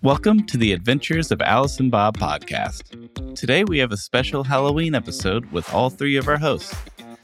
Welcome 0.00 0.46
to 0.46 0.56
the 0.56 0.72
Adventures 0.74 1.32
of 1.32 1.42
Alice 1.42 1.80
and 1.80 1.90
Bob 1.90 2.16
podcast. 2.18 3.34
Today 3.34 3.64
we 3.64 3.78
have 3.78 3.90
a 3.90 3.96
special 3.96 4.44
Halloween 4.44 4.94
episode 4.94 5.50
with 5.50 5.74
all 5.74 5.90
three 5.90 6.16
of 6.16 6.28
our 6.28 6.36
hosts. 6.36 6.72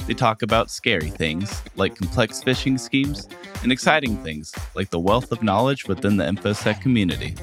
They 0.08 0.14
talk 0.14 0.42
about 0.42 0.72
scary 0.72 1.10
things, 1.10 1.62
like 1.76 1.94
complex 1.94 2.42
phishing 2.42 2.80
schemes, 2.80 3.28
and 3.62 3.70
exciting 3.70 4.16
things, 4.24 4.52
like 4.74 4.90
the 4.90 4.98
wealth 4.98 5.30
of 5.30 5.40
knowledge 5.40 5.86
within 5.86 6.16
the 6.16 6.24
InfoSec 6.24 6.80
community. 6.80 7.36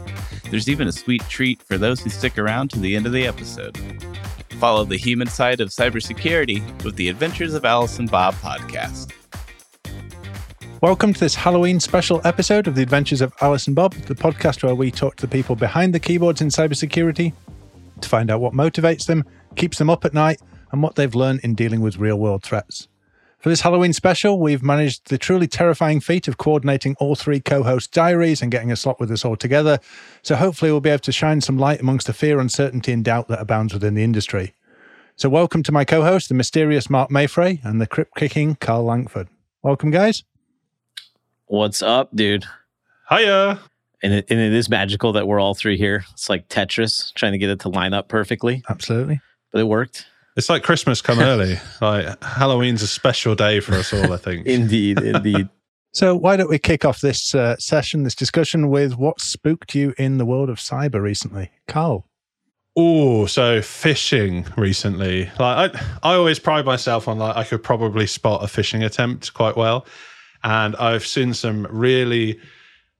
There's 0.50 0.68
even 0.68 0.90
a 0.90 0.92
sweet 0.92 1.24
treat 1.30 1.64
for 1.64 1.78
those 1.78 2.02
who 2.02 2.10
stick 2.10 2.38
around 2.38 2.70
to 2.72 2.80
the 2.80 2.94
end 2.94 3.06
of 3.06 3.14
the 3.14 3.26
episode. 3.26 3.78
Follow 4.60 4.84
the 4.84 4.98
human 4.98 5.30
side 5.30 5.62
of 5.62 5.70
cybersecurity 5.70 6.84
with 6.84 6.98
the 6.98 7.08
Adventures 7.08 7.54
of 7.54 7.64
Alice 7.64 8.00
and 8.00 8.12
Bob 8.12 8.34
podcast. 8.36 9.14
Welcome 10.82 11.14
to 11.14 11.20
this 11.20 11.36
Halloween 11.36 11.80
special 11.80 12.22
episode 12.24 12.66
of 12.66 12.74
The 12.74 12.82
Adventures 12.82 13.22
of 13.22 13.36
Alice 13.40 13.68
and 13.68 13.76
Bob, 13.76 13.94
the 13.94 14.16
podcast 14.16 14.64
where 14.64 14.74
we 14.74 14.90
talk 14.90 15.16
to 15.18 15.28
the 15.28 15.32
people 15.32 15.56
behind 15.56 15.94
the 15.94 16.00
keyboards 16.00 16.42
in 16.42 16.48
cybersecurity 16.48 17.34
to 18.02 18.10
find 18.10 18.32
out 18.32 18.42
what 18.42 18.54
motivates 18.54 19.06
them, 19.06 19.24
keeps 19.56 19.78
them 19.78 19.92
up 19.92 20.06
at 20.06 20.16
night, 20.16 20.42
and 20.72 20.82
what 20.82 20.96
they've 20.96 21.14
learned 21.14 21.42
in 21.42 21.54
dealing 21.54 21.82
with 21.82 21.98
real 21.98 22.18
world 22.18 22.42
threats. 22.42 22.88
For 23.38 23.50
this 23.50 23.62
Halloween 23.62 23.94
special, 23.94 24.40
we've 24.40 24.64
managed 24.64 25.10
the 25.10 25.20
truly 25.20 25.46
terrifying 25.46 26.00
feat 26.00 26.28
of 26.28 26.40
coordinating 26.40 26.96
all 27.00 27.14
three 27.14 27.40
co 27.40 27.62
hosts' 27.62 27.92
diaries 27.94 28.42
and 28.42 28.52
getting 28.52 28.72
a 28.72 28.76
slot 28.76 29.00
with 29.00 29.12
us 29.12 29.24
all 29.24 29.36
together. 29.36 29.78
So 30.24 30.36
hopefully, 30.36 30.72
we'll 30.72 30.82
be 30.82 30.90
able 30.90 31.02
to 31.02 31.12
shine 31.12 31.42
some 31.42 31.60
light 31.60 31.80
amongst 31.80 32.08
the 32.08 32.14
fear, 32.14 32.40
uncertainty, 32.40 32.92
and 32.92 33.06
doubt 33.06 33.28
that 33.28 33.40
abounds 33.40 33.72
within 33.72 33.94
the 33.94 34.04
industry. 34.04 34.56
So, 35.16 35.30
welcome 35.30 35.62
to 35.62 35.72
my 35.72 35.86
co 35.86 36.02
host, 36.02 36.30
the 36.30 36.34
mysterious 36.34 36.90
Mark 36.90 37.12
Mayfrey, 37.12 37.64
and 37.64 37.80
the 37.80 37.86
crypt 37.86 38.16
kicking 38.16 38.56
Carl 38.56 38.86
Langford. 38.86 39.28
Welcome, 39.62 39.92
guys. 39.92 40.24
What's 41.52 41.82
up, 41.82 42.16
dude? 42.16 42.46
Hiya. 43.10 43.60
And 44.02 44.14
it, 44.14 44.26
and 44.30 44.40
it 44.40 44.54
is 44.54 44.70
magical 44.70 45.12
that 45.12 45.28
we're 45.28 45.42
all 45.42 45.54
three 45.54 45.76
here. 45.76 46.06
It's 46.14 46.30
like 46.30 46.48
Tetris, 46.48 47.14
trying 47.14 47.34
to 47.34 47.38
get 47.38 47.50
it 47.50 47.60
to 47.60 47.68
line 47.68 47.94
up 47.94 48.08
perfectly, 48.08 48.64
Absolutely. 48.70 49.20
but 49.52 49.60
it 49.60 49.66
worked. 49.66 50.06
It's 50.38 50.50
like 50.50 50.64
Christmas 50.64 51.02
come 51.02 51.20
early. 51.20 51.60
Like 51.82 52.24
Halloween's 52.24 52.82
a 52.82 52.88
special 52.88 53.36
day 53.36 53.60
for 53.60 53.74
us 53.74 53.92
all, 53.92 54.14
I 54.14 54.16
think. 54.16 54.48
Indeed, 54.48 55.00
indeed. 55.02 55.50
So, 55.92 56.16
why 56.16 56.38
don't 56.38 56.50
we 56.50 56.58
kick 56.58 56.86
off 56.86 57.02
this 57.02 57.36
uh, 57.36 57.58
session, 57.58 58.04
this 58.04 58.16
discussion, 58.16 58.70
with 58.70 58.96
what 58.96 59.20
spooked 59.20 59.76
you 59.76 59.94
in 59.98 60.20
the 60.20 60.26
world 60.26 60.50
of 60.50 60.56
cyber 60.56 61.02
recently? 61.02 61.52
Carl. 61.68 62.08
Oh, 62.78 63.26
so 63.26 63.60
phishing 63.60 64.56
recently. 64.56 65.26
Like 65.38 65.76
I, 65.76 65.82
I 66.02 66.16
always 66.16 66.40
pride 66.40 66.66
myself 66.66 67.10
on 67.10 67.20
like 67.20 67.36
I 67.36 67.44
could 67.44 67.62
probably 67.62 68.08
spot 68.08 68.42
a 68.42 68.46
phishing 68.46 68.86
attempt 68.86 69.34
quite 69.34 69.58
well, 69.58 69.86
and 70.44 70.76
I've 70.76 71.06
seen 71.06 71.34
some 71.34 71.68
really 71.70 72.40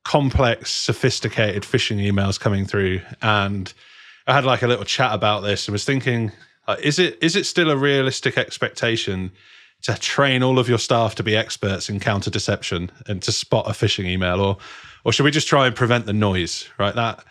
complex, 0.04 0.72
sophisticated 0.72 1.64
phishing 1.64 1.98
emails 1.98 2.40
coming 2.40 2.66
through, 2.66 3.02
and 3.22 3.72
I 4.28 4.34
had 4.34 4.46
like 4.46 4.62
a 4.62 4.68
little 4.68 4.86
chat 4.86 5.14
about 5.14 5.42
this 5.42 5.68
and 5.68 5.74
was 5.74 5.86
thinking, 5.86 6.32
like, 6.68 6.80
is 6.80 7.00
it 7.00 7.18
is 7.22 7.36
it 7.36 7.46
still 7.46 7.70
a 7.70 7.78
realistic 7.78 8.38
expectation 8.38 9.32
to 9.84 9.96
train 9.96 10.44
all 10.44 10.60
of 10.60 10.70
your 10.70 10.78
staff 10.78 11.16
to 11.16 11.24
be 11.24 11.36
experts 11.36 11.90
in 11.90 12.00
counter 12.00 12.30
deception 12.30 12.92
and 13.08 13.22
to 13.24 13.32
spot 13.32 13.68
a 13.68 13.72
phishing 13.72 14.06
email, 14.06 14.40
or 14.40 14.58
or 15.04 15.12
should 15.12 15.24
we 15.24 15.32
just 15.32 15.48
try 15.48 15.68
and 15.68 15.76
prevent 15.76 16.06
the 16.06 16.14
noise? 16.14 16.70
Right, 16.78 16.96
that 16.96 17.24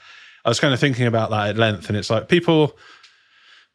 I 0.45 0.49
was 0.49 0.61
kind 0.61 0.75
of 0.75 0.81
thinking 0.81 1.07
about 1.07 1.31
that 1.31 1.49
at 1.51 1.57
length, 1.57 1.89
and 1.89 1.97
it's 1.97 2.11
like 2.11 2.29
people 2.29 2.77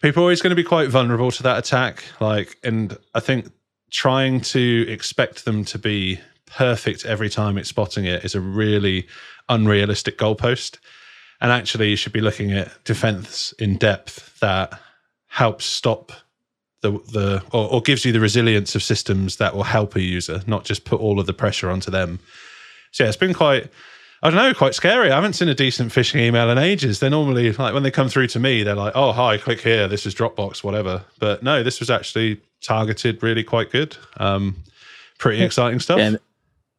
people 0.01 0.21
are 0.21 0.25
always 0.25 0.41
going 0.41 0.51
to 0.51 0.55
be 0.55 0.63
quite 0.63 0.89
vulnerable 0.89 1.31
to 1.31 1.43
that 1.43 1.57
attack. 1.57 2.03
Like, 2.19 2.57
and 2.63 2.97
I 3.13 3.19
think 3.19 3.49
trying 3.95 4.41
to 4.41 4.85
expect 4.89 5.45
them 5.45 5.63
to 5.63 5.79
be 5.79 6.19
perfect 6.47 7.05
every 7.05 7.29
time 7.29 7.57
it's 7.57 7.69
spotting 7.69 8.03
it 8.03 8.25
is 8.25 8.35
a 8.35 8.41
really 8.41 9.07
unrealistic 9.47 10.17
goalpost. 10.17 10.79
And 11.39 11.49
actually, 11.49 11.89
you 11.91 11.95
should 11.95 12.11
be 12.11 12.19
looking 12.19 12.51
at 12.51 12.83
defense 12.83 13.53
in 13.57 13.77
depth 13.77 14.37
that 14.41 14.77
helps 15.27 15.65
stop 15.65 16.11
the 16.81 16.91
the 16.91 17.41
or, 17.51 17.69
or 17.71 17.81
gives 17.81 18.03
you 18.03 18.11
the 18.11 18.19
resilience 18.19 18.75
of 18.75 18.83
systems 18.83 19.37
that 19.37 19.55
will 19.55 19.63
help 19.63 19.95
a 19.95 20.01
user, 20.01 20.41
not 20.45 20.65
just 20.65 20.83
put 20.83 20.99
all 20.99 21.19
of 21.19 21.25
the 21.25 21.33
pressure 21.33 21.69
onto 21.69 21.89
them. 21.89 22.19
So 22.91 23.03
yeah, 23.03 23.09
it's 23.09 23.17
been 23.17 23.33
quite 23.33 23.71
I 24.23 24.29
don't 24.29 24.37
know, 24.37 24.53
quite 24.53 24.75
scary. 24.75 25.11
I 25.11 25.15
haven't 25.15 25.33
seen 25.33 25.49
a 25.49 25.55
decent 25.55 25.91
phishing 25.91 26.19
email 26.19 26.49
in 26.49 26.57
ages. 26.57 26.99
They're 26.99 27.09
normally 27.09 27.53
like 27.53 27.73
when 27.73 27.83
they 27.83 27.91
come 27.91 28.09
through 28.09 28.27
to 28.27 28.39
me, 28.39 28.63
they're 28.63 28.75
like, 28.75 28.93
"Oh, 28.95 29.11
hi, 29.13 29.37
click 29.37 29.61
here. 29.61 29.87
This 29.87 30.05
is 30.05 30.15
Dropbox, 30.15 30.63
whatever." 30.63 31.05
But 31.19 31.43
no, 31.43 31.63
this 31.63 31.79
was 31.79 31.89
actually 31.89 32.41
targeted 32.65 33.21
really 33.23 33.43
quite 33.43 33.71
good. 33.71 33.97
Um, 34.17 34.63
pretty 35.17 35.43
exciting 35.43 35.79
stuff 35.79 35.99
and, 35.99 36.19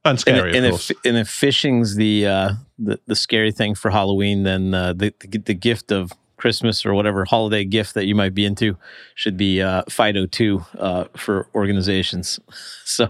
and 0.04 0.20
scary, 0.20 0.56
and, 0.56 0.58
of 0.58 0.64
and 0.64 0.72
course. 0.72 0.90
If, 0.90 0.96
and 1.04 1.16
if 1.16 1.28
phishing's 1.28 1.96
the 1.96 2.26
uh, 2.26 2.50
the 2.78 3.00
the 3.06 3.16
scary 3.16 3.52
thing 3.52 3.74
for 3.74 3.90
Halloween, 3.90 4.42
then 4.42 4.74
uh, 4.74 4.92
the, 4.92 5.14
the 5.20 5.38
the 5.38 5.54
gift 5.54 5.92
of 5.92 6.12
Christmas 6.36 6.84
or 6.84 6.94
whatever 6.94 7.24
holiday 7.24 7.64
gift 7.64 7.94
that 7.94 8.06
you 8.06 8.14
might 8.14 8.34
be 8.34 8.44
into 8.44 8.76
should 9.14 9.36
be 9.36 9.62
uh, 9.62 9.82
FIDO2 9.84 10.66
uh, 10.78 11.04
for 11.16 11.48
organizations. 11.54 12.38
So 12.88 13.08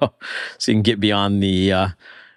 so 0.57 0.73
you 0.73 0.77
can 0.77 0.83
get 0.83 1.01
beyond 1.01 1.43
the 1.43 1.71
uh, 1.71 1.89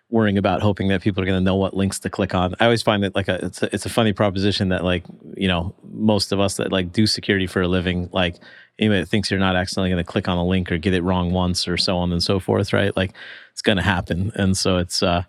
worrying 0.10 0.38
about 0.38 0.62
hoping 0.62 0.90
that 0.90 1.02
people 1.02 1.24
are 1.24 1.26
going 1.26 1.40
to 1.40 1.44
know 1.44 1.56
what 1.56 1.74
links 1.74 1.98
to 2.00 2.10
click 2.10 2.36
on. 2.36 2.54
I 2.60 2.66
always 2.66 2.82
find 2.82 3.02
that 3.04 3.16
like 3.16 3.30
a 3.30 3.46
it's 3.46 3.64
a, 3.64 3.74
it's 3.74 3.86
a 3.86 3.90
funny 3.90 4.12
proposition 4.12 4.68
that 4.70 4.84
like 4.84 5.06
you 5.38 5.48
know 5.48 5.74
most 5.90 6.34
of 6.34 6.42
us 6.42 6.58
that 6.58 6.70
like 6.70 6.92
do 6.92 7.08
security 7.08 7.48
for 7.48 7.62
a 7.62 7.68
living 7.68 8.10
like 8.12 8.36
anybody 8.80 9.02
that 9.02 9.08
thinks 9.08 9.30
you're 9.30 9.40
not 9.40 9.56
accidentally 9.56 9.90
going 9.90 10.04
to 10.04 10.10
click 10.10 10.28
on 10.28 10.38
a 10.38 10.46
link 10.46 10.72
or 10.72 10.78
get 10.78 10.94
it 10.94 11.04
wrong 11.04 11.32
once 11.32 11.68
or 11.68 11.78
so 11.78 11.98
on 11.98 12.12
and 12.12 12.24
so 12.24 12.40
forth, 12.40 12.74
right? 12.74 12.96
Like 12.96 13.14
it's 13.52 13.62
going 13.62 13.78
to 13.78 13.84
happen, 13.84 14.32
and 14.36 14.58
so 14.58 14.78
it's 14.78 15.04
uh, 15.04 15.24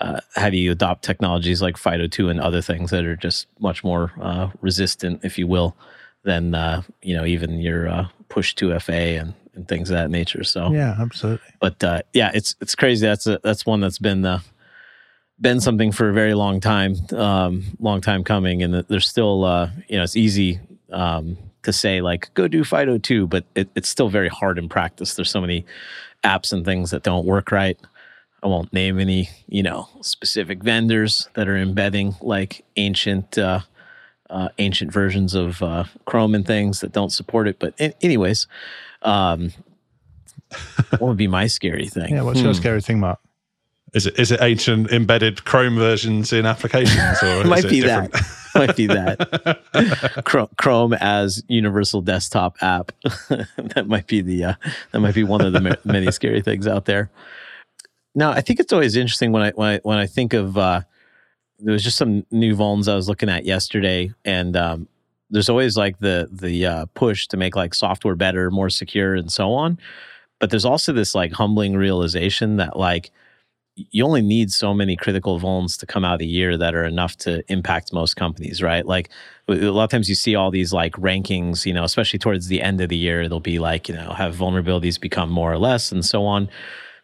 uh, 0.00 0.20
how 0.34 0.50
do 0.50 0.56
you 0.56 0.72
adopt 0.72 1.04
technologies 1.04 1.62
like 1.62 1.76
FIDO2 1.76 2.30
and 2.30 2.40
other 2.40 2.60
things 2.60 2.90
that 2.90 3.04
are 3.04 3.16
just 3.16 3.46
much 3.60 3.84
more 3.84 4.12
uh, 4.20 4.50
resistant, 4.60 5.24
if 5.24 5.38
you 5.38 5.46
will, 5.46 5.76
than 6.24 6.54
uh, 6.54 6.82
you 7.02 7.16
know 7.16 7.24
even 7.24 7.60
your 7.60 7.88
uh, 7.88 8.08
push 8.28 8.54
2FA 8.54 9.20
and 9.20 9.34
and 9.54 9.66
things 9.66 9.90
of 9.90 9.96
that 9.96 10.10
nature. 10.10 10.44
So 10.44 10.70
Yeah, 10.70 10.94
absolutely. 11.00 11.46
but 11.60 11.82
uh, 11.82 12.02
yeah, 12.12 12.30
it's 12.34 12.54
it's 12.60 12.74
crazy. 12.74 13.06
That's 13.06 13.26
a, 13.26 13.40
that's 13.42 13.66
one 13.66 13.80
that's 13.80 13.98
been 13.98 14.24
uh, 14.24 14.40
been 15.40 15.60
something 15.60 15.92
for 15.92 16.08
a 16.08 16.12
very 16.12 16.34
long 16.34 16.60
time, 16.60 16.96
um, 17.12 17.64
long 17.80 18.00
time 18.00 18.22
coming, 18.22 18.62
and 18.62 18.74
there's 18.74 19.08
still 19.08 19.44
uh, 19.44 19.70
you 19.88 19.96
know 19.96 20.04
it's 20.04 20.16
easy 20.16 20.60
um, 20.92 21.38
to 21.66 21.72
say 21.72 22.00
like 22.00 22.32
go 22.34 22.48
do 22.48 22.64
FIDO 22.64 22.98
two, 22.98 23.26
but 23.26 23.44
it, 23.54 23.68
it's 23.74 23.88
still 23.88 24.08
very 24.08 24.28
hard 24.28 24.58
in 24.58 24.68
practice. 24.68 25.14
There's 25.14 25.30
so 25.30 25.40
many 25.40 25.66
apps 26.24 26.52
and 26.52 26.64
things 26.64 26.90
that 26.90 27.02
don't 27.02 27.26
work 27.26 27.52
right. 27.52 27.78
I 28.42 28.46
won't 28.46 28.72
name 28.72 28.98
any 28.98 29.28
you 29.48 29.62
know 29.62 29.88
specific 30.00 30.62
vendors 30.62 31.28
that 31.34 31.48
are 31.48 31.56
embedding 31.56 32.16
like 32.20 32.64
ancient. 32.76 33.36
Uh, 33.36 33.60
uh, 34.28 34.48
ancient 34.58 34.92
versions 34.92 35.34
of 35.34 35.62
uh, 35.62 35.84
Chrome 36.04 36.34
and 36.34 36.44
things 36.44 36.80
that 36.80 36.90
don't 36.90 37.10
support 37.10 37.46
it, 37.46 37.60
but 37.60 37.74
in, 37.78 37.94
anyways, 38.02 38.48
um, 39.02 39.52
what 40.90 41.02
would 41.02 41.16
be 41.16 41.28
my 41.28 41.46
scary 41.46 41.86
thing? 41.86 42.16
Yeah, 42.16 42.22
what's 42.22 42.40
your 42.40 42.52
scary 42.52 42.80
thing, 42.80 42.98
Mark? 42.98 43.20
Is 43.94 44.06
it 44.06 44.18
is 44.18 44.32
it 44.32 44.40
ancient 44.42 44.90
embedded 44.90 45.44
Chrome 45.44 45.76
versions 45.76 46.32
in 46.32 46.44
applications, 46.44 47.22
or 47.22 47.44
might 47.46 47.60
is 47.60 47.64
it 47.66 47.70
be 47.70 47.80
that. 47.82 48.10
Might 48.56 48.74
be 48.74 48.86
that. 48.86 50.22
Chrome, 50.24 50.48
Chrome 50.56 50.94
as 50.94 51.44
universal 51.46 52.00
desktop 52.00 52.56
app. 52.62 52.90
that 53.58 53.84
might 53.86 54.06
be 54.06 54.22
the 54.22 54.44
uh, 54.44 54.54
that 54.92 55.00
might 55.00 55.14
be 55.14 55.24
one 55.24 55.42
of 55.42 55.52
the 55.52 55.78
many 55.84 56.10
scary 56.10 56.40
things 56.40 56.66
out 56.66 56.86
there. 56.86 57.10
Now, 58.14 58.30
I 58.30 58.40
think 58.40 58.58
it's 58.58 58.72
always 58.72 58.96
interesting 58.96 59.30
when 59.30 59.42
I 59.42 59.50
when 59.50 59.68
I 59.68 59.80
when 59.82 59.98
I 59.98 60.06
think 60.06 60.32
of 60.32 60.56
uh, 60.56 60.80
there 61.58 61.72
was 61.72 61.84
just 61.84 61.98
some 61.98 62.24
new 62.30 62.56
vulns 62.56 62.90
I 62.90 62.94
was 62.94 63.10
looking 63.10 63.28
at 63.28 63.44
yesterday, 63.44 64.12
and 64.24 64.56
um, 64.56 64.88
there's 65.30 65.50
always 65.50 65.76
like 65.76 65.98
the 65.98 66.28
the 66.32 66.66
uh, 66.66 66.86
push 66.94 67.26
to 67.28 67.36
make 67.36 67.56
like 67.56 67.74
software 67.74 68.14
better, 68.14 68.50
more 68.50 68.70
secure, 68.70 69.14
and 69.14 69.30
so 69.30 69.52
on. 69.52 69.78
But 70.38 70.50
there's 70.50 70.64
also 70.64 70.92
this 70.92 71.14
like 71.14 71.32
humbling 71.32 71.76
realization 71.76 72.56
that 72.56 72.78
like 72.78 73.10
you 73.76 74.04
only 74.04 74.22
need 74.22 74.50
so 74.50 74.72
many 74.72 74.96
critical 74.96 75.38
vulns 75.38 75.78
to 75.78 75.86
come 75.86 76.02
out 76.02 76.14
of 76.14 76.18
the 76.20 76.26
year 76.26 76.56
that 76.56 76.74
are 76.74 76.84
enough 76.84 77.14
to 77.18 77.44
impact 77.52 77.92
most 77.92 78.14
companies, 78.14 78.62
right? 78.62 78.86
Like 78.86 79.10
a 79.48 79.54
lot 79.54 79.84
of 79.84 79.90
times 79.90 80.08
you 80.08 80.14
see 80.14 80.34
all 80.34 80.50
these 80.50 80.72
like 80.72 80.92
rankings, 80.94 81.66
you 81.66 81.74
know, 81.74 81.84
especially 81.84 82.18
towards 82.18 82.48
the 82.48 82.62
end 82.62 82.80
of 82.80 82.88
the 82.88 82.96
year, 82.96 83.28
they'll 83.28 83.38
be 83.38 83.58
like, 83.58 83.86
you 83.88 83.94
know, 83.94 84.12
have 84.14 84.34
vulnerabilities 84.34 84.98
become 84.98 85.30
more 85.30 85.52
or 85.52 85.58
less 85.58 85.92
and 85.92 86.04
so 86.04 86.24
on. 86.24 86.48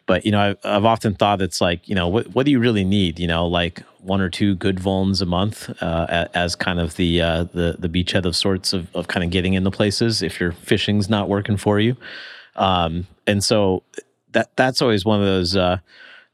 But, 0.06 0.25
you 0.25 0.32
know, 0.32 0.41
I've, 0.41 0.58
I've 0.64 0.85
often 0.87 1.14
thought 1.14 1.43
it's 1.43 1.61
like, 1.61 1.87
you 1.88 1.94
know, 1.94 2.08
what, 2.08 2.29
what 2.29 2.47
do 2.47 2.50
you 2.50 2.58
really 2.58 2.85
need? 2.85 3.19
You 3.19 3.29
know, 3.29 3.47
like 3.47 3.81
one 4.00 4.23
or 4.23 4.31
two 4.31 4.55
good 4.55 4.79
vulns 4.79 5.20
a 5.20 5.26
month 5.26 5.70
uh, 5.82 6.26
as 6.32 6.56
kind 6.56 6.81
of 6.81 6.97
the, 6.97 7.20
uh, 7.20 7.44
the, 7.44 7.76
the 7.79 7.88
beachhead 7.88 8.25
of 8.25 8.35
sorts 8.35 8.73
of, 8.73 8.88
of 8.97 9.08
kind 9.08 9.23
of 9.23 9.31
getting 9.31 9.52
into 9.52 9.70
places 9.70 10.23
if 10.23 10.41
your 10.41 10.52
phishing's 10.52 11.11
not 11.11 11.29
working 11.29 11.58
for 11.58 11.79
you. 11.79 11.97
Um, 12.56 13.06
and 13.26 13.44
so 13.44 13.82
that, 14.32 14.56
that's 14.56 14.81
always 14.81 15.05
one 15.05 15.20
of 15.20 15.26
those, 15.26 15.55
uh, 15.55 15.79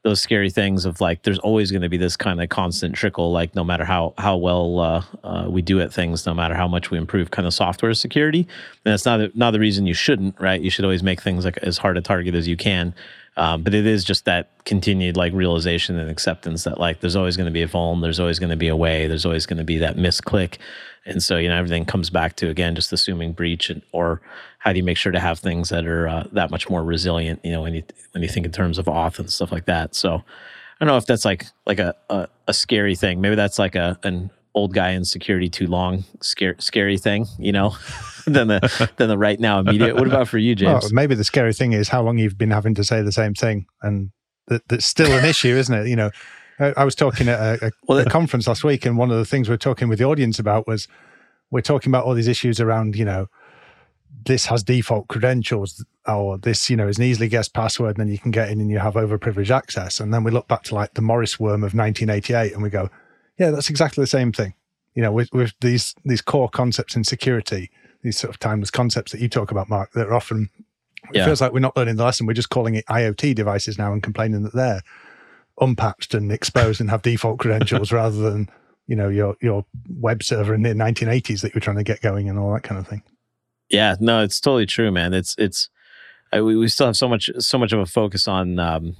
those 0.03 0.21
scary 0.21 0.49
things 0.49 0.85
of 0.85 1.01
like 1.01 1.23
there's 1.23 1.39
always 1.39 1.71
going 1.71 1.81
to 1.81 1.89
be 1.89 1.97
this 1.97 2.15
kind 2.15 2.41
of 2.41 2.47
constant 2.47 2.95
trickle 2.95 3.33
like 3.33 3.53
no 3.53 3.65
matter 3.65 3.83
how 3.83 4.13
how 4.17 4.37
well 4.37 4.79
uh, 4.79 5.03
uh, 5.23 5.47
we 5.49 5.61
do 5.61 5.81
at 5.81 5.93
things 5.93 6.25
no 6.25 6.33
matter 6.33 6.55
how 6.55 6.67
much 6.67 6.89
we 6.89 6.97
improve 6.97 7.31
kind 7.31 7.45
of 7.45 7.53
software 7.53 7.93
security. 7.93 8.47
And 8.85 8.93
that's 8.93 9.05
not 9.05 9.35
not 9.35 9.51
the 9.51 9.59
reason 9.59 9.85
you 9.85 9.93
shouldn't 9.93 10.39
right? 10.39 10.61
You 10.61 10.69
should 10.69 10.85
always 10.85 11.03
make 11.03 11.21
things 11.21 11.43
like 11.43 11.57
as 11.57 11.77
hard 11.77 11.97
a 11.97 12.01
target 12.01 12.33
as 12.33 12.47
you 12.47 12.55
can. 12.55 12.93
Um, 13.35 13.63
but 13.63 13.73
it 13.73 13.85
is 13.85 14.03
just 14.03 14.25
that 14.25 14.49
continued 14.65 15.15
like 15.15 15.31
realization 15.33 15.97
and 15.97 16.09
acceptance 16.09 16.63
that 16.63 16.79
like 16.79 16.99
there's 16.99 17.15
always 17.15 17.37
going 17.37 17.45
to 17.45 17.51
be 17.51 17.61
a 17.61 17.67
vuln, 17.67 18.01
there's 18.01 18.19
always 18.19 18.39
going 18.39 18.49
to 18.49 18.57
be 18.57 18.67
a 18.67 18.75
way, 18.75 19.07
there's 19.07 19.25
always 19.25 19.45
going 19.45 19.59
to 19.59 19.63
be 19.63 19.77
that 19.77 19.95
misclick, 19.95 20.57
and 21.05 21.23
so 21.23 21.37
you 21.37 21.47
know 21.47 21.55
everything 21.55 21.85
comes 21.85 22.09
back 22.09 22.35
to 22.37 22.49
again 22.49 22.75
just 22.75 22.91
assuming 22.91 23.31
breach 23.33 23.69
and 23.69 23.81
or 23.93 24.21
how 24.59 24.71
do 24.71 24.77
you 24.77 24.83
make 24.83 24.97
sure 24.97 25.11
to 25.11 25.19
have 25.19 25.39
things 25.39 25.69
that 25.69 25.85
are 25.85 26.07
uh, 26.07 26.27
that 26.33 26.51
much 26.51 26.69
more 26.69 26.83
resilient? 26.83 27.39
You 27.43 27.51
know 27.51 27.61
when 27.61 27.73
you 27.73 27.83
when 28.11 28.21
you 28.23 28.29
think 28.29 28.45
in 28.45 28.51
terms 28.51 28.77
of 28.77 28.85
auth 28.85 29.19
and 29.19 29.29
stuff 29.29 29.51
like 29.51 29.65
that. 29.65 29.95
So 29.95 30.15
I 30.15 30.85
don't 30.85 30.87
know 30.87 30.97
if 30.97 31.05
that's 31.05 31.25
like 31.25 31.45
like 31.65 31.79
a 31.79 31.95
a, 32.09 32.27
a 32.47 32.53
scary 32.53 32.95
thing. 32.95 33.21
Maybe 33.21 33.35
that's 33.35 33.59
like 33.59 33.75
a 33.75 33.97
an 34.03 34.29
old 34.55 34.73
guy 34.73 34.89
in 34.91 35.05
security 35.05 35.49
too 35.49 35.67
long 35.67 36.03
scary 36.21 36.55
scary 36.59 36.97
thing. 36.97 37.25
You 37.37 37.51
know. 37.51 37.75
than 38.33 38.47
the 38.47 38.89
than 38.97 39.09
the 39.09 39.17
right 39.17 39.39
now 39.39 39.59
immediate. 39.59 39.95
What 39.95 40.07
about 40.07 40.27
for 40.27 40.37
you, 40.37 40.55
James? 40.55 40.83
Well, 40.83 40.91
maybe 40.93 41.15
the 41.15 41.23
scary 41.23 41.53
thing 41.53 41.73
is 41.73 41.89
how 41.89 42.01
long 42.01 42.17
you've 42.17 42.37
been 42.37 42.51
having 42.51 42.75
to 42.75 42.83
say 42.83 43.01
the 43.01 43.11
same 43.11 43.33
thing, 43.33 43.65
and 43.81 44.11
that, 44.47 44.67
that's 44.67 44.85
still 44.85 45.11
an 45.11 45.25
issue, 45.25 45.55
isn't 45.55 45.73
it? 45.73 45.87
You 45.87 45.95
know, 45.95 46.11
I, 46.59 46.73
I 46.77 46.85
was 46.85 46.95
talking 46.95 47.27
at 47.27 47.39
a, 47.39 47.67
a, 47.67 47.71
well, 47.87 47.99
a 47.99 48.05
conference 48.05 48.47
last 48.47 48.63
week, 48.63 48.85
and 48.85 48.97
one 48.97 49.11
of 49.11 49.17
the 49.17 49.25
things 49.25 49.49
we 49.49 49.55
are 49.55 49.57
talking 49.57 49.87
with 49.87 49.99
the 49.99 50.05
audience 50.05 50.39
about 50.39 50.67
was 50.67 50.87
we're 51.51 51.61
talking 51.61 51.89
about 51.91 52.05
all 52.05 52.13
these 52.13 52.27
issues 52.27 52.59
around, 52.59 52.95
you 52.95 53.05
know, 53.05 53.27
this 54.25 54.45
has 54.47 54.63
default 54.63 55.07
credentials, 55.07 55.83
or 56.07 56.37
this, 56.37 56.69
you 56.69 56.75
know, 56.75 56.87
is 56.87 56.97
an 56.97 57.03
easily 57.03 57.27
guessed 57.27 57.53
password, 57.53 57.97
and 57.97 58.07
then 58.07 58.11
you 58.11 58.19
can 58.19 58.31
get 58.31 58.49
in 58.49 58.59
and 58.59 58.69
you 58.69 58.79
have 58.79 58.95
overprivileged 58.95 59.51
access. 59.51 59.99
And 59.99 60.13
then 60.13 60.23
we 60.23 60.31
look 60.31 60.47
back 60.47 60.63
to 60.63 60.75
like 60.75 60.93
the 60.93 61.01
Morris 61.01 61.39
worm 61.39 61.63
of 61.63 61.73
1988, 61.73 62.53
and 62.53 62.61
we 62.61 62.69
go, 62.69 62.89
yeah, 63.37 63.51
that's 63.51 63.69
exactly 63.69 64.01
the 64.01 64.07
same 64.07 64.31
thing. 64.31 64.53
You 64.95 65.03
know, 65.03 65.11
with, 65.11 65.31
with 65.33 65.53
these 65.61 65.95
these 66.03 66.21
core 66.21 66.49
concepts 66.49 66.95
in 66.95 67.03
security, 67.03 67.71
these 68.03 68.17
sort 68.17 68.33
of 68.33 68.39
timeless 68.39 68.71
concepts 68.71 69.11
that 69.11 69.21
you 69.21 69.29
talk 69.29 69.51
about, 69.51 69.69
Mark, 69.69 69.91
that 69.93 70.07
are 70.07 70.13
often 70.13 70.49
yeah. 71.13 71.21
it 71.21 71.25
feels 71.25 71.41
like 71.41 71.53
we're 71.53 71.59
not 71.59 71.77
learning 71.77 71.95
the 71.95 72.03
lesson. 72.03 72.25
We're 72.25 72.33
just 72.33 72.49
calling 72.49 72.75
it 72.75 72.85
IoT 72.87 73.35
devices 73.35 73.77
now 73.77 73.93
and 73.93 74.03
complaining 74.03 74.43
that 74.43 74.53
they're 74.53 74.81
unpatched 75.61 76.13
and 76.13 76.31
exposed 76.31 76.79
and 76.79 76.89
have 76.89 77.01
default 77.01 77.39
credentials 77.39 77.91
rather 77.93 78.17
than 78.17 78.49
you 78.87 78.95
know 78.95 79.09
your 79.09 79.35
your 79.41 79.65
web 79.89 80.23
server 80.23 80.53
in 80.53 80.63
the 80.63 80.69
1980s 80.69 81.41
that 81.41 81.53
you're 81.53 81.61
trying 81.61 81.77
to 81.77 81.83
get 81.83 82.01
going 82.01 82.29
and 82.29 82.39
all 82.39 82.53
that 82.53 82.63
kind 82.63 82.79
of 82.79 82.87
thing. 82.87 83.03
Yeah, 83.69 83.95
no, 83.99 84.23
it's 84.23 84.39
totally 84.39 84.65
true, 84.65 84.91
man. 84.91 85.13
It's 85.13 85.35
it's 85.37 85.69
I, 86.31 86.41
we, 86.41 86.55
we 86.55 86.67
still 86.67 86.87
have 86.87 86.97
so 86.97 87.07
much 87.07 87.29
so 87.39 87.57
much 87.57 87.71
of 87.71 87.79
a 87.79 87.85
focus 87.85 88.27
on 88.27 88.59
um, 88.59 88.95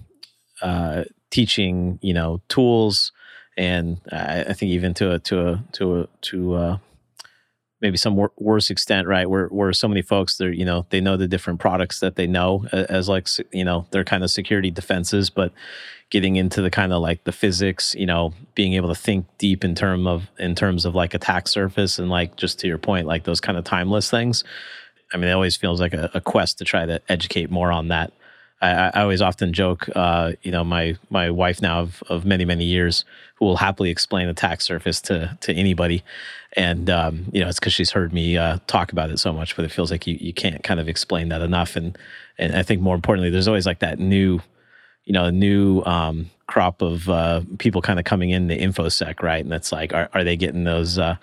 uh, 0.61 1.05
teaching, 1.31 1.99
you 2.01 2.13
know, 2.13 2.41
tools, 2.49 3.11
and 3.57 3.99
I, 4.11 4.45
I 4.49 4.53
think 4.53 4.71
even 4.71 4.93
to 4.95 5.13
a 5.13 5.19
to 5.19 5.47
a 5.47 5.63
to 5.73 6.01
a 6.01 6.07
to 6.21 6.55
a, 6.55 6.81
maybe 7.81 7.97
some 7.97 8.15
wor- 8.15 8.31
worse 8.37 8.69
extent, 8.69 9.07
right? 9.07 9.29
Where 9.29 9.47
where 9.47 9.73
so 9.73 9.87
many 9.87 10.01
folks 10.01 10.37
they're 10.37 10.51
you 10.51 10.65
know 10.65 10.85
they 10.89 11.01
know 11.01 11.17
the 11.17 11.27
different 11.27 11.59
products 11.59 11.99
that 11.99 12.15
they 12.15 12.27
know 12.27 12.65
as 12.71 13.09
like 13.09 13.27
you 13.51 13.63
know 13.63 13.85
they're 13.91 14.03
kind 14.03 14.23
of 14.23 14.31
security 14.31 14.71
defenses, 14.71 15.29
but 15.29 15.51
getting 16.09 16.37
into 16.37 16.61
the 16.61 16.71
kind 16.71 16.91
of 16.91 17.01
like 17.01 17.23
the 17.23 17.31
physics, 17.31 17.93
you 17.95 18.05
know, 18.05 18.33
being 18.55 18.73
able 18.73 18.89
to 18.89 18.99
think 18.99 19.25
deep 19.37 19.63
in 19.63 19.75
term 19.75 20.07
of 20.07 20.29
in 20.39 20.55
terms 20.55 20.85
of 20.85 20.95
like 20.95 21.13
attack 21.13 21.47
surface 21.47 21.99
and 21.99 22.09
like 22.09 22.35
just 22.35 22.59
to 22.59 22.67
your 22.67 22.77
point, 22.77 23.05
like 23.07 23.23
those 23.23 23.39
kind 23.39 23.57
of 23.57 23.63
timeless 23.63 24.09
things. 24.09 24.43
I 25.13 25.17
mean, 25.17 25.29
it 25.29 25.33
always 25.33 25.55
feels 25.55 25.79
like 25.79 25.93
a, 25.93 26.09
a 26.13 26.21
quest 26.21 26.57
to 26.59 26.65
try 26.65 26.85
to 26.85 27.01
educate 27.09 27.49
more 27.49 27.71
on 27.71 27.87
that. 27.89 28.11
I, 28.61 28.89
I 28.89 29.01
always 29.01 29.21
often 29.21 29.53
joke, 29.53 29.87
uh, 29.95 30.33
you 30.41 30.51
know, 30.51 30.63
my 30.63 30.97
my 31.09 31.29
wife 31.29 31.61
now 31.61 31.81
of, 31.81 32.03
of 32.09 32.25
many 32.25 32.45
many 32.45 32.65
years, 32.65 33.05
who 33.35 33.45
will 33.45 33.57
happily 33.57 33.89
explain 33.89 34.25
the 34.25 34.31
attack 34.31 34.61
surface 34.61 34.99
to 35.01 35.37
to 35.41 35.53
anybody, 35.53 36.03
and 36.53 36.89
um, 36.89 37.25
you 37.31 37.41
know 37.41 37.47
it's 37.47 37.59
because 37.59 37.73
she's 37.73 37.91
heard 37.91 38.11
me 38.13 38.37
uh, 38.37 38.59
talk 38.67 38.91
about 38.91 39.11
it 39.11 39.19
so 39.19 39.31
much. 39.31 39.55
But 39.55 39.65
it 39.65 39.71
feels 39.71 39.91
like 39.91 40.05
you 40.07 40.17
you 40.19 40.33
can't 40.33 40.61
kind 40.63 40.79
of 40.79 40.89
explain 40.89 41.29
that 41.29 41.41
enough, 41.41 41.75
and 41.75 41.97
and 42.37 42.55
I 42.55 42.63
think 42.63 42.81
more 42.81 42.95
importantly, 42.95 43.29
there's 43.29 43.47
always 43.47 43.65
like 43.65 43.79
that 43.79 43.99
new, 43.99 44.41
you 45.05 45.13
know, 45.13 45.29
new 45.29 45.81
um, 45.83 46.29
crop 46.47 46.81
of 46.81 47.07
uh, 47.09 47.41
people 47.59 47.81
kind 47.81 47.99
of 47.99 48.05
coming 48.05 48.31
in 48.31 48.47
the 48.47 48.57
infosec, 48.57 49.21
right? 49.21 49.43
And 49.43 49.53
it's 49.53 49.71
like, 49.71 49.93
are 49.93 50.09
are 50.13 50.23
they 50.23 50.35
getting 50.35 50.65
those? 50.65 50.97
Uh, 50.97 51.15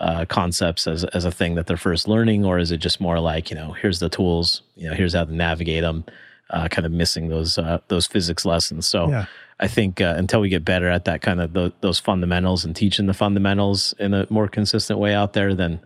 uh, 0.00 0.24
concepts 0.26 0.86
as, 0.86 1.02
as 1.06 1.24
a 1.24 1.30
thing 1.32 1.56
that 1.56 1.66
they're 1.66 1.76
first 1.76 2.06
learning, 2.06 2.44
or 2.44 2.60
is 2.60 2.70
it 2.70 2.76
just 2.76 3.00
more 3.00 3.18
like 3.18 3.50
you 3.50 3.56
know, 3.56 3.72
here's 3.72 3.98
the 3.98 4.08
tools, 4.08 4.62
you 4.76 4.88
know, 4.88 4.94
here's 4.94 5.12
how 5.12 5.24
to 5.24 5.34
navigate 5.34 5.82
them, 5.82 6.04
uh, 6.50 6.68
kind 6.68 6.86
of 6.86 6.92
missing 6.92 7.28
those 7.28 7.58
uh, 7.58 7.78
those 7.88 8.06
physics 8.06 8.44
lessons. 8.44 8.86
So 8.86 9.10
yeah. 9.10 9.26
I 9.60 9.68
think 9.68 10.00
uh, 10.00 10.14
until 10.16 10.40
we 10.40 10.48
get 10.48 10.64
better 10.64 10.88
at 10.88 11.04
that 11.04 11.20
kind 11.20 11.40
of 11.40 11.52
the, 11.52 11.72
those 11.80 11.98
fundamentals 11.98 12.64
and 12.64 12.74
teaching 12.74 13.06
the 13.06 13.14
fundamentals 13.14 13.94
in 13.98 14.14
a 14.14 14.26
more 14.30 14.48
consistent 14.48 14.98
way 14.98 15.14
out 15.14 15.32
there, 15.32 15.54
then 15.54 15.80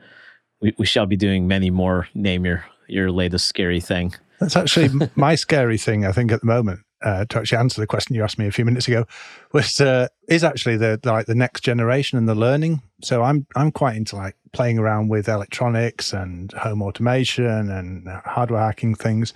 we, 0.60 0.74
we 0.78 0.86
shall 0.86 1.06
be 1.06 1.16
doing 1.16 1.48
many 1.48 1.70
more. 1.70 2.08
Name 2.14 2.44
your 2.44 2.64
your 2.86 3.10
latest 3.10 3.46
scary 3.46 3.80
thing. 3.80 4.14
That's 4.40 4.56
actually 4.56 4.90
my 5.14 5.34
scary 5.34 5.78
thing. 5.78 6.04
I 6.04 6.12
think 6.12 6.32
at 6.32 6.40
the 6.40 6.46
moment. 6.46 6.80
Uh, 7.04 7.24
to 7.24 7.40
actually 7.40 7.58
answer 7.58 7.80
the 7.80 7.86
question 7.86 8.14
you 8.14 8.22
asked 8.22 8.38
me 8.38 8.46
a 8.46 8.52
few 8.52 8.64
minutes 8.64 8.86
ago, 8.86 9.04
was 9.52 9.80
uh, 9.80 10.06
is 10.28 10.44
actually 10.44 10.76
the 10.76 11.00
like 11.02 11.26
the 11.26 11.34
next 11.34 11.62
generation 11.62 12.16
and 12.16 12.28
the 12.28 12.34
learning. 12.34 12.80
So 13.02 13.24
I'm 13.24 13.44
I'm 13.56 13.72
quite 13.72 13.96
into 13.96 14.14
like 14.14 14.36
playing 14.52 14.78
around 14.78 15.08
with 15.08 15.28
electronics 15.28 16.12
and 16.12 16.52
home 16.52 16.80
automation 16.80 17.70
and 17.70 18.06
hardware 18.24 18.60
hacking 18.60 18.94
things. 18.94 19.34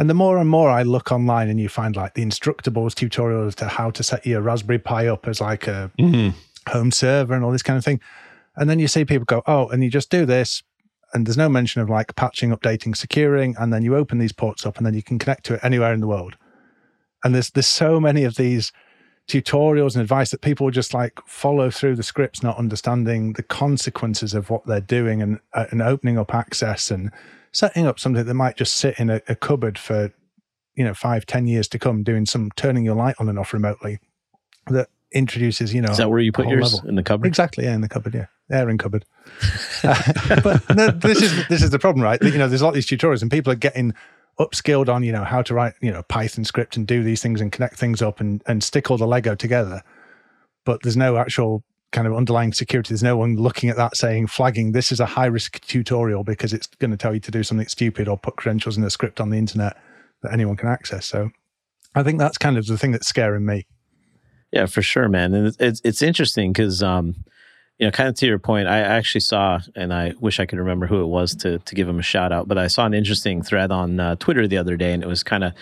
And 0.00 0.08
the 0.08 0.14
more 0.14 0.38
and 0.38 0.48
more 0.48 0.70
I 0.70 0.82
look 0.82 1.12
online 1.12 1.50
and 1.50 1.60
you 1.60 1.68
find 1.68 1.94
like 1.94 2.14
the 2.14 2.24
Instructables 2.24 2.94
tutorials 2.94 3.54
to 3.56 3.68
how 3.68 3.90
to 3.90 4.02
set 4.02 4.24
your 4.24 4.40
Raspberry 4.40 4.78
Pi 4.78 5.06
up 5.06 5.28
as 5.28 5.42
like 5.42 5.66
a 5.66 5.92
mm-hmm. 5.98 6.30
home 6.70 6.90
server 6.90 7.34
and 7.34 7.44
all 7.44 7.52
this 7.52 7.62
kind 7.62 7.76
of 7.76 7.84
thing. 7.84 8.00
And 8.56 8.70
then 8.70 8.78
you 8.78 8.88
see 8.88 9.04
people 9.04 9.26
go, 9.26 9.42
oh, 9.46 9.68
and 9.68 9.84
you 9.84 9.90
just 9.90 10.08
do 10.08 10.24
this. 10.24 10.62
And 11.12 11.26
there's 11.26 11.36
no 11.36 11.50
mention 11.50 11.82
of 11.82 11.90
like 11.90 12.16
patching, 12.16 12.50
updating, 12.50 12.96
securing. 12.96 13.54
And 13.58 13.74
then 13.74 13.82
you 13.82 13.94
open 13.94 14.16
these 14.16 14.32
ports 14.32 14.64
up 14.64 14.78
and 14.78 14.86
then 14.86 14.94
you 14.94 15.02
can 15.02 15.18
connect 15.18 15.44
to 15.44 15.54
it 15.54 15.60
anywhere 15.62 15.92
in 15.92 16.00
the 16.00 16.08
world. 16.08 16.38
And 17.22 17.34
there's 17.34 17.50
there's 17.50 17.66
so 17.66 18.00
many 18.00 18.24
of 18.24 18.36
these 18.36 18.72
tutorials 19.28 19.96
and 19.96 20.00
advice 20.00 20.30
that 20.30 20.40
people 20.40 20.70
just 20.70 20.94
like 20.94 21.20
follow 21.26 21.70
through 21.70 21.96
the 21.96 22.02
scripts, 22.02 22.42
not 22.42 22.56
understanding 22.56 23.34
the 23.34 23.42
consequences 23.42 24.32
of 24.32 24.48
what 24.48 24.64
they're 24.64 24.80
doing 24.80 25.20
and, 25.20 25.40
uh, 25.52 25.66
and 25.70 25.82
opening 25.82 26.16
up 26.16 26.34
access 26.34 26.90
and 26.90 27.12
setting 27.52 27.86
up 27.86 27.98
something 27.98 28.24
that 28.24 28.34
might 28.34 28.56
just 28.56 28.76
sit 28.76 28.98
in 28.98 29.10
a, 29.10 29.20
a 29.28 29.34
cupboard 29.34 29.78
for 29.78 30.12
you 30.74 30.84
know 30.84 30.94
five 30.94 31.26
ten 31.26 31.46
years 31.46 31.68
to 31.68 31.78
come 31.78 32.02
doing 32.02 32.26
some 32.26 32.50
turning 32.56 32.84
your 32.84 32.94
light 32.94 33.16
on 33.18 33.28
and 33.28 33.38
off 33.38 33.52
remotely 33.52 33.98
that 34.68 34.88
introduces 35.12 35.74
you 35.74 35.80
know 35.80 35.90
is 35.90 35.96
that 35.96 36.08
where 36.08 36.20
you 36.20 36.32
put 36.32 36.46
yours? 36.48 36.74
level. 36.74 36.88
in 36.88 36.94
the 36.94 37.02
cupboard? 37.02 37.26
Exactly 37.26 37.64
yeah 37.64 37.74
in 37.74 37.80
the 37.80 37.88
cupboard 37.88 38.14
yeah. 38.14 38.26
Airing 38.52 38.78
cupboard. 38.78 39.04
Uh, 39.84 39.94
but 40.42 40.76
no, 40.76 40.88
this 40.90 41.22
is 41.22 41.48
this 41.48 41.62
is 41.62 41.70
the 41.70 41.78
problem 41.78 42.02
right? 42.02 42.20
You 42.20 42.36
know 42.36 42.48
there's 42.48 42.62
a 42.62 42.64
lot 42.64 42.70
of 42.70 42.74
these 42.74 42.86
tutorials 42.86 43.22
and 43.22 43.30
people 43.30 43.52
are 43.52 43.56
getting 43.56 43.94
upskilled 44.40 44.88
on 44.88 45.02
you 45.02 45.12
know 45.12 45.22
how 45.22 45.42
to 45.42 45.54
write 45.54 45.74
you 45.80 45.90
know 45.90 46.02
python 46.04 46.44
script 46.44 46.76
and 46.76 46.86
do 46.86 47.02
these 47.02 47.22
things 47.22 47.40
and 47.40 47.52
connect 47.52 47.76
things 47.76 48.00
up 48.02 48.20
and 48.20 48.42
and 48.46 48.64
stick 48.64 48.90
all 48.90 48.96
the 48.96 49.06
lego 49.06 49.34
together. 49.34 49.82
But 50.64 50.82
there's 50.82 50.96
no 50.96 51.16
actual 51.16 51.62
kind 51.92 52.06
of 52.06 52.14
underlying 52.14 52.52
security. 52.52 52.88
There's 52.90 53.02
no 53.02 53.16
one 53.16 53.36
looking 53.36 53.68
at 53.68 53.76
that 53.76 53.96
saying, 53.96 54.28
flagging, 54.28 54.72
this 54.72 54.92
is 54.92 55.00
a 55.00 55.06
high 55.06 55.26
risk 55.26 55.60
tutorial 55.60 56.24
because 56.24 56.52
it's 56.52 56.66
going 56.66 56.92
to 56.92 56.96
tell 56.96 57.12
you 57.14 57.20
to 57.20 57.30
do 57.30 57.42
something 57.42 57.66
stupid 57.66 58.08
or 58.08 58.16
put 58.16 58.36
credentials 58.36 58.76
in 58.76 58.84
a 58.84 58.90
script 58.90 59.20
on 59.20 59.30
the 59.30 59.38
internet 59.38 59.76
that 60.22 60.32
anyone 60.32 60.56
can 60.56 60.68
access. 60.68 61.06
So 61.06 61.30
I 61.94 62.02
think 62.02 62.18
that's 62.18 62.38
kind 62.38 62.56
of 62.56 62.66
the 62.66 62.78
thing 62.78 62.92
that's 62.92 63.08
scaring 63.08 63.44
me. 63.44 63.66
Yeah, 64.52 64.66
for 64.66 64.82
sure, 64.82 65.08
man. 65.08 65.34
And 65.34 65.56
it's, 65.58 65.80
it's 65.84 66.02
interesting 66.02 66.52
because, 66.52 66.82
um, 66.82 67.16
you 67.78 67.86
know, 67.86 67.90
kind 67.90 68.08
of 68.08 68.14
to 68.16 68.26
your 68.26 68.38
point, 68.38 68.68
I 68.68 68.78
actually 68.78 69.22
saw, 69.22 69.60
and 69.74 69.92
I 69.92 70.12
wish 70.20 70.38
I 70.38 70.46
could 70.46 70.58
remember 70.58 70.86
who 70.86 71.02
it 71.02 71.06
was 71.06 71.34
to 71.36 71.58
to 71.60 71.74
give 71.74 71.88
him 71.88 71.98
a 71.98 72.02
shout 72.02 72.30
out, 72.30 72.46
but 72.46 72.58
I 72.58 72.66
saw 72.66 72.84
an 72.84 72.92
interesting 72.92 73.42
thread 73.42 73.72
on 73.72 73.98
uh, 73.98 74.16
Twitter 74.16 74.46
the 74.46 74.58
other 74.58 74.76
day, 74.76 74.92
and 74.92 75.02
it 75.02 75.06
was 75.06 75.22
kind 75.22 75.44
of 75.44 75.54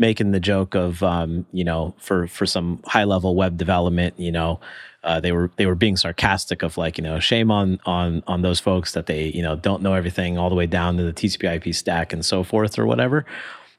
making 0.00 0.32
the 0.32 0.40
joke 0.40 0.74
of, 0.74 1.02
um, 1.02 1.46
you 1.52 1.62
know, 1.62 1.94
for 1.98 2.26
for 2.26 2.46
some 2.46 2.80
high 2.86 3.04
level 3.04 3.36
web 3.36 3.58
development, 3.58 4.14
you 4.18 4.32
know, 4.32 4.58
uh, 5.04 5.20
they 5.20 5.30
were 5.30 5.50
they 5.56 5.66
were 5.66 5.74
being 5.74 5.96
sarcastic 5.96 6.62
of 6.62 6.76
like 6.76 6.98
you 6.98 7.04
know 7.04 7.20
shame 7.20 7.50
on 7.50 7.78
on 7.86 8.22
on 8.26 8.42
those 8.42 8.58
folks 8.58 8.92
that 8.92 9.06
they 9.06 9.26
you 9.26 9.42
know 9.42 9.56
don't 9.56 9.82
know 9.82 9.94
everything 9.94 10.38
all 10.38 10.48
the 10.48 10.56
way 10.56 10.66
down 10.66 10.96
to 10.96 11.04
the 11.04 11.12
TCP/IP 11.12 11.74
stack 11.74 12.12
and 12.12 12.24
so 12.24 12.42
forth 12.42 12.78
or 12.78 12.86
whatever. 12.86 13.24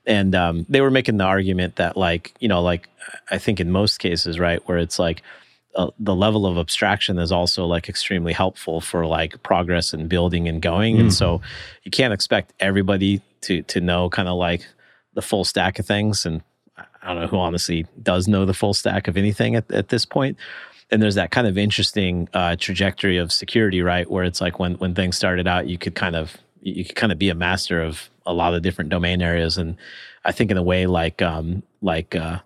And 0.05 0.33
um, 0.33 0.65
they 0.67 0.81
were 0.81 0.89
making 0.89 1.17
the 1.17 1.25
argument 1.25 1.75
that 1.75 1.97
like 1.97 2.33
you 2.39 2.47
know 2.47 2.61
like 2.61 2.87
I 3.29 3.37
think 3.37 3.59
in 3.59 3.71
most 3.71 3.97
cases 3.97 4.39
right 4.39 4.67
where 4.67 4.77
it's 4.77 4.99
like 4.99 5.21
uh, 5.75 5.89
the 5.99 6.15
level 6.15 6.45
of 6.45 6.57
abstraction 6.57 7.17
is 7.17 7.31
also 7.31 7.65
like 7.65 7.87
extremely 7.87 8.33
helpful 8.33 8.81
for 8.81 9.05
like 9.05 9.41
progress 9.43 9.93
and 9.93 10.09
building 10.09 10.47
and 10.47 10.61
going. 10.61 10.97
Mm. 10.97 10.99
And 11.01 11.13
so 11.13 11.41
you 11.83 11.91
can't 11.91 12.13
expect 12.13 12.53
everybody 12.59 13.21
to 13.41 13.61
to 13.63 13.81
know 13.81 14.09
kind 14.09 14.27
of 14.27 14.37
like 14.37 14.67
the 15.13 15.21
full 15.21 15.43
stack 15.43 15.79
of 15.79 15.85
things 15.85 16.25
and 16.25 16.41
I 17.03 17.13
don't 17.13 17.21
know 17.21 17.27
who 17.27 17.37
honestly 17.37 17.85
does 18.01 18.27
know 18.27 18.45
the 18.45 18.53
full 18.53 18.73
stack 18.73 19.07
of 19.07 19.17
anything 19.17 19.55
at, 19.55 19.69
at 19.71 19.89
this 19.89 20.05
point 20.05 20.37
and 20.91 21.01
there's 21.01 21.15
that 21.15 21.31
kind 21.31 21.47
of 21.47 21.57
interesting 21.57 22.27
uh, 22.33 22.57
trajectory 22.59 23.17
of 23.17 23.31
security, 23.31 23.81
right? 23.81 24.09
Where 24.09 24.25
it's 24.25 24.41
like 24.41 24.59
when 24.59 24.73
when 24.75 24.93
things 24.93 25.15
started 25.15 25.47
out, 25.47 25.67
you 25.67 25.77
could 25.77 25.95
kind 25.95 26.15
of 26.15 26.37
you 26.61 26.85
could 26.85 26.95
kind 26.95 27.11
of 27.11 27.17
be 27.17 27.29
a 27.29 27.35
master 27.35 27.81
of 27.81 28.09
a 28.25 28.33
lot 28.33 28.53
of 28.53 28.61
different 28.61 28.89
domain 28.89 29.21
areas, 29.21 29.57
and 29.57 29.77
I 30.25 30.33
think 30.33 30.51
in 30.51 30.57
a 30.57 30.63
way 30.63 30.85
like 30.87 31.21
um, 31.21 31.63
like 31.81 32.13
uh, 32.13 32.39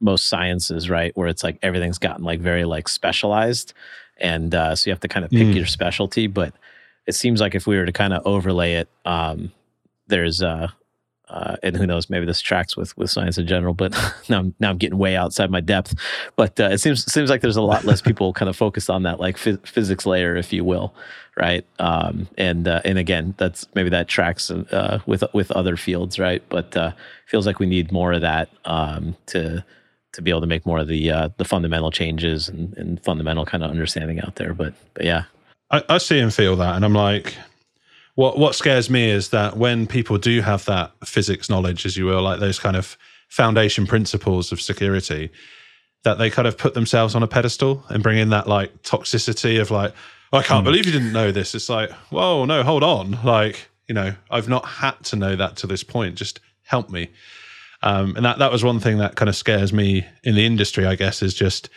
most 0.00 0.28
sciences, 0.28 0.90
right, 0.90 1.16
where 1.16 1.28
it's 1.28 1.44
like 1.44 1.58
everything's 1.62 1.98
gotten 1.98 2.24
like 2.24 2.40
very 2.40 2.64
like 2.64 2.88
specialized, 2.88 3.72
and 4.18 4.52
uh, 4.52 4.74
so 4.74 4.90
you 4.90 4.92
have 4.92 5.00
to 5.00 5.08
kind 5.08 5.24
of 5.24 5.30
pick 5.30 5.46
mm. 5.46 5.54
your 5.54 5.66
specialty. 5.66 6.26
But 6.26 6.54
it 7.06 7.14
seems 7.14 7.40
like 7.40 7.54
if 7.54 7.68
we 7.68 7.76
were 7.76 7.86
to 7.86 7.92
kind 7.92 8.12
of 8.12 8.26
overlay 8.26 8.74
it, 8.74 8.88
um, 9.04 9.52
there's 10.08 10.42
a 10.42 10.74
uh, 11.32 11.56
and 11.62 11.76
who 11.76 11.86
knows, 11.86 12.10
maybe 12.10 12.26
this 12.26 12.40
tracks 12.40 12.76
with 12.76 12.96
with 12.98 13.10
science 13.10 13.38
in 13.38 13.46
general. 13.46 13.72
But 13.72 13.92
now, 14.28 14.40
I'm, 14.40 14.54
now 14.60 14.70
I'm 14.70 14.78
getting 14.78 14.98
way 14.98 15.16
outside 15.16 15.50
my 15.50 15.60
depth. 15.60 15.94
But 16.36 16.60
uh, 16.60 16.68
it 16.70 16.78
seems 16.78 17.10
seems 17.10 17.30
like 17.30 17.40
there's 17.40 17.56
a 17.56 17.62
lot 17.62 17.84
less 17.84 18.02
people 18.02 18.32
kind 18.32 18.48
of 18.48 18.56
focused 18.56 18.90
on 18.90 19.02
that 19.04 19.18
like 19.18 19.36
phys- 19.36 19.66
physics 19.66 20.04
layer, 20.04 20.36
if 20.36 20.52
you 20.52 20.62
will, 20.62 20.94
right? 21.36 21.64
Um, 21.78 22.28
and 22.36 22.68
uh, 22.68 22.82
and 22.84 22.98
again, 22.98 23.34
that's 23.38 23.66
maybe 23.74 23.88
that 23.90 24.08
tracks 24.08 24.50
uh, 24.50 25.00
with 25.06 25.24
with 25.32 25.50
other 25.52 25.76
fields, 25.76 26.18
right? 26.18 26.42
But 26.50 26.76
uh, 26.76 26.92
feels 27.26 27.46
like 27.46 27.58
we 27.58 27.66
need 27.66 27.90
more 27.90 28.12
of 28.12 28.20
that 28.20 28.50
um, 28.66 29.16
to 29.26 29.64
to 30.12 30.22
be 30.22 30.30
able 30.30 30.42
to 30.42 30.46
make 30.46 30.66
more 30.66 30.80
of 30.80 30.88
the 30.88 31.10
uh, 31.10 31.28
the 31.38 31.46
fundamental 31.46 31.90
changes 31.90 32.48
and, 32.48 32.76
and 32.76 33.02
fundamental 33.02 33.46
kind 33.46 33.64
of 33.64 33.70
understanding 33.70 34.20
out 34.20 34.36
there. 34.36 34.52
But 34.52 34.74
but 34.92 35.04
yeah, 35.04 35.24
I, 35.70 35.82
I 35.88 35.98
see 35.98 36.18
and 36.18 36.32
feel 36.32 36.56
that, 36.56 36.76
and 36.76 36.84
I'm 36.84 36.94
like, 36.94 37.34
what 38.14 38.38
what 38.38 38.54
scares 38.54 38.90
me 38.90 39.10
is 39.10 39.30
that 39.30 39.56
when 39.56 39.86
people 39.86 40.18
do 40.18 40.40
have 40.42 40.64
that 40.66 40.92
physics 41.04 41.48
knowledge, 41.48 41.86
as 41.86 41.96
you 41.96 42.04
will, 42.06 42.22
like 42.22 42.40
those 42.40 42.58
kind 42.58 42.76
of 42.76 42.96
foundation 43.28 43.86
principles 43.86 44.52
of 44.52 44.60
security, 44.60 45.30
that 46.04 46.18
they 46.18 46.28
kind 46.28 46.46
of 46.46 46.58
put 46.58 46.74
themselves 46.74 47.14
on 47.14 47.22
a 47.22 47.28
pedestal 47.28 47.84
and 47.88 48.02
bring 48.02 48.18
in 48.18 48.30
that 48.30 48.46
like 48.46 48.82
toxicity 48.82 49.60
of 49.60 49.70
like, 49.70 49.94
I 50.32 50.42
can't 50.42 50.62
mm. 50.62 50.64
believe 50.64 50.86
you 50.86 50.92
didn't 50.92 51.12
know 51.12 51.32
this. 51.32 51.54
It's 51.54 51.68
like, 51.68 51.90
whoa, 52.10 52.44
no, 52.44 52.62
hold 52.62 52.82
on, 52.82 53.18
like 53.24 53.68
you 53.88 53.94
know, 53.94 54.14
I've 54.30 54.48
not 54.48 54.64
had 54.64 55.02
to 55.04 55.16
know 55.16 55.36
that 55.36 55.56
to 55.56 55.66
this 55.66 55.82
point. 55.82 56.14
Just 56.14 56.40
help 56.64 56.90
me. 56.90 57.08
Um, 57.82 58.14
and 58.16 58.24
that 58.24 58.38
that 58.38 58.52
was 58.52 58.62
one 58.62 58.78
thing 58.78 58.98
that 58.98 59.16
kind 59.16 59.28
of 59.28 59.36
scares 59.36 59.72
me 59.72 60.06
in 60.22 60.34
the 60.34 60.46
industry, 60.46 60.86
I 60.86 60.94
guess, 60.94 61.22
is 61.22 61.34
just 61.34 61.68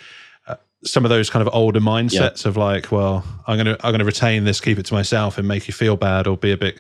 some 0.86 1.04
of 1.04 1.10
those 1.10 1.30
kind 1.30 1.46
of 1.46 1.54
older 1.54 1.80
mindsets 1.80 2.46
of 2.46 2.58
like, 2.58 2.92
well, 2.92 3.26
I'm 3.48 3.58
gonna 3.58 3.78
I'm 3.82 3.92
gonna 3.92 4.06
retain 4.06 4.44
this, 4.46 4.62
keep 4.62 4.78
it 4.78 4.86
to 4.88 4.94
myself, 4.94 5.38
and 5.38 5.48
make 5.48 5.68
you 5.68 5.74
feel 5.74 5.98
bad, 5.98 6.28
or 6.28 6.38
be 6.38 6.52
a 6.52 6.58
bit 6.58 6.80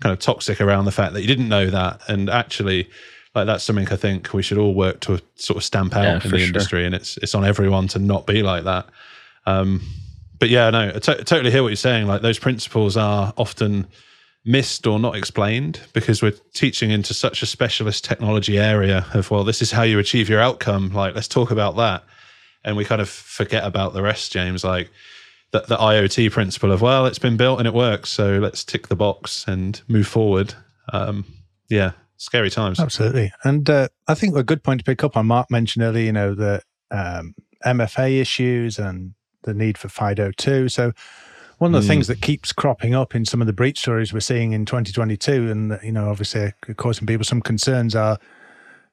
kind 0.00 0.12
of 0.12 0.18
toxic 0.18 0.60
around 0.60 0.86
the 0.86 0.92
fact 0.92 1.12
that 1.12 1.20
you 1.20 1.28
didn't 1.28 1.48
know 1.48 1.68
that. 1.70 2.00
And 2.08 2.30
actually, 2.30 2.88
like 3.34 3.46
that's 3.46 3.62
something 3.62 3.88
I 3.88 3.96
think 3.96 4.32
we 4.32 4.42
should 4.42 4.58
all 4.58 4.74
work 4.74 5.00
to 5.00 5.20
sort 5.36 5.58
of 5.58 5.64
stamp 5.64 5.94
out 5.94 6.02
yeah, 6.02 6.14
in 6.14 6.30
the 6.30 6.38
sure. 6.38 6.46
industry, 6.46 6.86
and 6.86 6.94
it's 6.94 7.18
it's 7.18 7.34
on 7.34 7.44
everyone 7.44 7.88
to 7.88 7.98
not 7.98 8.26
be 8.26 8.42
like 8.42 8.64
that. 8.64 8.86
Um, 9.46 9.82
but 10.38 10.48
yeah, 10.48 10.70
no, 10.70 10.88
I 10.94 10.98
t- 10.98 11.14
totally 11.24 11.50
hear 11.50 11.62
what 11.62 11.68
you're 11.68 11.76
saying. 11.76 12.06
Like 12.06 12.22
those 12.22 12.38
principles 12.38 12.96
are 12.96 13.32
often 13.36 13.86
missed 14.44 14.88
or 14.88 14.98
not 14.98 15.14
explained 15.14 15.80
because 15.92 16.20
we're 16.20 16.34
teaching 16.52 16.90
into 16.90 17.14
such 17.14 17.42
a 17.42 17.46
specialist 17.46 18.04
technology 18.04 18.58
area 18.58 19.06
of 19.14 19.30
well, 19.30 19.44
this 19.44 19.62
is 19.62 19.70
how 19.70 19.82
you 19.82 19.98
achieve 19.98 20.28
your 20.28 20.40
outcome. 20.40 20.92
Like 20.92 21.14
let's 21.14 21.28
talk 21.28 21.50
about 21.50 21.76
that 21.76 22.02
and 22.64 22.76
we 22.76 22.84
kind 22.84 23.00
of 23.00 23.08
forget 23.08 23.64
about 23.64 23.92
the 23.92 24.02
rest, 24.02 24.32
James. 24.32 24.64
Like 24.64 24.90
the, 25.52 25.60
the 25.60 25.76
IoT 25.76 26.30
principle 26.32 26.72
of 26.72 26.82
well, 26.82 27.06
it's 27.06 27.18
been 27.18 27.36
built 27.36 27.58
and 27.58 27.68
it 27.68 27.74
works, 27.74 28.10
so 28.10 28.38
let's 28.38 28.64
tick 28.64 28.88
the 28.88 28.96
box 28.96 29.46
and 29.46 29.80
move 29.88 30.06
forward. 30.06 30.54
Um, 30.92 31.24
yeah, 31.68 31.92
scary 32.16 32.50
times. 32.50 32.80
Absolutely, 32.80 33.32
and 33.44 33.68
uh, 33.68 33.88
I 34.08 34.14
think 34.14 34.36
a 34.36 34.42
good 34.42 34.62
point 34.62 34.80
to 34.80 34.84
pick 34.84 35.04
up 35.04 35.16
on. 35.16 35.26
Mark 35.26 35.50
mentioned 35.50 35.84
earlier, 35.84 36.04
you 36.04 36.12
know, 36.12 36.34
the 36.34 36.62
um, 36.90 37.34
MFA 37.64 38.20
issues 38.20 38.78
and 38.78 39.14
the 39.42 39.54
need 39.54 39.76
for 39.78 39.88
FIDO2. 39.88 40.70
So 40.70 40.92
one 41.58 41.74
of 41.74 41.80
the 41.80 41.86
mm. 41.86 41.90
things 41.90 42.06
that 42.08 42.20
keeps 42.20 42.52
cropping 42.52 42.94
up 42.94 43.14
in 43.14 43.24
some 43.24 43.40
of 43.40 43.46
the 43.46 43.52
breach 43.52 43.78
stories 43.78 44.12
we're 44.12 44.20
seeing 44.20 44.52
in 44.52 44.64
2022, 44.64 45.50
and 45.50 45.78
you 45.82 45.92
know, 45.92 46.10
obviously 46.10 46.52
causing 46.76 47.06
people 47.06 47.24
some 47.24 47.40
concerns, 47.40 47.94
are 47.94 48.18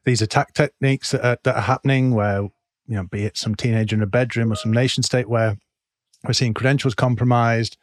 these 0.05 0.21
attack 0.21 0.53
techniques 0.53 1.11
that 1.11 1.25
are, 1.25 1.37
that 1.43 1.55
are 1.55 1.61
happening 1.61 2.13
where 2.13 2.49
you 2.89 2.95
know, 2.95 3.03
be 3.03 3.23
it 3.23 3.37
some 3.37 3.53
teenager 3.53 3.95
in 3.95 4.01
a 4.01 4.07
bedroom 4.07 4.51
or 4.51 4.55
some 4.55 4.73
nation 4.73 5.03
state 5.03 5.29
where 5.29 5.55
we're 6.25 6.33
seeing 6.33 6.55
credentials 6.55 6.95
compromised. 6.95 7.77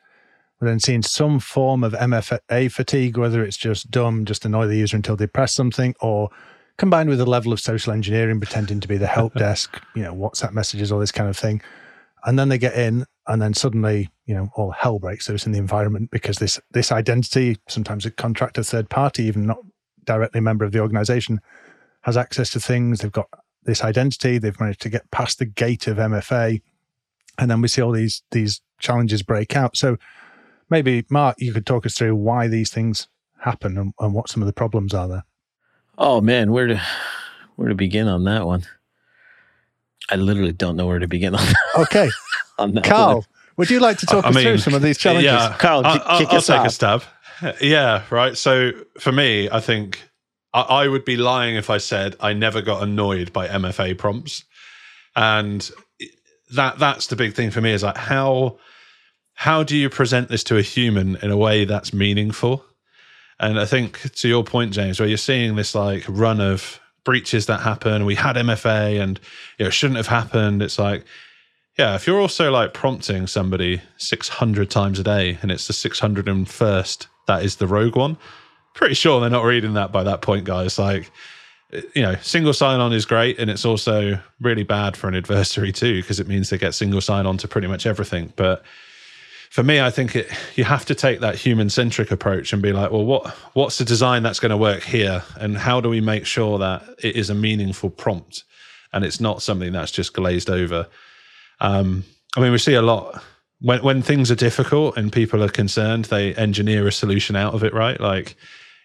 We're 0.60 0.68
then 0.68 0.80
seeing 0.80 1.02
some 1.02 1.38
form 1.38 1.84
of 1.84 1.92
MFA 1.92 2.70
fatigue, 2.72 3.16
whether 3.16 3.44
it's 3.44 3.56
just 3.56 3.90
dumb, 3.90 4.24
just 4.24 4.44
annoy 4.44 4.66
the 4.66 4.76
user 4.76 4.96
until 4.96 5.14
they 5.14 5.28
press 5.28 5.54
something, 5.54 5.94
or 6.00 6.30
combined 6.76 7.08
with 7.08 7.20
a 7.20 7.26
level 7.26 7.52
of 7.52 7.60
social 7.60 7.92
engineering, 7.92 8.40
pretending 8.40 8.80
to 8.80 8.88
be 8.88 8.96
the 8.96 9.06
help 9.06 9.34
desk, 9.38 9.80
you 9.94 10.02
know, 10.02 10.14
WhatsApp 10.14 10.52
messages, 10.52 10.90
all 10.90 10.98
this 10.98 11.12
kind 11.12 11.30
of 11.30 11.36
thing. 11.36 11.62
And 12.24 12.38
then 12.38 12.48
they 12.48 12.58
get 12.58 12.74
in, 12.74 13.04
and 13.28 13.40
then 13.40 13.54
suddenly, 13.54 14.10
you 14.24 14.34
know, 14.34 14.48
all 14.56 14.72
hell 14.72 14.98
breaks 14.98 15.28
loose 15.28 15.46
in 15.46 15.52
the 15.52 15.58
environment 15.58 16.10
because 16.10 16.38
this 16.38 16.58
this 16.72 16.90
identity, 16.90 17.58
sometimes 17.68 18.04
a 18.06 18.10
contractor, 18.10 18.64
third 18.64 18.90
party, 18.90 19.24
even 19.24 19.46
not 19.46 19.58
directly 20.04 20.38
a 20.38 20.42
member 20.42 20.64
of 20.64 20.72
the 20.72 20.80
organization, 20.80 21.40
has 22.02 22.16
access 22.16 22.50
to 22.50 22.60
things. 22.60 23.00
They've 23.00 23.12
got 23.12 23.28
this 23.66 23.84
identity. 23.84 24.38
They've 24.38 24.58
managed 24.58 24.80
to 24.82 24.88
get 24.88 25.10
past 25.10 25.38
the 25.38 25.44
gate 25.44 25.86
of 25.86 25.98
MFA, 25.98 26.62
and 27.38 27.50
then 27.50 27.60
we 27.60 27.68
see 27.68 27.82
all 27.82 27.92
these 27.92 28.22
these 28.30 28.62
challenges 28.78 29.22
break 29.22 29.54
out. 29.54 29.76
So 29.76 29.98
maybe 30.70 31.04
Mark, 31.10 31.36
you 31.38 31.52
could 31.52 31.66
talk 31.66 31.84
us 31.84 31.94
through 31.94 32.14
why 32.16 32.48
these 32.48 32.70
things 32.70 33.08
happen 33.38 33.76
and, 33.76 33.92
and 34.00 34.14
what 34.14 34.28
some 34.28 34.42
of 34.42 34.46
the 34.46 34.52
problems 34.52 34.94
are 34.94 35.08
there. 35.08 35.24
Oh 35.98 36.20
man, 36.20 36.52
where 36.52 36.66
to 36.66 36.80
where 37.56 37.68
to 37.68 37.74
begin 37.74 38.08
on 38.08 38.24
that 38.24 38.46
one? 38.46 38.64
I 40.10 40.16
literally 40.16 40.52
don't 40.52 40.76
know 40.76 40.86
where 40.86 41.00
to 41.00 41.08
begin 41.08 41.34
on. 41.34 41.44
That, 41.44 41.56
okay, 41.78 42.08
on 42.58 42.72
that 42.74 42.84
Carl, 42.84 43.16
one. 43.16 43.24
would 43.56 43.70
you 43.70 43.80
like 43.80 43.98
to 43.98 44.06
talk 44.06 44.24
I 44.24 44.28
us 44.28 44.34
mean, 44.34 44.44
through 44.44 44.58
some 44.58 44.74
of 44.74 44.82
these 44.82 44.98
challenges? 44.98 45.24
Yeah, 45.24 45.56
Carl, 45.58 45.84
I, 45.84 45.96
I'll, 45.96 46.26
I'll 46.28 46.42
take 46.42 46.60
a 46.64 46.70
stab. 46.70 47.02
Yeah, 47.60 48.02
right. 48.08 48.34
So 48.34 48.72
for 48.98 49.12
me, 49.12 49.50
I 49.50 49.60
think 49.60 50.05
I, 50.56 50.62
I 50.62 50.88
would 50.88 51.04
be 51.04 51.16
lying 51.16 51.54
if 51.54 51.70
I 51.70 51.78
said 51.78 52.16
I 52.18 52.32
never 52.32 52.62
got 52.62 52.82
annoyed 52.82 53.32
by 53.32 53.46
MFA 53.46 53.96
prompts, 53.96 54.44
and 55.14 55.70
that 56.54 56.78
that's 56.78 57.06
the 57.06 57.16
big 57.16 57.34
thing 57.34 57.50
for 57.50 57.60
me 57.60 57.72
is 57.72 57.82
like 57.82 57.96
how 57.96 58.58
how 59.34 59.62
do 59.62 59.76
you 59.76 59.90
present 59.90 60.28
this 60.28 60.42
to 60.44 60.56
a 60.56 60.62
human 60.62 61.16
in 61.16 61.30
a 61.30 61.36
way 61.36 61.64
that's 61.66 61.92
meaningful? 61.92 62.64
And 63.38 63.60
I 63.60 63.66
think 63.66 64.10
to 64.14 64.28
your 64.28 64.42
point, 64.42 64.72
James, 64.72 64.98
where 64.98 65.08
you're 65.08 65.18
seeing 65.18 65.56
this 65.56 65.74
like 65.74 66.04
run 66.08 66.40
of 66.40 66.80
breaches 67.04 67.44
that 67.46 67.60
happen, 67.60 68.06
we 68.06 68.14
had 68.14 68.36
MFA 68.36 68.98
and 68.98 69.20
you 69.58 69.64
know, 69.64 69.68
it 69.68 69.72
shouldn't 69.72 69.98
have 69.98 70.06
happened. 70.06 70.62
It's 70.62 70.78
like, 70.78 71.04
yeah, 71.78 71.94
if 71.96 72.06
you're 72.06 72.18
also 72.18 72.50
like 72.50 72.72
prompting 72.72 73.26
somebody 73.26 73.82
600 73.98 74.70
times 74.70 74.98
a 74.98 75.04
day 75.04 75.38
and 75.42 75.52
it's 75.52 75.66
the 75.66 75.74
601st 75.74 77.06
that 77.26 77.44
is 77.44 77.56
the 77.56 77.66
rogue 77.66 77.96
one, 77.96 78.16
pretty 78.76 78.94
sure 78.94 79.20
they're 79.20 79.30
not 79.30 79.44
reading 79.44 79.74
that 79.74 79.90
by 79.90 80.04
that 80.04 80.22
point, 80.22 80.44
guys. 80.44 80.78
Like, 80.78 81.10
you 81.94 82.02
know, 82.02 82.14
single 82.22 82.52
sign 82.52 82.78
on 82.78 82.92
is 82.92 83.04
great, 83.04 83.38
and 83.38 83.50
it's 83.50 83.64
also 83.64 84.20
really 84.40 84.62
bad 84.62 84.96
for 84.96 85.08
an 85.08 85.14
adversary 85.14 85.72
too, 85.72 86.00
because 86.00 86.20
it 86.20 86.28
means 86.28 86.50
they 86.50 86.58
get 86.58 86.74
single 86.74 87.00
sign 87.00 87.26
on 87.26 87.36
to 87.38 87.48
pretty 87.48 87.66
much 87.66 87.86
everything. 87.86 88.32
But 88.36 88.62
for 89.50 89.62
me, 89.62 89.80
I 89.80 89.90
think 89.90 90.14
it 90.14 90.30
you 90.54 90.64
have 90.64 90.84
to 90.84 90.94
take 90.94 91.20
that 91.20 91.34
human 91.34 91.70
centric 91.70 92.10
approach 92.10 92.52
and 92.52 92.62
be 92.62 92.72
like, 92.72 92.92
well, 92.92 93.04
what 93.04 93.26
what's 93.54 93.78
the 93.78 93.84
design 93.84 94.22
that's 94.22 94.38
going 94.38 94.50
to 94.50 94.56
work 94.56 94.82
here, 94.82 95.24
and 95.40 95.56
how 95.56 95.80
do 95.80 95.88
we 95.88 96.00
make 96.00 96.26
sure 96.26 96.58
that 96.58 96.84
it 97.02 97.16
is 97.16 97.30
a 97.30 97.34
meaningful 97.34 97.90
prompt 97.90 98.44
and 98.92 99.04
it's 99.04 99.20
not 99.20 99.42
something 99.42 99.72
that's 99.72 99.92
just 99.92 100.14
glazed 100.14 100.48
over. 100.48 100.86
Um, 101.60 102.04
I 102.36 102.40
mean, 102.40 102.52
we 102.52 102.58
see 102.58 102.74
a 102.74 102.82
lot 102.82 103.22
when 103.60 103.82
when 103.82 104.02
things 104.02 104.30
are 104.30 104.36
difficult 104.36 104.96
and 104.96 105.12
people 105.12 105.42
are 105.42 105.48
concerned, 105.48 106.06
they 106.06 106.34
engineer 106.34 106.86
a 106.86 106.92
solution 106.92 107.36
out 107.36 107.54
of 107.54 107.64
it, 107.64 107.72
right? 107.72 108.00
Like 108.00 108.36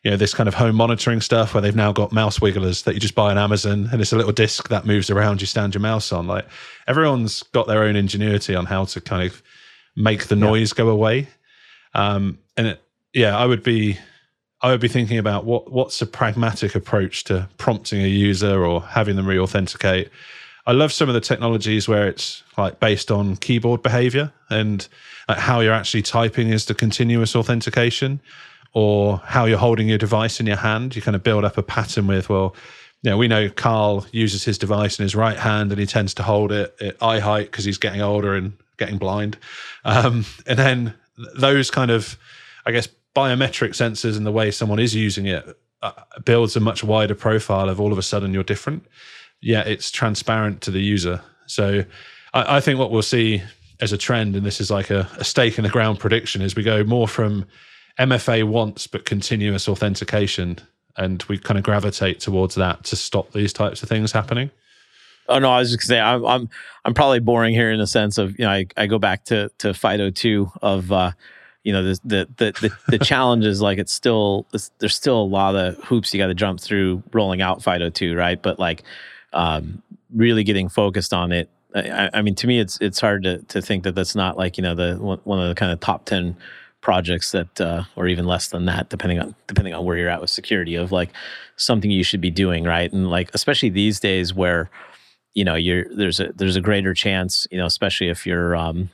you 0.04 0.10
know 0.10 0.18
this 0.18 0.34
kind 0.34 0.48
of 0.48 0.56
home 0.56 0.76
monitoring 0.76 1.22
stuff 1.22 1.54
where 1.54 1.62
they've 1.62 1.76
now 1.76 1.92
got 1.92 2.12
mouse 2.12 2.42
wigglers 2.42 2.84
that 2.84 2.94
you 2.94 3.00
just 3.00 3.14
buy 3.14 3.30
on 3.30 3.38
Amazon 3.38 3.88
and 3.92 4.02
it's 4.02 4.12
a 4.12 4.18
little 4.18 4.32
disc 4.32 4.70
that 4.70 4.86
moves 4.86 5.10
around. 5.10 5.42
You 5.42 5.48
stand 5.48 5.76
your 5.76 5.82
mouse 5.82 6.12
on. 6.12 6.28
Like 6.28 6.48
everyone's 6.88 7.44
got 7.44 7.68
their 7.68 7.84
own 7.84 7.96
ingenuity 7.96 8.56
on 8.56 8.66
how 8.66 8.86
to 8.86 9.02
kind 9.02 9.28
of 9.28 9.44
make 9.96 10.28
the 10.28 10.36
noise 10.36 10.72
yeah. 10.72 10.78
go 10.78 10.90
away. 10.90 11.28
Um, 11.94 12.40
and 12.58 12.68
it, 12.68 12.82
yeah, 13.14 13.38
I 13.38 13.46
would 13.46 13.62
be 13.62 14.00
I 14.62 14.72
would 14.72 14.82
be 14.82 14.88
thinking 14.88 15.18
about 15.18 15.46
what 15.46 15.72
what's 15.72 16.02
a 16.02 16.08
pragmatic 16.08 16.76
approach 16.76 17.24
to 17.26 17.48
prompting 17.58 18.02
a 18.02 18.08
user 18.08 18.64
or 18.66 18.82
having 18.82 19.16
them 19.16 19.28
re-authenticate. 19.28 20.10
I 20.66 20.74
love 20.74 20.94
some 20.94 21.10
of 21.10 21.16
the 21.16 21.22
technologies 21.22 21.88
where 21.88 22.08
it's 22.08 22.44
like 22.58 22.80
based 22.80 23.12
on 23.12 23.36
keyboard 23.38 23.82
behavior 23.82 24.32
and 24.50 24.88
like 25.28 25.40
how 25.40 25.60
you're 25.60 25.74
actually 25.74 26.04
typing 26.04 26.50
is 26.50 26.66
the 26.66 26.76
continuous 26.76 27.36
authentication 27.36 28.22
or 28.74 29.18
how 29.26 29.46
you're 29.46 29.58
holding 29.58 29.88
your 29.88 29.98
device 29.98 30.40
in 30.40 30.46
your 30.46 30.58
hand. 30.58 30.96
You 30.96 31.02
kind 31.02 31.16
of 31.16 31.24
build 31.24 31.44
up 31.44 31.58
a 31.58 31.64
pattern 31.64 32.08
with, 32.08 32.30
well, 32.30 32.56
you 33.02 33.10
know, 33.10 33.18
we 33.18 33.28
know 33.28 33.50
Carl 33.50 34.06
uses 34.12 34.44
his 34.44 34.58
device 34.58 35.00
in 35.00 35.04
his 35.04 35.16
right 35.16 35.38
hand 35.38 35.72
and 35.72 35.80
he 35.80 35.88
tends 35.88 36.14
to 36.16 36.24
hold 36.24 36.52
it 36.52 36.76
at 36.80 37.02
eye 37.02 37.20
height 37.20 37.52
because 37.52 37.66
he's 37.66 37.78
getting 37.78 38.02
older 38.02 38.36
and 38.36 38.54
getting 38.78 38.98
blind. 38.98 39.38
Um, 39.84 40.26
and 40.46 40.58
then 40.58 40.94
those 41.36 41.72
kind 41.72 41.92
of, 41.92 42.18
I 42.66 42.72
guess, 42.72 42.88
biometric 43.16 43.72
sensors 43.72 44.16
and 44.16 44.26
the 44.26 44.32
way 44.32 44.52
someone 44.52 44.80
is 44.80 44.96
using 44.96 45.26
it 45.26 45.58
uh, 45.82 45.92
builds 46.24 46.56
a 46.56 46.60
much 46.60 46.84
wider 46.84 47.16
profile 47.16 47.70
of 47.70 47.82
all 47.82 47.92
of 47.92 47.98
a 47.98 48.04
sudden 48.04 48.34
you're 48.34 48.44
different. 48.44 48.86
Yet 49.42 49.68
it's 49.68 49.90
transparent 49.90 50.62
to 50.62 50.72
the 50.72 50.80
user. 50.80 51.22
So 51.48 51.84
I, 52.34 52.58
I 52.58 52.60
think 52.62 52.80
what 52.80 52.92
we'll 52.92 53.02
see 53.02 53.42
as 53.80 53.92
a 53.92 53.98
trend, 53.98 54.36
and 54.36 54.46
this 54.46 54.62
is 54.62 54.70
like 54.70 54.92
a, 54.92 55.10
a 55.18 55.24
stake 55.24 55.58
in 55.58 55.64
the 55.64 55.70
ground 55.72 56.00
prediction, 56.00 56.44
is 56.44 56.56
we 56.56 56.62
go 56.62 56.84
more 56.84 57.08
from 57.08 57.46
MFA 58.02 58.44
wants 58.46 58.88
but 58.88 59.06
continuous 59.06 59.70
authentication, 59.70 60.58
and 60.98 61.24
we 61.30 61.38
kind 61.38 61.60
of 61.60 61.64
gravitate 61.64 62.20
towards 62.20 62.56
that 62.56 62.84
to 62.86 62.96
stop 62.96 63.32
these 63.32 63.54
types 63.54 63.84
of 63.84 63.90
things 63.90 64.12
happening. 64.12 64.50
Oh 65.30 65.38
no, 65.38 65.52
I 65.52 65.60
was 65.60 65.72
just 65.72 65.88
saying 65.88 66.02
I'm 66.02 66.26
I'm 66.26 66.50
I'm 66.84 66.94
probably 66.96 67.20
boring 67.20 67.54
here 67.54 67.72
in 67.72 67.80
the 67.80 67.86
sense 67.86 68.18
of 68.18 68.32
you 68.40 68.46
know 68.46 68.52
I, 68.52 68.66
I 68.76 68.88
go 68.88 68.98
back 68.98 69.26
to 69.26 69.50
to 69.60 69.74
FIDO 69.76 70.10
two 70.10 70.52
of 70.64 70.92
uh, 70.92 71.12
you 71.64 71.72
know 71.72 71.84
the 71.84 72.00
the 72.04 72.28
the 72.38 72.52
the, 72.62 72.98
the 72.98 73.00
challenge 73.06 73.46
is 73.46 73.62
like 73.62 73.78
it's 73.78 73.94
still 73.94 74.48
it's, 74.52 74.72
there's 74.80 74.96
still 74.96 75.22
a 75.22 75.24
lot 75.24 75.56
of 75.56 75.78
hoops 75.84 76.12
you 76.12 76.18
got 76.18 76.28
to 76.28 76.34
jump 76.34 76.60
through 76.60 77.04
rolling 77.14 77.42
out 77.42 77.62
FIDO2, 77.62 78.18
right? 78.18 78.42
But 78.42 78.58
like 78.58 78.82
um, 79.32 79.84
really 80.12 80.44
getting 80.44 80.70
focused 80.70 81.14
on 81.14 81.32
it. 81.32 81.50
I, 81.76 82.10
I, 82.16 82.22
mean, 82.24 82.36
to 82.36 82.48
me, 82.48 82.60
it's 82.60 82.80
it's 82.82 83.00
hard 83.00 83.24
to 83.24 83.44
to 83.44 83.62
think 83.62 83.84
that 83.84 83.94
that's 83.94 84.16
not 84.16 84.38
like 84.38 84.58
you 84.58 84.64
know 84.64 84.74
the 84.74 84.96
one 84.96 85.40
of 85.40 85.50
the 85.50 85.56
kind 85.56 85.72
of 85.72 85.80
top 85.80 86.06
ten 86.06 86.36
projects 86.82 87.32
that, 87.32 87.62
uh, 87.62 87.84
or 87.96 88.08
even 88.08 88.26
less 88.26 88.50
than 88.50 88.66
that, 88.66 88.90
depending 88.90 89.20
on 89.20 89.36
depending 89.48 89.74
on 89.74 89.86
where 89.86 89.98
you're 89.98 90.10
at 90.10 90.22
with 90.22 90.30
security, 90.30 90.76
of 90.76 90.92
like 90.92 91.10
something 91.56 91.92
you 91.92 92.04
should 92.04 92.22
be 92.22 92.32
doing, 92.32 92.64
right? 92.64 92.92
And 92.92 93.10
like 93.10 93.30
especially 93.34 93.70
these 93.70 94.00
days 94.00 94.34
where 94.34 94.70
you 95.34 95.46
know 95.46 95.56
you're 95.56 95.86
there's 95.96 96.20
a 96.20 96.32
there's 96.36 96.56
a 96.56 96.62
greater 96.62 96.94
chance, 96.94 97.48
you 97.52 97.58
know, 97.58 97.66
especially 97.66 98.10
if 98.10 98.26
you're 98.26 98.56
um, 98.56 98.90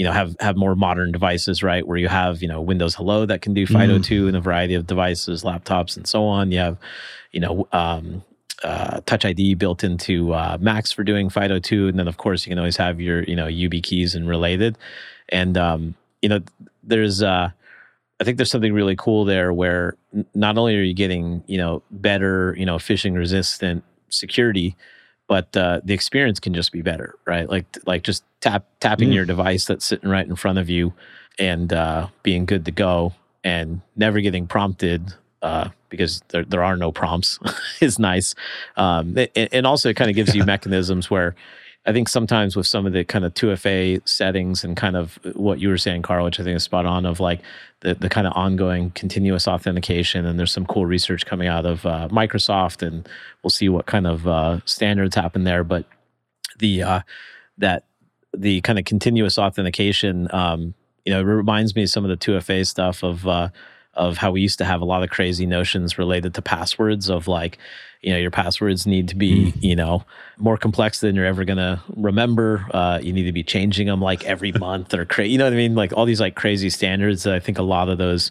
you 0.00 0.04
know 0.04 0.12
have 0.12 0.34
have 0.40 0.56
more 0.56 0.74
modern 0.74 1.12
devices 1.12 1.62
right 1.62 1.86
where 1.86 1.98
you 1.98 2.08
have 2.08 2.40
you 2.40 2.48
know 2.48 2.62
windows 2.62 2.94
hello 2.94 3.26
that 3.26 3.42
can 3.42 3.52
do 3.52 3.66
fido2 3.66 4.00
mm. 4.00 4.28
in 4.30 4.34
a 4.34 4.40
variety 4.40 4.72
of 4.72 4.86
devices 4.86 5.42
laptops 5.42 5.94
and 5.94 6.06
so 6.06 6.24
on 6.24 6.50
you 6.50 6.58
have 6.58 6.78
you 7.32 7.40
know 7.40 7.68
um, 7.72 8.24
uh, 8.62 9.02
touch 9.04 9.26
id 9.26 9.54
built 9.56 9.84
into 9.84 10.32
uh, 10.32 10.56
macs 10.58 10.90
for 10.90 11.04
doing 11.04 11.28
fido2 11.28 11.90
and 11.90 11.98
then 11.98 12.08
of 12.08 12.16
course 12.16 12.46
you 12.46 12.50
can 12.50 12.58
always 12.58 12.78
have 12.78 12.98
your 12.98 13.24
you 13.24 13.36
know 13.36 13.44
YubiKeys 13.46 14.14
and 14.14 14.26
related 14.26 14.78
and 15.28 15.58
um, 15.58 15.94
you 16.22 16.30
know 16.30 16.40
there's 16.90 17.22
uh, 17.22 17.50
i 18.20 18.24
think 18.24 18.36
there's 18.36 18.50
something 18.50 18.72
really 18.72 18.96
cool 18.96 19.24
there 19.24 19.52
where 19.52 19.96
not 20.34 20.58
only 20.58 20.76
are 20.76 20.82
you 20.82 20.94
getting 20.94 21.42
you 21.46 21.56
know 21.56 21.82
better 21.90 22.54
you 22.58 22.66
know 22.66 22.76
phishing 22.76 23.16
resistant 23.16 23.82
security 24.10 24.76
but 25.30 25.56
uh, 25.56 25.80
the 25.84 25.94
experience 25.94 26.40
can 26.40 26.52
just 26.54 26.72
be 26.72 26.82
better, 26.82 27.14
right? 27.24 27.48
Like 27.48 27.64
like 27.86 28.02
just 28.02 28.24
tap 28.40 28.64
tapping 28.80 29.10
mm. 29.10 29.14
your 29.14 29.24
device 29.24 29.64
that's 29.64 29.84
sitting 29.84 30.10
right 30.10 30.26
in 30.26 30.34
front 30.34 30.58
of 30.58 30.68
you 30.68 30.92
and 31.38 31.72
uh, 31.72 32.08
being 32.24 32.46
good 32.46 32.64
to 32.64 32.72
go 32.72 33.14
and 33.44 33.80
never 33.94 34.20
getting 34.20 34.48
prompted 34.48 35.14
uh, 35.40 35.68
because 35.88 36.20
there 36.30 36.44
there 36.44 36.64
are 36.64 36.76
no 36.76 36.90
prompts 36.90 37.38
is 37.80 37.96
nice, 37.96 38.34
um, 38.76 39.16
and, 39.16 39.48
and 39.52 39.66
also 39.68 39.88
it 39.88 39.94
kind 39.94 40.10
of 40.10 40.16
gives 40.16 40.34
you 40.34 40.42
mechanisms 40.56 41.08
where 41.08 41.36
I 41.90 41.92
think 41.92 42.08
sometimes 42.08 42.54
with 42.54 42.68
some 42.68 42.86
of 42.86 42.92
the 42.92 43.02
kind 43.04 43.24
of 43.24 43.34
2FA 43.34 44.08
settings 44.08 44.62
and 44.62 44.76
kind 44.76 44.96
of 44.96 45.18
what 45.34 45.58
you 45.58 45.68
were 45.68 45.76
saying, 45.76 46.02
Carl, 46.02 46.24
which 46.24 46.38
I 46.38 46.44
think 46.44 46.54
is 46.54 46.62
spot 46.62 46.86
on, 46.86 47.04
of 47.04 47.18
like 47.18 47.40
the, 47.80 47.96
the 47.96 48.08
kind 48.08 48.28
of 48.28 48.32
ongoing 48.36 48.92
continuous 48.92 49.48
authentication. 49.48 50.24
And 50.24 50.38
there's 50.38 50.52
some 50.52 50.66
cool 50.66 50.86
research 50.86 51.26
coming 51.26 51.48
out 51.48 51.66
of 51.66 51.84
uh, 51.84 52.06
Microsoft, 52.12 52.86
and 52.86 53.08
we'll 53.42 53.50
see 53.50 53.68
what 53.68 53.86
kind 53.86 54.06
of 54.06 54.28
uh, 54.28 54.60
standards 54.66 55.16
happen 55.16 55.42
there. 55.42 55.64
But 55.64 55.84
the 56.60 56.84
uh, 56.84 57.00
that 57.58 57.86
the 58.32 58.60
kind 58.60 58.78
of 58.78 58.84
continuous 58.84 59.36
authentication, 59.36 60.32
um, 60.32 60.74
you 61.04 61.12
know, 61.12 61.22
reminds 61.22 61.74
me 61.74 61.82
of 61.82 61.90
some 61.90 62.04
of 62.04 62.10
the 62.10 62.16
2FA 62.16 62.68
stuff 62.68 63.02
of 63.02 63.26
uh, 63.26 63.48
of 63.94 64.18
how 64.18 64.30
we 64.30 64.40
used 64.40 64.58
to 64.58 64.64
have 64.64 64.80
a 64.80 64.84
lot 64.84 65.02
of 65.02 65.10
crazy 65.10 65.46
notions 65.46 65.98
related 65.98 66.34
to 66.34 66.42
passwords 66.42 67.10
of 67.10 67.26
like 67.26 67.58
you 68.02 68.12
know 68.12 68.18
your 68.18 68.30
passwords 68.30 68.86
need 68.86 69.08
to 69.08 69.16
be 69.16 69.52
mm. 69.52 69.62
you 69.62 69.76
know 69.76 70.04
more 70.38 70.56
complex 70.56 71.00
than 71.00 71.14
you're 71.14 71.26
ever 71.26 71.44
gonna 71.44 71.82
remember. 71.96 72.66
Uh, 72.72 72.98
you 73.02 73.12
need 73.12 73.24
to 73.24 73.32
be 73.32 73.42
changing 73.42 73.86
them 73.86 74.00
like 74.00 74.24
every 74.24 74.52
month 74.58 74.94
or 74.94 75.04
crazy 75.04 75.32
you 75.32 75.38
know 75.38 75.44
what 75.44 75.52
i 75.52 75.56
mean? 75.56 75.74
Like 75.74 75.92
all 75.92 76.04
these 76.04 76.20
like 76.20 76.34
crazy 76.34 76.70
standards 76.70 77.26
i 77.26 77.40
think 77.40 77.58
a 77.58 77.62
lot 77.62 77.88
of 77.88 77.98
those 77.98 78.30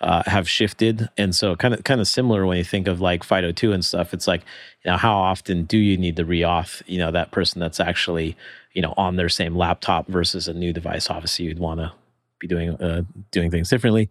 uh, 0.00 0.22
have 0.26 0.48
shifted. 0.48 1.08
And 1.16 1.34
so 1.34 1.56
kind 1.56 1.72
of 1.74 1.84
kind 1.84 2.00
of 2.00 2.06
similar 2.06 2.44
when 2.46 2.58
you 2.58 2.64
think 2.64 2.88
of 2.88 3.00
like 3.00 3.24
fido2 3.24 3.72
and 3.72 3.84
stuff 3.84 4.12
it's 4.12 4.28
like 4.28 4.42
you 4.84 4.90
know 4.90 4.96
how 4.96 5.16
often 5.16 5.64
do 5.64 5.78
you 5.78 5.96
need 5.96 6.16
to 6.16 6.24
reauth 6.24 6.82
you 6.86 6.98
know 6.98 7.10
that 7.10 7.30
person 7.30 7.60
that's 7.60 7.80
actually 7.80 8.36
you 8.72 8.82
know 8.82 8.92
on 8.96 9.16
their 9.16 9.28
same 9.28 9.56
laptop 9.56 10.06
versus 10.08 10.46
a 10.46 10.52
new 10.52 10.72
device 10.72 11.08
obviously 11.08 11.46
you'd 11.46 11.58
want 11.58 11.80
to 11.80 11.92
be 12.46 12.54
doing 12.54 12.70
uh, 12.80 13.02
doing 13.30 13.50
things 13.50 13.68
differently 13.68 14.08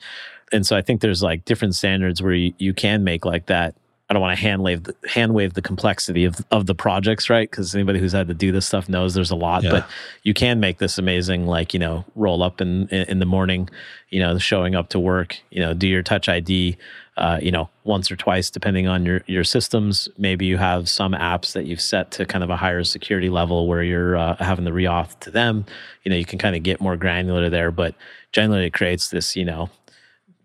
and 0.52 0.66
so 0.66 0.76
i 0.76 0.82
think 0.82 1.02
there's 1.02 1.24
like 1.24 1.46
different 1.46 1.76
standards 1.76 2.22
where 2.22 2.34
you, 2.34 2.54
you 2.58 2.74
can 2.74 3.04
make 3.04 3.26
like 3.26 3.46
that 3.48 3.76
I 4.10 4.14
don't 4.14 4.22
want 4.22 4.38
to 4.38 4.44
hand 4.44 4.62
wave 4.62 4.84
the, 4.84 4.96
hand 5.08 5.34
wave 5.34 5.54
the 5.54 5.62
complexity 5.62 6.26
of 6.26 6.36
of 6.52 6.68
the 6.68 6.76
projects, 6.76 7.30
right? 7.30 7.50
Because 7.50 7.74
anybody 7.74 8.00
who's 8.00 8.12
had 8.12 8.28
to 8.28 8.34
do 8.34 8.52
this 8.52 8.66
stuff 8.66 8.90
knows 8.90 9.14
there's 9.14 9.32
a 9.32 9.36
lot, 9.36 9.64
yeah. 9.64 9.72
but 9.72 9.90
you 10.24 10.34
can 10.34 10.60
make 10.60 10.78
this 10.78 10.98
amazing. 10.98 11.48
Like 11.48 11.74
you 11.74 11.80
know, 11.80 12.04
roll 12.16 12.44
up 12.44 12.60
in 12.60 12.90
in 12.90 13.20
the 13.20 13.26
morning, 13.26 13.70
you 14.10 14.20
know, 14.20 14.38
showing 14.38 14.76
up 14.76 14.90
to 14.90 15.00
work, 15.00 15.40
you 15.52 15.62
know, 15.62 15.74
do 15.74 15.88
your 15.88 16.04
Touch 16.04 16.28
ID, 16.28 16.78
uh, 17.18 17.38
you 17.42 17.52
know, 17.52 17.70
once 17.84 18.12
or 18.12 18.16
twice 18.16 18.50
depending 18.50 18.88
on 18.88 19.06
your 19.06 19.22
your 19.28 19.44
systems. 19.44 20.10
Maybe 20.18 20.46
you 20.46 20.58
have 20.58 20.90
some 20.90 21.14
apps 21.14 21.54
that 21.54 21.66
you've 21.66 21.82
set 21.82 22.12
to 22.12 22.26
kind 22.26 22.44
of 22.44 22.50
a 22.50 22.56
higher 22.56 22.84
security 22.84 23.30
level 23.30 23.68
where 23.68 23.84
you're 23.84 24.18
uh, 24.18 24.36
having 24.38 24.66
the 24.66 24.72
reauth 24.72 25.20
to 25.20 25.32
them. 25.32 25.66
You 26.04 26.10
know, 26.10 26.16
you 26.16 26.26
can 26.26 26.40
kind 26.40 26.56
of 26.56 26.64
get 26.64 26.82
more 26.82 26.98
granular 26.98 27.50
there, 27.50 27.72
but 27.72 27.94
generally 28.32 28.66
it 28.66 28.74
creates 28.74 29.10
this, 29.10 29.36
you 29.36 29.46
know, 29.46 29.70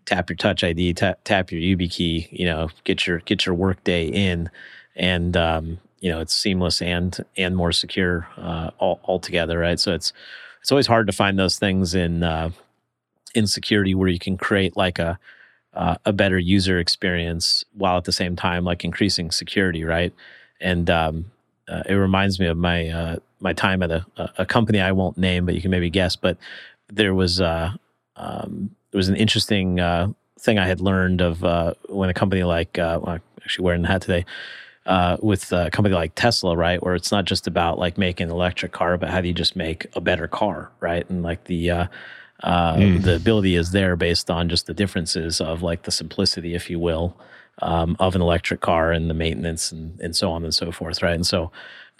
tap 0.05 0.29
your 0.29 0.37
touch 0.37 0.63
ID, 0.63 0.93
tap, 0.93 1.19
tap 1.23 1.51
your 1.51 1.61
YubiKey, 1.61 2.27
you 2.31 2.45
know, 2.45 2.69
get 2.83 3.07
your 3.07 3.19
get 3.19 3.45
your 3.45 3.55
workday 3.55 4.07
in, 4.07 4.49
and 4.95 5.35
um, 5.35 5.79
you 6.01 6.11
know 6.11 6.19
it's 6.19 6.35
seamless 6.35 6.81
and 6.81 7.25
and 7.35 7.55
more 7.55 7.71
secure 7.71 8.27
uh, 8.37 8.69
all 8.77 8.99
altogether, 9.05 9.57
right? 9.57 9.79
So 9.79 9.93
it's 9.93 10.13
it's 10.61 10.71
always 10.71 10.87
hard 10.87 11.07
to 11.07 11.13
find 11.13 11.39
those 11.39 11.57
things 11.57 11.95
in 11.95 12.21
uh, 12.21 12.51
in 13.33 13.47
security 13.47 13.95
where 13.95 14.09
you 14.09 14.19
can 14.19 14.37
create 14.37 14.77
like 14.77 14.99
a 14.99 15.17
uh, 15.73 15.95
a 16.05 16.13
better 16.13 16.39
user 16.39 16.79
experience 16.79 17.63
while 17.73 17.97
at 17.97 18.05
the 18.05 18.11
same 18.11 18.35
time 18.35 18.63
like 18.63 18.83
increasing 18.83 19.31
security, 19.31 19.83
right? 19.83 20.13
And 20.59 20.89
um, 20.89 21.31
uh, 21.67 21.83
it 21.87 21.93
reminds 21.93 22.39
me 22.39 22.47
of 22.47 22.57
my 22.57 22.89
uh, 22.89 23.15
my 23.39 23.53
time 23.53 23.83
at 23.83 23.91
a, 23.91 24.05
a 24.37 24.45
company 24.45 24.81
I 24.81 24.91
won't 24.91 25.17
name, 25.17 25.45
but 25.45 25.55
you 25.55 25.61
can 25.61 25.71
maybe 25.71 25.89
guess. 25.89 26.15
But 26.15 26.37
there 26.91 27.13
was 27.13 27.39
uh, 27.39 27.71
um, 28.15 28.75
there 28.91 28.97
was 28.97 29.09
an 29.09 29.15
interesting 29.15 29.79
uh, 29.79 30.11
thing 30.39 30.57
I 30.57 30.67
had 30.67 30.81
learned 30.81 31.21
of 31.21 31.43
uh, 31.43 31.73
when 31.87 32.09
a 32.09 32.13
company 32.13 32.43
like 32.43 32.77
uh, 32.79 32.99
well, 33.01 33.19
actually 33.43 33.65
wearing 33.65 33.83
the 33.83 33.87
hat 33.87 34.01
today 34.01 34.25
with 35.21 35.51
a 35.51 35.69
company 35.69 35.93
like 35.93 36.15
Tesla, 36.15 36.57
right, 36.57 36.81
where 36.81 36.95
it's 36.95 37.11
not 37.11 37.25
just 37.25 37.45
about 37.45 37.77
like 37.77 37.97
making 37.97 38.25
an 38.25 38.31
electric 38.31 38.71
car, 38.71 38.97
but 38.97 39.09
how 39.09 39.21
do 39.21 39.27
you 39.27 39.33
just 39.33 39.55
make 39.55 39.85
a 39.93 40.01
better 40.01 40.27
car, 40.27 40.71
right? 40.79 41.07
And 41.09 41.21
like 41.21 41.43
the 41.43 41.87
uh, 42.43 42.75
mm. 42.75 43.01
the 43.01 43.15
ability 43.15 43.55
is 43.55 43.71
there 43.71 43.95
based 43.95 44.29
on 44.29 44.49
just 44.49 44.65
the 44.65 44.73
differences 44.73 45.41
of 45.41 45.61
like 45.61 45.83
the 45.83 45.91
simplicity, 45.91 46.55
if 46.55 46.69
you 46.69 46.79
will, 46.79 47.17
um, 47.61 47.95
of 47.99 48.15
an 48.15 48.21
electric 48.21 48.61
car 48.61 48.91
and 48.91 49.09
the 49.09 49.13
maintenance 49.13 49.71
and, 49.71 49.99
and 49.99 50.15
so 50.15 50.31
on 50.31 50.43
and 50.43 50.53
so 50.53 50.71
forth, 50.71 51.01
right? 51.01 51.15
And 51.15 51.27
so 51.27 51.51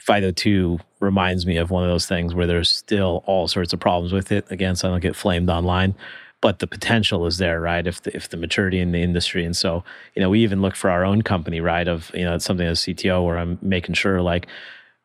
FIDO2 0.05 0.79
reminds 0.99 1.45
me 1.45 1.57
of 1.57 1.71
one 1.71 1.83
of 1.83 1.89
those 1.89 2.05
things 2.05 2.33
where 2.33 2.47
there's 2.47 2.69
still 2.69 3.23
all 3.25 3.47
sorts 3.47 3.73
of 3.73 3.79
problems 3.79 4.13
with 4.13 4.31
it. 4.31 4.49
Again, 4.49 4.75
so 4.75 4.87
I 4.87 4.91
don't 4.91 5.01
get 5.01 5.15
flamed 5.15 5.49
online 5.49 5.95
but 6.41 6.59
the 6.59 6.67
potential 6.67 7.25
is 7.25 7.37
there, 7.37 7.59
right? 7.59 7.85
If 7.85 8.01
the, 8.03 8.15
if 8.15 8.29
the 8.29 8.37
maturity 8.37 8.79
in 8.79 8.91
the 8.91 9.01
industry, 9.01 9.43
and 9.43 9.55
so 9.55 9.83
you 10.15 10.21
know, 10.21 10.29
we 10.29 10.41
even 10.41 10.61
look 10.61 10.75
for 10.75 10.89
our 10.89 11.03
own 11.03 11.21
company, 11.21 11.59
right? 11.59 11.87
Of 11.87 12.11
you 12.13 12.23
know, 12.23 12.35
it's 12.35 12.45
something 12.45 12.65
as 12.65 12.81
CTO 12.81 13.25
where 13.25 13.37
I'm 13.37 13.59
making 13.61 13.95
sure 13.95 14.21
like, 14.21 14.47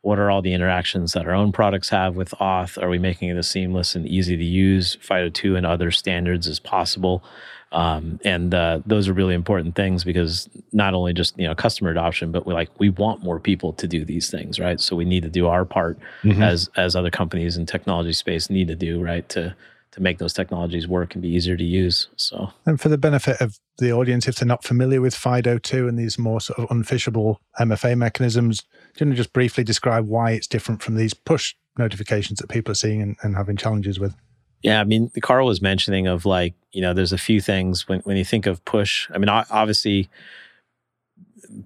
what 0.04 0.18
are 0.18 0.30
all 0.30 0.42
the 0.42 0.52
interactions 0.52 1.12
that 1.12 1.26
our 1.26 1.32
own 1.32 1.50
products 1.50 1.88
have 1.88 2.14
with 2.14 2.30
Auth? 2.32 2.80
Are 2.80 2.90
we 2.90 2.98
making 2.98 3.30
it 3.30 3.38
as 3.38 3.48
seamless 3.48 3.94
and 3.94 4.06
easy 4.06 4.36
to 4.36 4.44
use 4.44 4.96
FIDO2 4.96 5.56
and 5.56 5.64
other 5.64 5.90
standards 5.90 6.46
as 6.46 6.60
possible? 6.60 7.24
Um, 7.72 8.20
and 8.22 8.54
uh, 8.54 8.80
those 8.84 9.08
are 9.08 9.14
really 9.14 9.34
important 9.34 9.74
things 9.74 10.04
because 10.04 10.48
not 10.72 10.92
only 10.92 11.14
just 11.14 11.36
you 11.38 11.48
know 11.48 11.54
customer 11.54 11.90
adoption, 11.90 12.30
but 12.32 12.46
we 12.46 12.52
like 12.52 12.68
we 12.78 12.90
want 12.90 13.24
more 13.24 13.40
people 13.40 13.72
to 13.72 13.88
do 13.88 14.04
these 14.04 14.30
things, 14.30 14.60
right? 14.60 14.78
So 14.78 14.94
we 14.94 15.06
need 15.06 15.22
to 15.22 15.30
do 15.30 15.48
our 15.48 15.64
part 15.64 15.98
mm-hmm. 16.22 16.42
as 16.42 16.70
as 16.76 16.94
other 16.94 17.10
companies 17.10 17.56
in 17.56 17.64
technology 17.64 18.12
space 18.12 18.50
need 18.50 18.68
to 18.68 18.76
do, 18.76 19.02
right? 19.02 19.26
To 19.30 19.56
to 19.94 20.02
make 20.02 20.18
those 20.18 20.32
technologies 20.32 20.88
work 20.88 21.14
and 21.14 21.22
be 21.22 21.28
easier 21.28 21.56
to 21.56 21.64
use. 21.64 22.08
So, 22.16 22.50
and 22.66 22.80
for 22.80 22.88
the 22.88 22.98
benefit 22.98 23.40
of 23.40 23.60
the 23.78 23.92
audience, 23.92 24.26
if 24.26 24.36
they're 24.36 24.46
not 24.46 24.64
familiar 24.64 25.00
with 25.00 25.14
FIDO2 25.14 25.88
and 25.88 25.96
these 25.96 26.18
more 26.18 26.40
sort 26.40 26.58
of 26.58 26.68
unphishable 26.68 27.36
MFA 27.60 27.96
mechanisms, 27.96 28.58
do 28.60 28.66
you 29.04 29.06
want 29.06 29.14
to 29.14 29.16
just 29.16 29.32
briefly 29.32 29.62
describe 29.62 30.08
why 30.08 30.32
it's 30.32 30.48
different 30.48 30.82
from 30.82 30.96
these 30.96 31.14
push 31.14 31.54
notifications 31.78 32.40
that 32.40 32.48
people 32.48 32.72
are 32.72 32.76
seeing 32.76 33.00
and, 33.02 33.16
and 33.22 33.36
having 33.36 33.56
challenges 33.56 34.00
with? 34.00 34.16
Yeah, 34.62 34.80
I 34.80 34.84
mean, 34.84 35.12
Carl 35.22 35.46
was 35.46 35.62
mentioning 35.62 36.08
of 36.08 36.26
like, 36.26 36.54
you 36.72 36.80
know, 36.80 36.92
there's 36.92 37.12
a 37.12 37.18
few 37.18 37.40
things 37.40 37.86
when, 37.86 38.00
when 38.00 38.16
you 38.16 38.24
think 38.24 38.46
of 38.46 38.64
push. 38.64 39.08
I 39.14 39.18
mean, 39.18 39.28
obviously, 39.28 40.08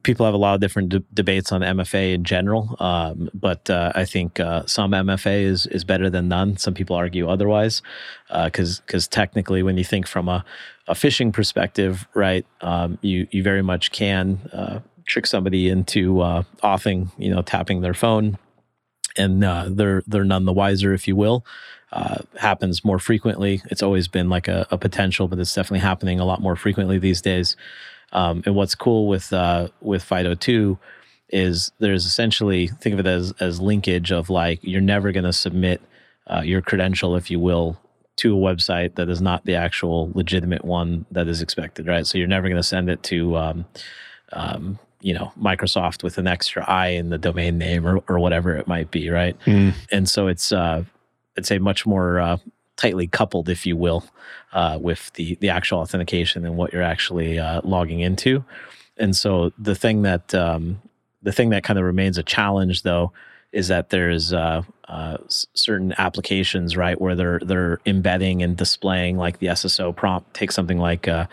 people 0.02 0.24
have 0.26 0.34
a 0.34 0.38
lot 0.38 0.54
of 0.54 0.60
different 0.60 0.88
de- 0.90 1.04
debates 1.12 1.52
on 1.52 1.60
MFA 1.60 2.14
in 2.14 2.24
general, 2.24 2.76
um, 2.80 3.30
but 3.34 3.68
uh, 3.70 3.92
I 3.94 4.04
think 4.04 4.40
uh, 4.40 4.64
some 4.66 4.92
MFA 4.92 5.42
is 5.42 5.66
is 5.66 5.84
better 5.84 6.10
than 6.10 6.28
none. 6.28 6.56
Some 6.56 6.74
people 6.74 6.96
argue 6.96 7.28
otherwise, 7.28 7.82
because 8.44 8.78
uh, 8.78 8.82
because 8.86 9.08
technically, 9.08 9.62
when 9.62 9.76
you 9.76 9.84
think 9.84 10.06
from 10.06 10.28
a, 10.28 10.44
a 10.86 10.94
phishing 10.94 11.32
perspective, 11.32 12.06
right, 12.14 12.46
um, 12.60 12.98
you 13.02 13.26
you 13.30 13.42
very 13.42 13.62
much 13.62 13.92
can 13.92 14.38
uh, 14.52 14.80
trick 15.04 15.26
somebody 15.26 15.68
into 15.68 16.20
uh, 16.20 16.42
authing, 16.62 17.10
you 17.18 17.30
know, 17.30 17.42
tapping 17.42 17.80
their 17.80 17.94
phone, 17.94 18.38
and 19.16 19.44
uh, 19.44 19.66
they're 19.68 20.02
they're 20.06 20.24
none 20.24 20.44
the 20.44 20.52
wiser, 20.52 20.92
if 20.92 21.08
you 21.08 21.16
will. 21.16 21.44
happens 22.38 22.84
more 22.84 22.98
frequently. 22.98 23.62
It's 23.70 23.82
always 23.82 24.08
been 24.08 24.28
like 24.28 24.48
a, 24.48 24.66
a 24.70 24.78
potential, 24.78 25.28
but 25.28 25.38
it's 25.38 25.54
definitely 25.54 25.80
happening 25.80 26.20
a 26.20 26.24
lot 26.24 26.40
more 26.40 26.56
frequently 26.56 26.98
these 26.98 27.22
days. 27.22 27.56
Um, 28.12 28.42
and 28.46 28.54
what's 28.54 28.74
cool 28.74 29.06
with 29.06 29.32
uh, 29.32 29.68
with 29.80 30.02
FIDO2 30.08 30.78
is 31.30 31.72
there's 31.78 32.06
essentially 32.06 32.68
think 32.68 32.94
of 32.94 33.00
it 33.00 33.06
as 33.06 33.32
as 33.40 33.60
linkage 33.60 34.12
of 34.12 34.30
like 34.30 34.60
you're 34.62 34.80
never 34.80 35.12
going 35.12 35.24
to 35.24 35.32
submit 35.32 35.82
uh, 36.30 36.42
your 36.42 36.62
credential, 36.62 37.16
if 37.16 37.30
you 37.30 37.40
will, 37.40 37.78
to 38.16 38.36
a 38.36 38.40
website 38.40 38.96
that 38.96 39.08
is 39.08 39.20
not 39.20 39.44
the 39.44 39.54
actual 39.54 40.10
legitimate 40.14 40.64
one 40.64 41.06
that 41.10 41.28
is 41.28 41.40
expected, 41.40 41.86
right? 41.86 42.06
So 42.06 42.18
you're 42.18 42.26
never 42.26 42.48
going 42.48 42.60
to 42.60 42.62
send 42.62 42.90
it 42.90 43.02
to, 43.04 43.36
um, 43.36 43.64
um, 44.32 44.78
you 45.00 45.14
know, 45.14 45.32
Microsoft 45.40 46.02
with 46.02 46.18
an 46.18 46.26
extra 46.26 46.64
I 46.68 46.88
in 46.88 47.10
the 47.10 47.18
domain 47.18 47.56
name 47.58 47.86
or, 47.86 48.02
or 48.08 48.18
whatever 48.18 48.56
it 48.56 48.66
might 48.66 48.90
be, 48.90 49.08
right? 49.08 49.38
Mm. 49.46 49.74
And 49.92 50.08
so 50.08 50.26
it's, 50.26 50.52
uh, 50.52 50.84
I'd 51.36 51.46
say, 51.46 51.58
much 51.58 51.86
more 51.86 52.20
uh, 52.20 52.36
tightly 52.78 53.06
coupled, 53.06 53.50
if 53.50 53.66
you 53.66 53.76
will, 53.76 54.04
uh, 54.54 54.78
with 54.80 55.12
the 55.14 55.34
the 55.36 55.50
actual 55.50 55.80
authentication 55.80 56.46
and 56.46 56.56
what 56.56 56.72
you're 56.72 56.82
actually 56.82 57.38
uh, 57.38 57.60
logging 57.62 58.00
into. 58.00 58.42
And 58.96 59.14
so 59.14 59.52
the 59.58 59.74
thing 59.74 60.02
that 60.02 60.34
um, 60.34 60.80
the 61.22 61.32
thing 61.32 61.50
that 61.50 61.64
kind 61.64 61.78
of 61.78 61.84
remains 61.84 62.16
a 62.16 62.22
challenge, 62.22 62.82
though, 62.82 63.12
is 63.52 63.68
that 63.68 63.90
there's 63.90 64.32
uh, 64.32 64.62
uh, 64.88 65.18
certain 65.28 65.94
applications, 65.98 66.76
right, 66.76 66.98
where 66.98 67.14
they're 67.14 67.40
they're 67.40 67.80
embedding 67.84 68.42
and 68.42 68.56
displaying 68.56 69.18
like 69.18 69.38
the 69.38 69.48
SSO 69.48 69.94
prompt. 69.94 70.32
Take 70.32 70.52
something 70.52 70.78
like 70.78 71.08
uh, 71.08 71.26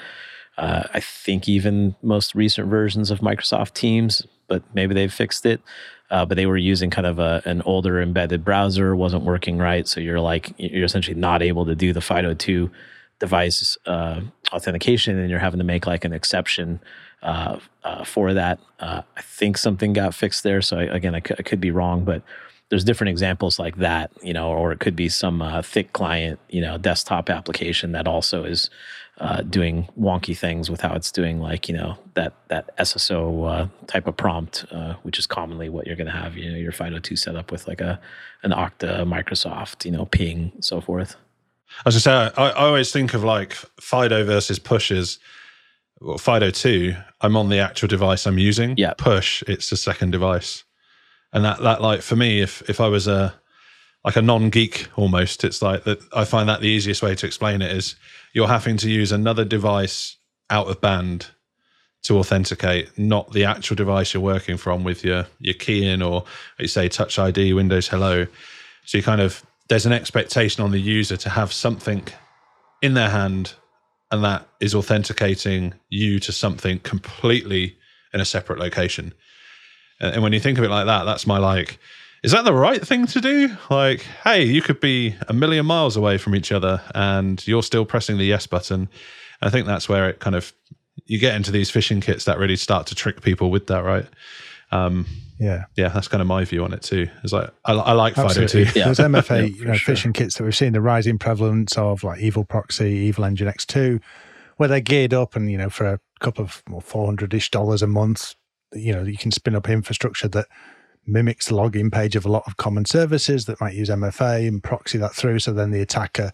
uh, 0.58 0.84
I 0.94 1.00
think 1.00 1.48
even 1.48 1.96
most 2.02 2.36
recent 2.36 2.68
versions 2.68 3.12
of 3.12 3.20
Microsoft 3.20 3.74
Teams, 3.74 4.26
but 4.48 4.64
maybe 4.74 4.94
they've 4.94 5.14
fixed 5.14 5.46
it. 5.46 5.62
Uh, 6.12 6.26
but 6.26 6.36
they 6.36 6.46
were 6.46 6.58
using 6.58 6.90
kind 6.90 7.08
of 7.08 7.18
a, 7.18 7.42
an 7.46 7.62
older 7.64 8.02
embedded 8.02 8.46
browser, 8.46 8.96
wasn't 8.96 9.24
working 9.24 9.58
right. 9.58 9.88
So 9.88 10.00
you're 10.00 10.20
like 10.20 10.54
you're 10.58 10.86
essentially 10.86 11.20
not 11.20 11.42
able 11.42 11.66
to 11.66 11.76
do 11.76 11.94
the 11.94 12.00
FIDO2 12.00 12.70
device 13.20 13.78
uh, 13.86 14.22
authentication, 14.52 15.18
and 15.18 15.30
you're 15.30 15.40
having 15.40 15.58
to 15.60 15.64
make 15.64 15.88
like 15.88 16.06
an 16.06 16.14
exception 16.14 16.80
uh, 17.24 17.58
uh, 17.84 18.04
for 18.04 18.34
that. 18.34 18.60
Uh, 18.80 19.02
I 19.18 19.22
think 19.22 19.58
something 19.58 19.94
got 19.94 20.14
fixed 20.14 20.44
there. 20.44 20.62
So 20.62 20.78
I, 20.78 20.84
again, 20.84 21.16
I, 21.16 21.22
c- 21.22 21.36
I 21.40 21.42
could 21.42 21.60
be 21.62 21.72
wrong, 21.72 22.04
but 22.04 22.22
there's 22.70 22.84
different 22.84 23.10
examples 23.10 23.60
like 23.60 23.78
that, 23.78 24.12
you 24.24 24.34
know, 24.34 24.50
or 24.50 24.72
it 24.72 24.80
could 24.80 24.96
be 24.96 25.10
some 25.10 25.42
uh, 25.42 25.62
thick 25.62 25.94
client, 25.94 26.40
you 26.50 26.62
know, 26.62 26.78
desktop 26.78 27.30
application 27.30 27.92
that 27.92 28.08
also 28.08 28.44
is 28.44 28.70
uh, 29.20 29.42
doing 29.44 29.88
wonky 29.98 30.38
things 30.38 30.70
with 30.70 30.82
how 30.82 30.94
it's 30.94 31.12
doing, 31.12 31.40
like 31.40 31.70
you 31.70 31.76
know 31.76 31.98
that 32.16 32.34
that 32.50 32.76
SSO 32.78 33.50
uh, 33.50 33.68
type 33.88 34.08
of 34.08 34.18
prompt, 34.18 34.66
uh, 34.72 34.96
which 35.04 35.18
is 35.18 35.26
commonly 35.26 35.70
what 35.70 35.88
you're 35.88 35.96
going 35.96 36.08
to 36.08 36.12
have, 36.12 36.36
you 36.36 36.52
know, 36.52 36.58
your 36.58 36.74
FIDO2 36.74 37.18
set 37.18 37.36
up 37.36 37.50
with 37.52 37.68
like 37.68 37.80
a 37.80 38.00
an 38.44 38.52
Okta, 38.52 39.08
Microsoft, 39.08 39.86
you 39.86 39.92
know, 39.92 40.06
ping, 40.06 40.52
so 40.60 40.82
forth. 40.82 41.16
As 41.86 41.96
I 41.96 42.00
say, 42.00 42.12
I, 42.12 42.50
I 42.50 42.66
always 42.66 42.92
think 42.92 43.14
of 43.14 43.24
like 43.24 43.54
Fido 43.80 44.26
versus 44.26 44.60
pushes. 44.60 45.18
Well, 46.02 46.18
Fido 46.18 46.52
2, 46.52 46.94
I'm 47.22 47.38
on 47.38 47.48
the 47.48 47.60
actual 47.60 47.88
device 47.88 48.28
I'm 48.28 48.38
using. 48.38 48.76
Yeah. 48.78 48.94
Push, 48.98 49.44
it's 49.48 49.70
the 49.70 49.78
second 49.78 50.12
device. 50.12 50.65
And 51.36 51.44
that, 51.44 51.62
that 51.62 51.82
like, 51.82 52.02
for 52.02 52.16
me, 52.16 52.42
if 52.42 52.68
if 52.70 52.80
I 52.80 52.88
was 52.88 53.08
a 53.08 53.36
like 54.06 54.16
a 54.16 54.22
non-geek 54.22 54.88
almost, 54.96 55.44
it's 55.44 55.62
like 55.62 55.84
that 55.84 56.00
I 56.14 56.24
find 56.24 56.48
that 56.48 56.62
the 56.62 56.70
easiest 56.70 57.04
way 57.04 57.14
to 57.14 57.26
explain 57.26 57.62
it 57.62 57.72
is 57.72 57.96
you're 58.34 58.48
having 58.48 58.78
to 58.78 58.90
use 58.90 59.12
another 59.12 59.44
device 59.44 60.16
out 60.50 60.68
of 60.68 60.80
band 60.80 61.28
to 62.04 62.20
authenticate, 62.20 62.98
not 62.98 63.34
the 63.34 63.44
actual 63.44 63.76
device 63.76 64.14
you're 64.14 64.24
working 64.24 64.56
from 64.56 64.86
with 64.86 65.04
your 65.04 65.26
your 65.40 65.56
key 65.56 65.86
in 65.86 66.02
or 66.02 66.24
you 66.58 66.70
say 66.70 66.88
Touch 66.88 67.20
ID, 67.20 67.52
Windows 67.52 67.90
Hello. 67.90 68.26
So 68.86 68.98
you 68.98 69.04
kind 69.04 69.20
of 69.20 69.46
there's 69.68 69.86
an 69.86 69.92
expectation 69.92 70.64
on 70.64 70.72
the 70.72 70.80
user 70.80 71.18
to 71.18 71.30
have 71.30 71.52
something 71.52 72.08
in 72.82 72.94
their 72.94 73.10
hand 73.10 73.56
and 74.10 74.24
that 74.24 74.48
is 74.62 74.74
authenticating 74.74 75.74
you 75.90 76.20
to 76.22 76.32
something 76.32 76.80
completely 76.80 77.76
in 78.14 78.22
a 78.22 78.26
separate 78.26 78.60
location. 78.60 79.14
And, 80.06 80.14
and 80.16 80.24
when 80.24 80.34
you 80.34 80.40
think 80.40 80.58
of 80.58 80.64
it 80.64 80.70
like 80.70 80.86
that, 80.86 81.04
that's 81.04 81.26
my 81.28 81.38
like, 81.38 81.80
is 82.24 82.32
that 82.32 82.46
the 82.46 82.54
right 82.54 82.86
thing 82.86 83.06
to 83.08 83.22
do? 83.22 83.56
Like, 83.70 84.02
hey, 84.24 84.44
you 84.44 84.62
could 84.62 84.80
be 84.80 85.16
a 85.28 85.34
million 85.34 85.66
miles 85.66 85.96
away 85.98 86.18
from 86.18 86.36
each 86.36 86.52
other 86.52 86.82
and 86.94 87.46
you're 87.48 87.64
still 87.64 87.86
pressing 87.86 88.18
the 88.18 88.26
yes 88.26 88.48
button. 88.48 88.90
I 89.42 89.50
think 89.50 89.68
that's 89.68 89.88
where 89.90 90.10
it 90.10 90.20
kind 90.20 90.36
of 90.36 90.54
you 91.06 91.20
get 91.20 91.36
into 91.36 91.52
these 91.52 91.70
phishing 91.72 92.02
kits 92.02 92.26
that 92.26 92.40
really 92.40 92.56
start 92.56 92.88
to 92.88 92.96
trick 92.96 93.22
people 93.22 93.52
with 93.52 93.68
that, 93.68 93.84
right? 93.84 94.08
Um, 94.72 95.06
Yeah. 95.38 95.66
yeah, 95.76 95.90
that's 95.90 96.08
kind 96.08 96.22
of 96.22 96.28
my 96.28 96.46
view 96.46 96.64
on 96.64 96.74
it 96.74 96.82
too. 96.82 97.08
It's 97.24 97.34
like 97.34 97.52
I, 97.66 97.74
I 97.74 97.92
like 97.92 98.16
Fido 98.16 98.48
too. 98.48 98.66
Yeah. 98.76 98.86
There's 98.86 98.98
MFA 99.12 99.42
Yeah, 99.42 99.56
you 99.56 99.66
know, 99.66 99.74
sure. 99.76 99.94
phishing 99.94 100.14
kits 100.14 100.38
that 100.38 100.44
we've 100.46 100.56
seen 100.56 100.74
the 100.74 100.82
rising 100.82 101.20
prevalence 101.20 101.78
of, 101.78 102.04
like 102.04 102.22
Evil 102.22 102.46
Proxy, 102.46 103.12
Evilginx2, 103.12 104.02
where 104.58 104.70
they're 104.70 104.80
geared 104.80 105.14
up 105.14 105.36
and, 105.36 105.52
you 105.52 105.58
know, 105.58 105.70
for 105.70 105.86
a 105.86 106.00
couple 106.22 106.44
of 106.46 106.64
well, 106.70 106.82
400 106.82 107.34
ish 107.34 107.52
dollars 107.52 107.82
a 107.84 107.88
month, 107.88 108.34
you 108.76 108.94
know, 108.94 109.04
you 109.04 109.18
can 109.18 109.32
spin 109.32 109.56
up 109.56 109.70
infrastructure 109.70 110.28
that 110.30 110.48
mimics 111.08 111.48
the 111.48 111.56
login 111.56 111.92
page 111.92 112.16
of 112.16 112.26
a 112.26 112.32
lot 112.32 112.44
of 112.48 112.58
common 112.58 112.86
services 112.86 113.46
that 113.46 113.62
might 113.62 113.76
use 113.76 113.90
MFA 113.90 114.48
and 114.48 114.64
proxy 114.64 114.98
that 114.98 115.14
through. 115.14 115.40
So 115.40 115.54
then 115.54 115.72
the 115.72 115.82
attacker 115.82 116.32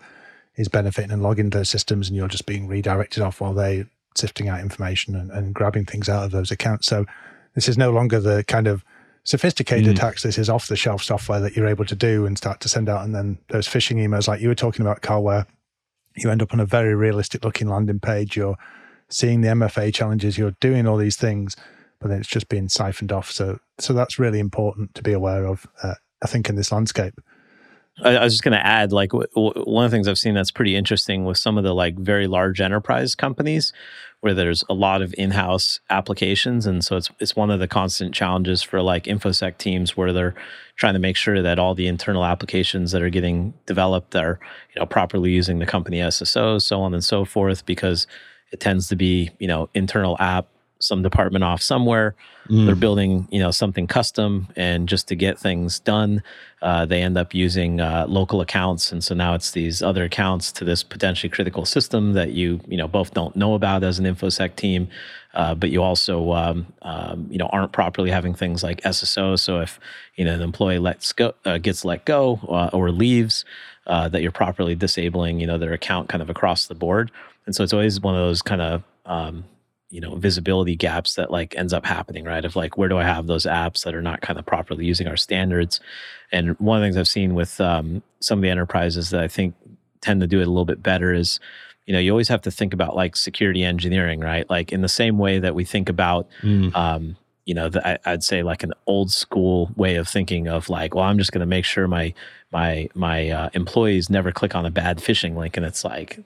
is 0.56 0.68
benefiting 0.68 1.12
and 1.12 1.22
logging 1.24 1.50
those 1.50 1.70
systems 1.70 2.08
and 2.08 2.16
you're 2.16 2.28
just 2.28 2.46
being 2.46 2.68
redirected 2.68 3.22
off 3.22 3.42
while 3.42 3.54
they 3.54 3.86
sifting 4.16 4.50
out 4.50 4.60
information 4.60 5.16
and, 5.16 5.32
and 5.32 5.54
grabbing 5.54 5.86
things 5.86 6.10
out 6.10 6.24
of 6.26 6.32
those 6.32 6.52
accounts. 6.52 6.88
So 6.88 7.06
this 7.56 7.68
is 7.68 7.78
no 7.78 7.92
longer 7.92 8.20
the 8.20 8.44
kind 8.46 8.68
of 8.68 8.84
sophisticated 9.24 9.86
Mm. 9.88 9.92
attacks. 9.92 10.24
This 10.24 10.38
is 10.38 10.50
off 10.50 10.68
the 10.68 10.76
shelf 10.76 11.04
software 11.04 11.40
that 11.40 11.56
you're 11.56 11.68
able 11.68 11.86
to 11.86 11.96
do 11.96 12.26
and 12.26 12.38
start 12.38 12.60
to 12.62 12.70
send 12.70 12.90
out. 12.90 13.04
And 13.04 13.14
then 13.14 13.38
those 13.50 13.68
phishing 13.68 13.98
emails, 13.98 14.28
like 14.28 14.42
you 14.42 14.48
were 14.48 14.56
talking 14.56 14.82
about, 14.82 15.02
Carl, 15.02 15.24
where 15.24 15.46
you 16.16 16.30
end 16.30 16.42
up 16.42 16.54
on 16.54 16.60
a 16.60 16.66
very 16.66 16.96
realistic 16.96 17.44
looking 17.46 17.68
landing 17.68 18.00
page. 18.00 18.36
You're 18.36 18.58
seeing 19.10 19.42
the 19.42 19.50
MFA 19.50 19.94
challenges, 19.94 20.38
you're 20.38 20.56
doing 20.60 20.88
all 20.88 20.98
these 20.98 21.18
things, 21.18 21.56
but 22.02 22.10
then 22.10 22.20
it's 22.20 22.28
just 22.28 22.50
being 22.50 22.68
siphoned 22.68 23.12
off. 23.12 23.32
So, 23.32 23.60
so 23.80 23.94
that's 23.94 24.20
really 24.20 24.40
important 24.40 24.96
to 24.96 25.04
be 25.04 25.14
aware 25.14 25.46
of, 25.46 25.68
uh, 25.84 25.94
I 26.22 26.28
think, 26.28 26.50
in 26.50 26.56
this 26.56 26.72
landscape. 26.72 27.14
I, 28.04 28.18
I 28.18 28.24
was 28.24 28.34
just 28.34 28.44
going 28.44 28.58
to 28.58 28.66
add, 28.66 28.92
like, 28.92 29.12
w- 29.12 29.28
w- 29.36 29.64
one 29.66 29.86
of 29.86 29.92
the 29.92 29.96
things 29.96 30.08
I've 30.08 30.18
seen 30.18 30.34
that's 30.34 30.52
pretty 30.52 30.76
interesting 30.76 31.26
with 31.26 31.38
some 31.38 31.58
of 31.58 31.64
the 31.64 31.74
like 31.74 31.98
very 31.98 32.28
large 32.28 32.60
enterprise 32.62 33.16
companies, 33.16 33.72
where 34.22 34.34
there's 34.34 34.64
a 34.70 34.74
lot 34.74 35.02
of 35.02 35.14
in-house 35.18 35.80
applications, 35.90 36.66
and 36.66 36.84
so 36.84 36.96
it's 36.96 37.10
it's 37.20 37.36
one 37.36 37.52
of 37.52 37.60
the 37.60 37.68
constant 37.68 38.14
challenges 38.14 38.64
for 38.64 38.82
like 38.82 39.06
infosec 39.06 39.58
teams 39.58 39.98
where 39.98 40.14
they're 40.14 40.36
trying 40.76 40.94
to 40.94 41.00
make 41.00 41.18
sure 41.18 41.42
that 41.42 41.60
all 41.60 41.76
the 41.76 41.88
internal 41.88 42.24
applications 42.24 42.92
that 42.92 43.02
are 43.02 43.10
getting 43.10 43.54
developed 43.66 44.16
are 44.16 44.40
you 44.74 44.80
know 44.80 44.86
properly 44.86 45.32
using 45.32 45.60
the 45.60 45.66
company 45.66 46.00
SSO, 46.00 46.62
so 46.62 46.82
on 46.82 46.94
and 46.94 47.04
so 47.04 47.26
forth, 47.26 47.66
because 47.66 48.08
it 48.52 48.60
tends 48.60 48.88
to 48.88 48.96
be 48.96 49.30
you 49.40 49.48
know 49.48 49.70
internal 49.74 50.16
app, 50.20 50.48
some 50.84 51.02
department 51.02 51.44
off 51.44 51.62
somewhere. 51.62 52.16
Mm. 52.50 52.66
they're 52.66 52.76
building 52.76 53.28
you 53.32 53.40
know 53.40 53.52
something 53.52 53.86
custom 53.86 54.48
and 54.56 54.90
just 54.90 55.08
to 55.08 55.16
get 55.16 55.38
things 55.38 55.80
done 55.80 56.24
uh, 56.64 56.86
they 56.86 57.02
end 57.02 57.16
up 57.16 57.34
using 57.36 57.80
uh, 57.80 58.06
local 58.08 58.42
accounts. 58.42 58.92
And 58.92 59.04
so 59.04 59.16
now 59.16 59.36
it's 59.36 59.52
these 59.52 59.82
other 59.82 60.04
accounts 60.04 60.52
to 60.54 60.66
this 60.66 60.84
potentially 60.84 61.30
critical 61.30 61.66
system 61.66 62.14
that 62.14 62.32
you 62.32 62.60
you 62.68 62.78
know 62.78 62.88
both 62.88 63.14
don't 63.14 63.36
know 63.36 63.54
about 63.54 63.84
as 63.84 64.00
an 64.00 64.06
infosec 64.06 64.56
team 64.56 64.88
uh, 65.34 65.56
but 65.56 65.70
you 65.70 65.82
also 65.82 66.34
um, 66.34 66.68
um, 66.82 67.28
you 67.30 67.38
know 67.38 67.48
aren't 67.48 67.72
properly 67.72 68.10
having 68.10 68.34
things 68.34 68.64
like 68.64 68.82
sso 68.82 69.40
so 69.40 69.60
if 69.60 69.80
you 70.16 70.26
know 70.26 70.34
an 70.34 70.42
employee 70.42 70.80
lets 70.80 71.14
go 71.14 71.34
uh, 71.46 71.58
gets 71.58 71.86
let 71.86 72.06
go 72.06 72.40
uh, 72.50 72.70
or 72.74 72.92
leaves 72.92 73.46
uh, 73.88 74.08
that 74.10 74.22
you're 74.22 74.32
properly 74.32 74.76
disabling 74.76 75.40
you 75.40 75.48
know 75.48 75.58
their 75.58 75.74
account 75.74 76.10
kind 76.10 76.22
of 76.22 76.30
across 76.30 76.68
the 76.68 76.76
board. 76.76 77.12
And 77.46 77.56
so 77.56 77.64
it's 77.64 77.74
always 77.74 78.00
one 78.00 78.16
of 78.16 78.22
those 78.22 78.42
kind 78.42 78.62
of 78.62 78.84
um, 79.06 79.44
you 79.92 80.02
know 80.02 80.16
visibility 80.16 80.76
gaps 80.76 81.16
that 81.16 81.30
like 81.30 81.56
ends 81.56 81.74
up 81.74 81.86
happening 81.86 82.24
right? 82.26 82.44
Of 82.46 82.56
like 82.56 82.78
where 82.78 82.90
do 82.90 82.98
i 82.98 83.04
have 83.04 83.28
those 83.28 83.46
apps 83.46 83.84
that 83.84 83.94
are 83.94 84.02
not 84.02 84.22
kind 84.22 84.40
of 84.40 84.46
properly 84.46 84.86
using 84.86 85.08
our 85.08 85.18
standards? 85.18 85.80
And 86.32 86.58
one 86.60 86.78
of 86.78 86.82
the 86.82 86.86
things 86.88 86.98
i've 86.98 87.08
seen 87.08 87.36
with 87.36 87.60
um, 87.62 88.02
some 88.20 88.40
of 88.40 88.44
the 88.44 88.50
enterprises 88.50 89.10
that 89.12 89.22
i 89.22 89.28
think 89.28 89.54
tend 90.02 90.22
to 90.22 90.28
do 90.28 90.40
it 90.40 90.48
a 90.48 90.50
little 90.50 90.66
bit 90.66 90.82
better 90.82 91.14
is 91.14 91.40
you 91.86 91.94
know 91.94 92.00
you 92.00 92.10
always 92.12 92.30
have 92.30 92.42
to 92.42 92.52
think 92.52 92.74
about 92.74 92.96
like 92.96 93.16
security 93.16 93.64
engineering 93.64 94.20
right? 94.22 94.50
Like 94.50 94.72
in 94.72 94.82
the 94.82 94.90
same 94.90 95.18
way 95.18 95.40
that 95.40 95.54
we 95.56 95.66
think 95.66 95.90
about 95.90 96.28
Mm. 96.42 96.76
um, 96.76 97.18
you 97.46 97.56
know, 97.56 97.70
the, 97.70 97.86
I, 97.86 97.98
I'd 98.06 98.24
say 98.24 98.44
like 98.44 98.62
an 98.64 98.72
old 98.86 99.12
school 99.12 99.72
way 99.76 99.96
of 99.96 100.08
thinking 100.08 100.48
of 100.48 100.70
like, 100.70 100.94
well, 100.94 101.06
I'm 101.06 101.18
just 101.18 101.32
going 101.32 101.40
to 101.42 101.48
make 101.48 101.66
sure 101.66 101.88
my 101.88 102.14
my 102.52 102.88
my 102.94 103.30
uh, 103.30 103.50
employees 103.54 104.12
never 104.12 104.32
click 104.32 104.54
on 104.56 104.64
a 104.66 104.70
bad 104.70 105.00
phishing 105.00 105.36
link, 105.36 105.58
and 105.58 105.66
it's 105.66 105.84
like 105.84 106.20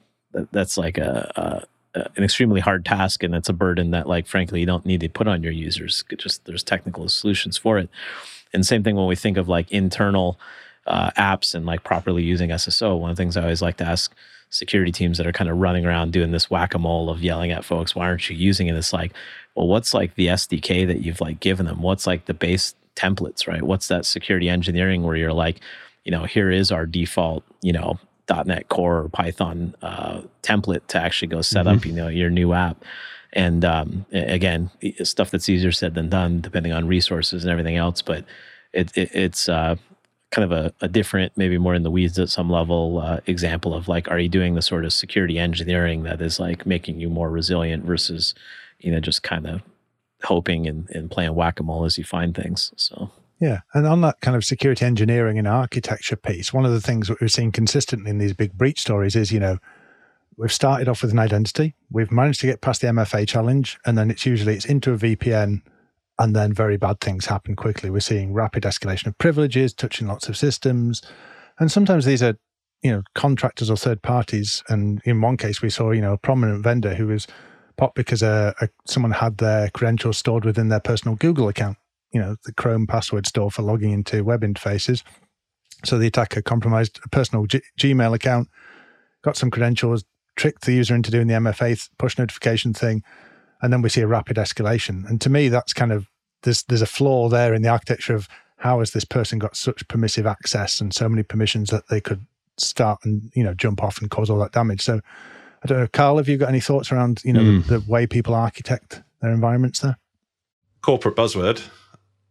that's 0.52 0.76
like 0.76 0.98
a, 0.98 1.32
a 1.36 1.75
an 2.16 2.24
extremely 2.24 2.60
hard 2.60 2.84
task, 2.84 3.22
and 3.22 3.34
it's 3.34 3.48
a 3.48 3.54
burden 3.54 3.90
that 3.90 4.08
like 4.08 4.26
frankly 4.26 4.60
you 4.60 4.66
don't 4.66 4.86
need 4.86 5.00
to 5.00 5.08
put 5.08 5.28
on 5.28 5.42
your 5.42 5.52
users. 5.52 6.04
It 6.10 6.18
just 6.18 6.44
there's 6.44 6.62
technical 6.62 7.08
solutions 7.08 7.56
for 7.56 7.78
it, 7.78 7.88
and 8.52 8.66
same 8.66 8.82
thing 8.82 8.96
when 8.96 9.06
we 9.06 9.16
think 9.16 9.36
of 9.36 9.48
like 9.48 9.70
internal 9.70 10.38
uh, 10.86 11.10
apps 11.12 11.54
and 11.54 11.66
like 11.66 11.84
properly 11.84 12.22
using 12.22 12.50
SSO. 12.50 12.98
One 12.98 13.10
of 13.10 13.16
the 13.16 13.22
things 13.22 13.36
I 13.36 13.42
always 13.42 13.62
like 13.62 13.76
to 13.78 13.84
ask 13.84 14.14
security 14.50 14.92
teams 14.92 15.18
that 15.18 15.26
are 15.26 15.32
kind 15.32 15.50
of 15.50 15.58
running 15.58 15.84
around 15.84 16.12
doing 16.12 16.30
this 16.30 16.48
whack-a-mole 16.48 17.10
of 17.10 17.22
yelling 17.22 17.50
at 17.50 17.64
folks, 17.64 17.94
why 17.94 18.06
aren't 18.06 18.30
you 18.30 18.36
using 18.36 18.68
it? 18.68 18.76
It's 18.76 18.92
like, 18.92 19.12
well, 19.54 19.66
what's 19.66 19.92
like 19.92 20.14
the 20.14 20.28
SDK 20.28 20.86
that 20.86 21.00
you've 21.00 21.20
like 21.20 21.40
given 21.40 21.66
them? 21.66 21.82
What's 21.82 22.06
like 22.06 22.26
the 22.26 22.34
base 22.34 22.74
templates, 22.94 23.46
right? 23.46 23.62
What's 23.62 23.88
that 23.88 24.06
security 24.06 24.48
engineering 24.48 25.02
where 25.02 25.16
you're 25.16 25.32
like, 25.32 25.60
you 26.04 26.12
know, 26.12 26.24
here 26.24 26.50
is 26.50 26.70
our 26.70 26.86
default, 26.86 27.42
you 27.62 27.72
know, 27.72 27.98
.NET 28.28 28.68
Core 28.68 28.98
or 28.98 29.08
Python 29.08 29.74
uh, 29.82 30.22
template 30.42 30.86
to 30.88 30.98
actually 30.98 31.28
go 31.28 31.42
set 31.42 31.66
up, 31.66 31.84
you 31.84 31.92
know, 31.92 32.08
your 32.08 32.30
new 32.30 32.52
app. 32.52 32.84
And 33.32 33.64
um, 33.64 34.06
again, 34.12 34.70
stuff 35.02 35.30
that's 35.30 35.48
easier 35.48 35.72
said 35.72 35.94
than 35.94 36.08
done, 36.08 36.40
depending 36.40 36.72
on 36.72 36.86
resources 36.86 37.44
and 37.44 37.50
everything 37.50 37.76
else. 37.76 38.02
But 38.02 38.24
it, 38.72 38.96
it, 38.96 39.10
it's 39.14 39.48
uh, 39.48 39.76
kind 40.30 40.50
of 40.50 40.52
a, 40.52 40.72
a, 40.80 40.88
different, 40.88 41.32
maybe 41.36 41.58
more 41.58 41.74
in 41.74 41.82
the 41.82 41.90
weeds 41.90 42.18
at 42.18 42.30
some 42.30 42.50
level 42.50 42.98
uh, 42.98 43.20
example 43.26 43.74
of 43.74 43.88
like, 43.88 44.08
are 44.10 44.18
you 44.18 44.28
doing 44.28 44.54
the 44.54 44.62
sort 44.62 44.84
of 44.84 44.92
security 44.92 45.38
engineering 45.38 46.02
that 46.04 46.20
is 46.20 46.40
like 46.40 46.66
making 46.66 46.98
you 46.98 47.10
more 47.10 47.30
resilient 47.30 47.84
versus, 47.84 48.34
you 48.80 48.90
know, 48.90 49.00
just 49.00 49.22
kind 49.22 49.46
of 49.46 49.60
hoping 50.22 50.66
and, 50.66 50.88
and 50.90 51.10
playing 51.10 51.34
whack 51.34 51.60
a 51.60 51.62
mole 51.62 51.84
as 51.84 51.98
you 51.98 52.04
find 52.04 52.34
things. 52.34 52.72
So. 52.76 53.10
Yeah. 53.38 53.60
And 53.74 53.86
on 53.86 54.00
that 54.00 54.20
kind 54.20 54.36
of 54.36 54.44
security 54.44 54.84
engineering 54.84 55.38
and 55.38 55.46
architecture 55.46 56.16
piece, 56.16 56.52
one 56.52 56.64
of 56.64 56.72
the 56.72 56.80
things 56.80 57.08
that 57.08 57.20
we've 57.20 57.30
seen 57.30 57.52
consistently 57.52 58.10
in 58.10 58.18
these 58.18 58.32
big 58.32 58.54
breach 58.54 58.80
stories 58.80 59.14
is, 59.14 59.30
you 59.30 59.40
know, 59.40 59.58
we've 60.36 60.52
started 60.52 60.88
off 60.88 61.02
with 61.02 61.12
an 61.12 61.18
identity, 61.18 61.74
we've 61.90 62.12
managed 62.12 62.40
to 62.40 62.46
get 62.46 62.60
past 62.60 62.80
the 62.80 62.86
MFA 62.88 63.28
challenge, 63.28 63.78
and 63.84 63.96
then 63.96 64.10
it's 64.10 64.24
usually 64.24 64.54
it's 64.54 64.64
into 64.64 64.92
a 64.92 64.98
VPN 64.98 65.62
and 66.18 66.34
then 66.34 66.52
very 66.52 66.76
bad 66.76 67.00
things 67.00 67.26
happen 67.26 67.56
quickly. 67.56 67.90
We're 67.90 68.00
seeing 68.00 68.32
rapid 68.32 68.62
escalation 68.62 69.08
of 69.08 69.18
privileges, 69.18 69.74
touching 69.74 70.06
lots 70.06 70.28
of 70.28 70.36
systems. 70.36 71.02
And 71.58 71.70
sometimes 71.70 72.04
these 72.04 72.22
are, 72.22 72.38
you 72.82 72.90
know, 72.90 73.02
contractors 73.14 73.70
or 73.70 73.76
third 73.76 74.02
parties. 74.02 74.62
And 74.68 75.02
in 75.04 75.20
one 75.20 75.36
case, 75.36 75.60
we 75.60 75.70
saw, 75.70 75.90
you 75.90 76.00
know, 76.00 76.14
a 76.14 76.18
prominent 76.18 76.62
vendor 76.62 76.94
who 76.94 77.08
was 77.08 77.26
popped 77.76 77.96
because 77.96 78.22
uh, 78.22 78.54
a, 78.62 78.68
someone 78.86 79.12
had 79.12 79.38
their 79.38 79.68
credentials 79.70 80.16
stored 80.16 80.46
within 80.46 80.68
their 80.68 80.80
personal 80.80 81.16
Google 81.16 81.48
account, 81.48 81.76
you 82.16 82.22
know, 82.22 82.34
the 82.46 82.52
Chrome 82.54 82.86
password 82.86 83.26
store 83.26 83.50
for 83.50 83.60
logging 83.60 83.92
into 83.92 84.24
web 84.24 84.40
interfaces. 84.40 85.02
So 85.84 85.98
the 85.98 86.06
attacker 86.06 86.40
compromised 86.40 86.98
a 87.04 87.10
personal 87.10 87.44
G- 87.44 87.60
Gmail 87.78 88.14
account, 88.14 88.48
got 89.20 89.36
some 89.36 89.50
credentials, 89.50 90.02
tricked 90.34 90.64
the 90.64 90.72
user 90.72 90.94
into 90.94 91.10
doing 91.10 91.26
the 91.26 91.34
MFA 91.34 91.90
push 91.98 92.16
notification 92.16 92.72
thing, 92.72 93.02
and 93.60 93.70
then 93.70 93.82
we 93.82 93.90
see 93.90 94.00
a 94.00 94.06
rapid 94.06 94.38
escalation. 94.38 95.06
And 95.06 95.20
to 95.20 95.28
me, 95.28 95.50
that's 95.50 95.74
kind 95.74 95.92
of 95.92 96.08
there's 96.44 96.62
there's 96.62 96.80
a 96.80 96.86
flaw 96.86 97.28
there 97.28 97.52
in 97.52 97.60
the 97.60 97.68
architecture 97.68 98.14
of 98.14 98.28
how 98.56 98.78
has 98.78 98.92
this 98.92 99.04
person 99.04 99.38
got 99.38 99.54
such 99.54 99.86
permissive 99.86 100.26
access 100.26 100.80
and 100.80 100.94
so 100.94 101.10
many 101.10 101.22
permissions 101.22 101.68
that 101.68 101.86
they 101.90 102.00
could 102.00 102.24
start 102.56 102.98
and 103.04 103.30
you 103.34 103.44
know 103.44 103.52
jump 103.52 103.82
off 103.82 104.00
and 104.00 104.10
cause 104.10 104.30
all 104.30 104.38
that 104.38 104.52
damage. 104.52 104.80
So 104.80 105.02
I 105.62 105.66
don't 105.66 105.80
know, 105.80 105.88
Carl, 105.88 106.16
have 106.16 106.30
you 106.30 106.38
got 106.38 106.48
any 106.48 106.60
thoughts 106.60 106.90
around 106.90 107.20
you 107.26 107.34
know 107.34 107.42
mm. 107.42 107.66
the, 107.66 107.80
the 107.80 107.90
way 107.92 108.06
people 108.06 108.34
architect 108.34 109.02
their 109.20 109.32
environments 109.32 109.80
there? 109.80 109.98
Corporate 110.80 111.14
buzzword 111.14 111.60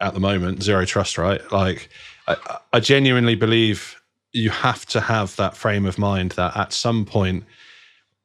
at 0.01 0.13
the 0.13 0.19
moment, 0.19 0.63
zero 0.63 0.85
trust, 0.85 1.17
right? 1.17 1.41
Like 1.51 1.89
I, 2.27 2.59
I 2.73 2.79
genuinely 2.79 3.35
believe 3.35 4.01
you 4.33 4.49
have 4.49 4.85
to 4.87 4.99
have 4.99 5.35
that 5.37 5.55
frame 5.55 5.85
of 5.85 5.97
mind 5.97 6.31
that 6.31 6.55
at 6.57 6.73
some 6.73 7.05
point 7.05 7.45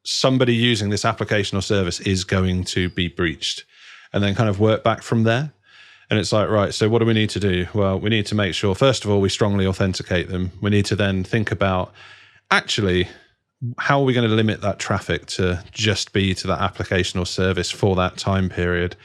somebody 0.03 0.53
using 0.53 0.89
this 0.89 1.05
application 1.05 1.57
or 1.57 1.61
service 1.61 1.99
is 2.01 2.23
going 2.23 2.63
to 2.65 2.89
be 2.89 3.07
breached 3.07 3.65
and 4.13 4.23
then 4.23 4.35
kind 4.35 4.49
of 4.49 4.59
work 4.59 4.83
back 4.83 5.03
from 5.03 5.23
there. 5.23 5.53
And 6.09 6.19
it's 6.19 6.33
like, 6.33 6.49
right, 6.49 6.73
so 6.73 6.89
what 6.89 6.99
do 6.99 7.05
we 7.05 7.13
need 7.13 7.29
to 7.29 7.39
do? 7.39 7.67
Well, 7.73 7.97
we 7.97 8.09
need 8.09 8.25
to 8.25 8.35
make 8.35 8.53
sure, 8.53 8.75
first 8.75 9.05
of 9.05 9.11
all, 9.11 9.21
we 9.21 9.29
strongly 9.29 9.65
authenticate 9.65 10.27
them. 10.27 10.51
We 10.59 10.69
need 10.69 10.85
to 10.87 10.95
then 10.95 11.23
think 11.23 11.51
about 11.51 11.93
actually, 12.49 13.07
how 13.77 14.01
are 14.01 14.03
we 14.03 14.11
going 14.11 14.27
to 14.27 14.35
limit 14.35 14.59
that 14.61 14.79
traffic 14.79 15.27
to 15.27 15.63
just 15.71 16.11
be 16.11 16.33
to 16.33 16.47
that 16.47 16.59
application 16.59 17.19
or 17.19 17.25
service 17.25 17.71
for 17.71 17.95
that 17.95 18.17
time 18.17 18.49
period? 18.49 18.97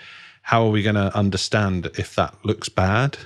How 0.47 0.65
are 0.65 0.71
we 0.71 0.85
going 0.85 0.95
to 0.95 1.13
understand 1.17 1.91
if 1.99 2.15
that 2.15 2.33
looks 2.45 2.69
bad 2.69 3.19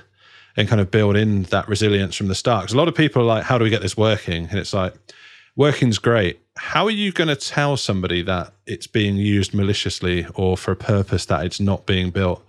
and 0.57 0.67
kind 0.67 0.81
of 0.81 0.89
build 0.89 1.15
in 1.15 1.43
that 1.43 1.67
resilience 1.67 2.15
from 2.15 2.29
the 2.29 2.33
start? 2.33 2.63
Because 2.63 2.73
a 2.73 2.77
lot 2.77 2.87
of 2.87 2.95
people 2.95 3.21
are 3.21 3.25
like, 3.25 3.43
how 3.43 3.59
do 3.59 3.63
we 3.63 3.69
get 3.69 3.83
this 3.83 3.95
working? 3.95 4.47
And 4.49 4.57
it's 4.57 4.73
like, 4.73 4.95
working's 5.55 5.99
great. 5.99 6.39
How 6.57 6.85
are 6.85 6.89
you 6.89 7.11
going 7.11 7.27
to 7.27 7.35
tell 7.35 7.77
somebody 7.77 8.23
that 8.23 8.53
it's 8.65 8.87
being 8.87 9.17
used 9.17 9.53
maliciously 9.53 10.25
or 10.33 10.57
for 10.57 10.71
a 10.71 10.75
purpose 10.75 11.25
that 11.27 11.45
it's 11.45 11.59
not 11.59 11.85
being 11.85 12.09
built, 12.09 12.43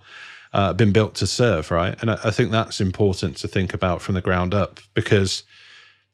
uh, 0.54 0.72
been 0.72 0.90
built 0.90 1.16
to 1.16 1.26
serve, 1.26 1.70
right? 1.70 1.94
And 2.00 2.10
I, 2.10 2.18
I 2.24 2.30
think 2.30 2.50
that's 2.50 2.80
important 2.80 3.36
to 3.38 3.48
think 3.48 3.74
about 3.74 4.00
from 4.00 4.14
the 4.14 4.22
ground 4.22 4.54
up 4.54 4.80
because 4.94 5.42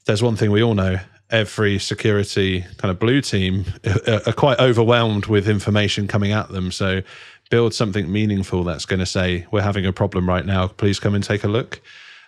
there's 0.06 0.20
one 0.20 0.34
thing 0.34 0.50
we 0.50 0.64
all 0.64 0.74
know: 0.74 0.98
every 1.30 1.78
security 1.78 2.64
kind 2.78 2.90
of 2.90 2.98
blue 2.98 3.20
team 3.20 3.66
are 4.08 4.32
quite 4.32 4.58
overwhelmed 4.58 5.26
with 5.26 5.48
information 5.48 6.08
coming 6.08 6.32
at 6.32 6.48
them. 6.48 6.72
So 6.72 7.02
build 7.50 7.74
something 7.74 8.10
meaningful 8.10 8.64
that's 8.64 8.84
going 8.84 9.00
to 9.00 9.06
say, 9.06 9.46
"We're 9.50 9.62
having 9.62 9.86
a 9.86 9.92
problem 9.92 10.28
right 10.28 10.44
now. 10.44 10.68
Please 10.68 10.98
come 11.00 11.14
and 11.14 11.24
take 11.24 11.44
a 11.44 11.48
look." 11.48 11.80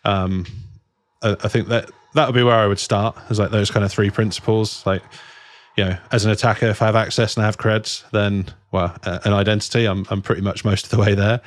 Um, 0.04 0.46
I, 1.22 1.37
I 1.44 1.48
think 1.48 1.68
that 1.68 1.90
that 2.14 2.26
would 2.26 2.35
be 2.35 2.42
where 2.42 2.56
I 2.56 2.66
would 2.66 2.78
start. 2.78 3.16
As 3.28 3.38
like 3.38 3.50
those 3.50 3.70
kind 3.70 3.85
of 3.85 3.92
three 3.92 4.11
principles. 4.11 4.85
Like, 4.87 5.02
you 5.76 5.85
know, 5.85 5.96
as 6.12 6.24
an 6.24 6.30
attacker, 6.30 6.66
if 6.66 6.83
I 6.83 6.87
have 6.87 6.96
access 6.96 7.37
and 7.37 7.42
I 7.42 7.46
have 7.46 7.59
creds, 7.59 8.09
then 8.11 8.46
well, 8.72 8.96
uh, 9.04 9.20
an 9.24 9.33
identity, 9.33 9.87
I'm 9.87 10.06
I'm 10.11 10.22
pretty 10.22 10.42
much 10.42 10.64
most 10.64 10.85
of 10.85 10.90
the 10.90 10.98
way 10.98 11.14
there. 11.14 11.40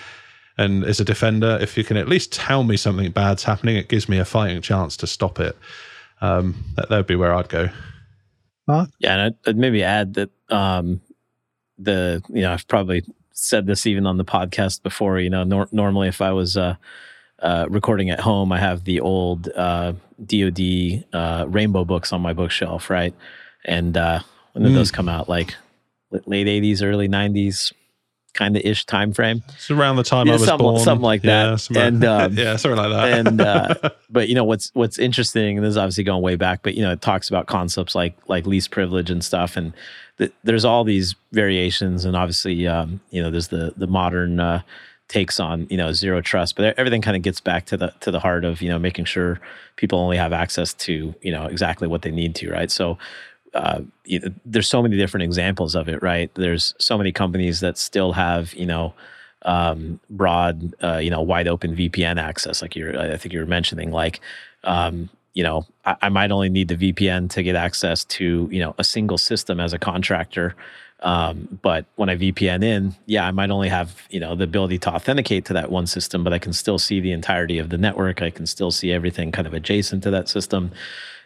And 0.57 0.83
as 0.83 0.99
a 0.99 1.05
defender, 1.05 1.57
if 1.61 1.77
you 1.77 1.83
can 1.83 1.97
at 1.97 2.07
least 2.07 2.31
tell 2.31 2.63
me 2.63 2.77
something 2.77 3.11
bad's 3.11 3.43
happening, 3.43 3.75
it 3.75 3.89
gives 3.89 4.07
me 4.07 4.19
a 4.19 4.25
fighting 4.25 4.61
chance 4.61 4.95
to 4.97 5.07
stop 5.07 5.39
it. 5.39 5.57
Um, 6.21 6.63
that, 6.75 6.89
that 6.89 6.97
would 6.97 7.07
be 7.07 7.15
where 7.15 7.33
I'd 7.33 7.49
go. 7.49 7.69
Mark? 8.67 8.89
Yeah, 8.99 9.13
and 9.13 9.21
I'd, 9.21 9.49
I'd 9.49 9.57
maybe 9.57 9.83
add 9.83 10.13
that 10.13 10.29
um, 10.49 11.01
the 11.77 12.21
you 12.29 12.41
know 12.41 12.53
I've 12.53 12.67
probably 12.67 13.03
said 13.33 13.65
this 13.67 13.85
even 13.85 14.05
on 14.05 14.17
the 14.17 14.25
podcast 14.25 14.83
before. 14.83 15.19
You 15.19 15.29
know, 15.29 15.43
nor- 15.43 15.69
normally 15.71 16.07
if 16.07 16.21
I 16.21 16.31
was 16.31 16.55
uh, 16.55 16.75
uh, 17.39 17.67
recording 17.69 18.09
at 18.09 18.21
home, 18.21 18.51
I 18.51 18.59
have 18.59 18.85
the 18.85 19.01
old 19.01 19.49
uh, 19.49 19.93
DoD 20.25 21.03
uh, 21.13 21.45
rainbow 21.47 21.83
books 21.83 22.13
on 22.13 22.21
my 22.21 22.33
bookshelf, 22.33 22.89
right? 22.89 23.13
And 23.65 23.97
uh, 23.97 24.19
when 24.53 24.63
did 24.63 24.71
mm. 24.71 24.75
those 24.75 24.91
come 24.91 25.09
out? 25.09 25.27
Like 25.27 25.55
late 26.25 26.47
'80s, 26.47 26.81
early 26.81 27.09
'90s, 27.09 27.73
kind 28.33 28.55
of 28.55 28.63
ish 28.63 28.85
time 28.85 29.13
frame. 29.13 29.43
It's 29.49 29.71
around 29.71 29.95
the 29.95 30.03
time 30.03 30.27
yeah, 30.27 30.33
I 30.33 30.35
was 30.35 30.45
something, 30.45 30.65
born, 30.65 30.79
something 30.79 31.03
like 31.03 31.21
that. 31.23 31.69
Yeah, 31.69 31.85
and 31.85 32.03
um, 32.05 32.33
yeah, 32.33 32.55
something 32.55 32.77
like 32.77 32.91
that. 32.91 33.27
and 33.27 33.41
uh, 33.41 33.89
but 34.09 34.29
you 34.29 34.35
know 34.35 34.43
what's 34.43 34.71
what's 34.73 34.99
interesting, 34.99 35.57
and 35.57 35.65
this 35.65 35.71
is 35.71 35.77
obviously 35.77 36.03
going 36.03 36.21
way 36.21 36.35
back, 36.35 36.61
but 36.63 36.75
you 36.75 36.81
know 36.81 36.91
it 36.91 37.01
talks 37.01 37.29
about 37.29 37.47
concepts 37.47 37.95
like 37.95 38.15
like 38.27 38.45
least 38.45 38.71
privilege 38.71 39.09
and 39.09 39.23
stuff, 39.23 39.55
and 39.55 39.73
th- 40.17 40.33
there's 40.43 40.65
all 40.65 40.83
these 40.83 41.15
variations, 41.31 42.05
and 42.05 42.15
obviously 42.15 42.67
um, 42.67 42.99
you 43.11 43.21
know 43.21 43.31
there's 43.31 43.49
the 43.49 43.73
the 43.77 43.87
modern 43.87 44.39
uh, 44.39 44.61
takes 45.07 45.39
on 45.39 45.67
you 45.69 45.77
know 45.77 45.91
zero 45.91 46.21
trust 46.21 46.55
but 46.55 46.77
everything 46.79 47.01
kind 47.01 47.15
of 47.15 47.21
gets 47.21 47.39
back 47.39 47.65
to 47.65 47.77
the 47.77 47.93
to 47.99 48.09
the 48.09 48.19
heart 48.19 48.45
of 48.45 48.61
you 48.61 48.69
know 48.69 48.79
making 48.79 49.05
sure 49.05 49.39
people 49.75 49.99
only 49.99 50.17
have 50.17 50.33
access 50.33 50.73
to 50.73 51.13
you 51.21 51.31
know 51.31 51.45
exactly 51.45 51.87
what 51.87 52.01
they 52.01 52.09
need 52.09 52.33
to 52.33 52.49
right 52.49 52.71
so 52.71 52.97
uh, 53.53 53.81
there's 54.45 54.67
so 54.67 54.81
many 54.81 54.97
different 54.97 55.23
examples 55.23 55.75
of 55.75 55.87
it 55.87 56.01
right 56.01 56.33
there's 56.35 56.73
so 56.79 56.97
many 56.97 57.11
companies 57.11 57.59
that 57.59 57.77
still 57.77 58.13
have 58.13 58.53
you 58.53 58.65
know 58.65 58.93
um, 59.43 59.99
broad 60.09 60.73
uh, 60.83 60.97
you 60.97 61.09
know 61.09 61.21
wide 61.21 61.47
open 61.47 61.75
vpn 61.75 62.19
access 62.19 62.61
like 62.61 62.75
you're 62.75 62.97
i 62.99 63.17
think 63.17 63.33
you 63.33 63.39
were 63.39 63.45
mentioning 63.45 63.91
like 63.91 64.19
um, 64.63 65.09
you 65.33 65.43
know 65.43 65.65
I, 65.85 65.95
I 66.03 66.09
might 66.09 66.31
only 66.31 66.49
need 66.49 66.67
the 66.67 66.75
vpn 66.75 67.29
to 67.31 67.43
get 67.43 67.55
access 67.55 68.05
to 68.05 68.47
you 68.51 68.59
know 68.59 68.75
a 68.77 68.83
single 68.83 69.17
system 69.17 69.59
as 69.59 69.73
a 69.73 69.79
contractor 69.79 70.55
um, 71.03 71.59
but 71.61 71.85
when 71.97 72.09
I 72.09 72.15
VPN 72.15 72.63
in, 72.63 72.95
yeah, 73.07 73.27
I 73.27 73.31
might 73.31 73.51
only 73.51 73.67
have 73.67 74.07
you 74.09 74.21
know 74.21 74.35
the 74.35 74.45
ability 74.45 74.79
to 74.79 74.89
authenticate 74.89 75.45
to 75.45 75.53
that 75.53 75.69
one 75.69 75.85
system, 75.85 76.23
but 76.23 76.31
I 76.31 76.39
can 76.39 76.53
still 76.53 76.79
see 76.79 77.01
the 77.01 77.11
entirety 77.11 77.59
of 77.59 77.69
the 77.69 77.77
network. 77.77 78.21
I 78.21 78.29
can 78.29 78.47
still 78.47 78.71
see 78.71 78.91
everything 78.91 79.31
kind 79.31 79.45
of 79.45 79.53
adjacent 79.53 80.01
to 80.03 80.11
that 80.11 80.29
system. 80.29 80.71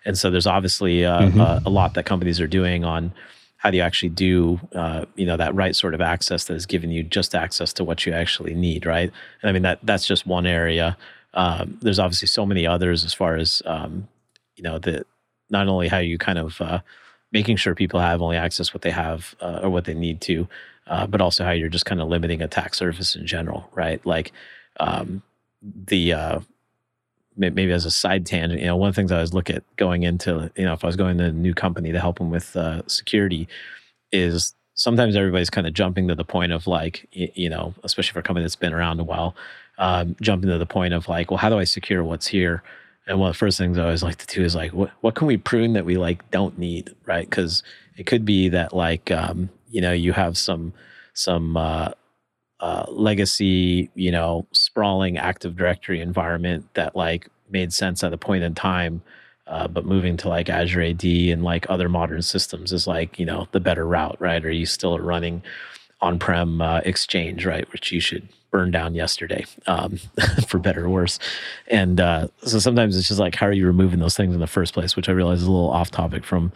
And 0.07 0.17
so 0.17 0.31
there's 0.31 0.47
obviously 0.47 1.05
uh, 1.05 1.21
mm-hmm. 1.21 1.41
uh, 1.41 1.59
a 1.65 1.69
lot 1.69 1.93
that 1.95 2.05
companies 2.05 2.39
are 2.39 2.47
doing 2.47 2.85
on 2.85 3.13
how 3.57 3.69
do 3.69 3.77
you 3.77 3.83
actually 3.83 4.09
do 4.09 4.59
uh, 4.73 5.03
you 5.15 5.25
know 5.25 5.35
that 5.35 5.53
right 5.53 5.75
sort 5.75 5.93
of 5.93 5.99
access 5.99 6.45
that 6.45 6.53
is 6.53 6.65
giving 6.65 6.91
you 6.91 7.03
just 7.03 7.35
access 7.35 7.73
to 7.73 7.83
what 7.83 8.05
you 8.05 8.13
actually 8.13 8.55
need, 8.55 8.85
right? 8.85 9.11
And 9.41 9.49
I 9.49 9.51
mean 9.51 9.63
that 9.63 9.79
that's 9.83 10.07
just 10.07 10.25
one 10.25 10.47
area. 10.47 10.97
Um, 11.33 11.77
there's 11.81 11.99
obviously 11.99 12.29
so 12.29 12.45
many 12.45 12.65
others 12.65 13.03
as 13.03 13.13
far 13.13 13.35
as 13.35 13.61
um, 13.65 14.07
you 14.55 14.63
know 14.63 14.79
the 14.79 15.05
not 15.49 15.67
only 15.67 15.89
how 15.89 15.97
you 15.97 16.17
kind 16.17 16.39
of 16.39 16.61
uh, 16.61 16.79
making 17.33 17.57
sure 17.57 17.75
people 17.75 17.99
have 17.99 18.21
only 18.21 18.37
access 18.37 18.73
what 18.73 18.83
they 18.83 18.91
have 18.91 19.35
uh, 19.41 19.59
or 19.63 19.69
what 19.69 19.83
they 19.85 19.93
need 19.93 20.21
to, 20.21 20.47
uh, 20.87 21.05
but 21.05 21.19
also 21.19 21.43
how 21.43 21.51
you're 21.51 21.67
just 21.67 21.85
kind 21.85 21.99
of 21.99 22.07
limiting 22.07 22.41
attack 22.41 22.73
surface 22.75 23.15
in 23.15 23.27
general, 23.27 23.69
right? 23.73 24.05
Like 24.05 24.31
um, 24.79 25.21
the 25.61 26.13
uh, 26.13 26.39
maybe 27.37 27.71
as 27.71 27.85
a 27.85 27.91
side 27.91 28.25
tangent, 28.25 28.59
you 28.59 28.67
know, 28.67 28.75
one 28.75 28.89
of 28.89 28.95
the 28.95 28.99
things 28.99 29.11
I 29.11 29.15
always 29.15 29.33
look 29.33 29.49
at 29.49 29.63
going 29.75 30.03
into, 30.03 30.51
you 30.55 30.65
know, 30.65 30.73
if 30.73 30.83
I 30.83 30.87
was 30.87 30.95
going 30.95 31.17
to 31.19 31.25
a 31.25 31.31
new 31.31 31.53
company 31.53 31.91
to 31.91 31.99
help 31.99 32.17
them 32.17 32.29
with 32.29 32.55
uh, 32.55 32.81
security, 32.87 33.47
is 34.11 34.53
sometimes 34.75 35.15
everybody's 35.15 35.49
kind 35.49 35.67
of 35.67 35.73
jumping 35.73 36.07
to 36.07 36.15
the 36.15 36.23
point 36.23 36.51
of 36.51 36.67
like, 36.67 37.07
you 37.11 37.49
know, 37.49 37.73
especially 37.83 38.13
for 38.13 38.19
a 38.19 38.23
company 38.23 38.43
that's 38.43 38.55
been 38.55 38.73
around 38.73 38.99
a 38.99 39.03
while, 39.03 39.35
um, 39.77 40.15
jumping 40.21 40.49
to 40.49 40.57
the 40.57 40.65
point 40.65 40.93
of 40.93 41.07
like, 41.07 41.31
well, 41.31 41.37
how 41.37 41.49
do 41.49 41.57
I 41.57 41.63
secure 41.63 42.03
what's 42.03 42.27
here? 42.27 42.63
And 43.07 43.19
one 43.19 43.29
of 43.29 43.35
the 43.35 43.39
first 43.39 43.57
things 43.57 43.77
I 43.77 43.83
always 43.83 44.03
like 44.03 44.17
to 44.17 44.27
do 44.27 44.43
is 44.43 44.55
like, 44.55 44.73
what 44.73 44.91
what 45.01 45.15
can 45.15 45.27
we 45.27 45.37
prune 45.37 45.73
that 45.73 45.85
we 45.85 45.97
like 45.97 46.29
don't 46.31 46.57
need, 46.57 46.93
right? 47.05 47.29
Because 47.29 47.63
it 47.95 48.05
could 48.05 48.25
be 48.25 48.49
that 48.49 48.73
like 48.73 49.11
um, 49.11 49.49
you 49.69 49.81
know 49.81 49.93
you 49.93 50.13
have 50.13 50.37
some 50.37 50.73
some 51.13 51.55
uh, 51.57 51.91
legacy, 52.89 53.89
you 53.95 54.11
know, 54.11 54.47
sprawling 54.51 55.17
Active 55.17 55.55
Directory 55.55 56.01
environment 56.01 56.65
that 56.73 56.95
like 56.95 57.29
made 57.49 57.73
sense 57.73 58.03
at 58.03 58.13
a 58.13 58.17
point 58.17 58.43
in 58.43 58.55
time, 58.55 59.01
uh, 59.47 59.67
but 59.67 59.85
moving 59.85 60.17
to 60.17 60.29
like 60.29 60.49
Azure 60.49 60.81
AD 60.81 61.03
and 61.03 61.43
like 61.43 61.65
other 61.69 61.89
modern 61.89 62.21
systems 62.21 62.73
is 62.73 62.87
like 62.87 63.19
you 63.19 63.25
know 63.25 63.47
the 63.51 63.59
better 63.59 63.87
route, 63.87 64.17
right? 64.19 64.43
Or 64.43 64.51
you 64.51 64.65
still 64.65 64.97
running 64.99 65.41
on-prem 66.01 66.61
uh, 66.61 66.81
Exchange, 66.85 67.45
right? 67.45 67.71
Which 67.71 67.91
you 67.91 67.99
should 67.99 68.27
burn 68.51 68.71
down 68.71 68.95
yesterday, 68.95 69.45
um, 69.65 69.99
for 70.47 70.59
better 70.59 70.85
or 70.85 70.89
worse. 70.89 71.19
And 71.67 71.99
uh, 71.99 72.27
so 72.43 72.59
sometimes 72.59 72.97
it's 72.97 73.07
just 73.07 73.19
like, 73.19 73.35
how 73.35 73.47
are 73.47 73.53
you 73.53 73.65
removing 73.65 73.99
those 73.99 74.15
things 74.15 74.33
in 74.33 74.39
the 74.39 74.47
first 74.47 74.73
place? 74.73 74.95
Which 74.95 75.09
I 75.09 75.11
realize 75.11 75.41
is 75.41 75.47
a 75.47 75.51
little 75.51 75.69
off 75.69 75.91
topic 75.91 76.23
from 76.23 76.51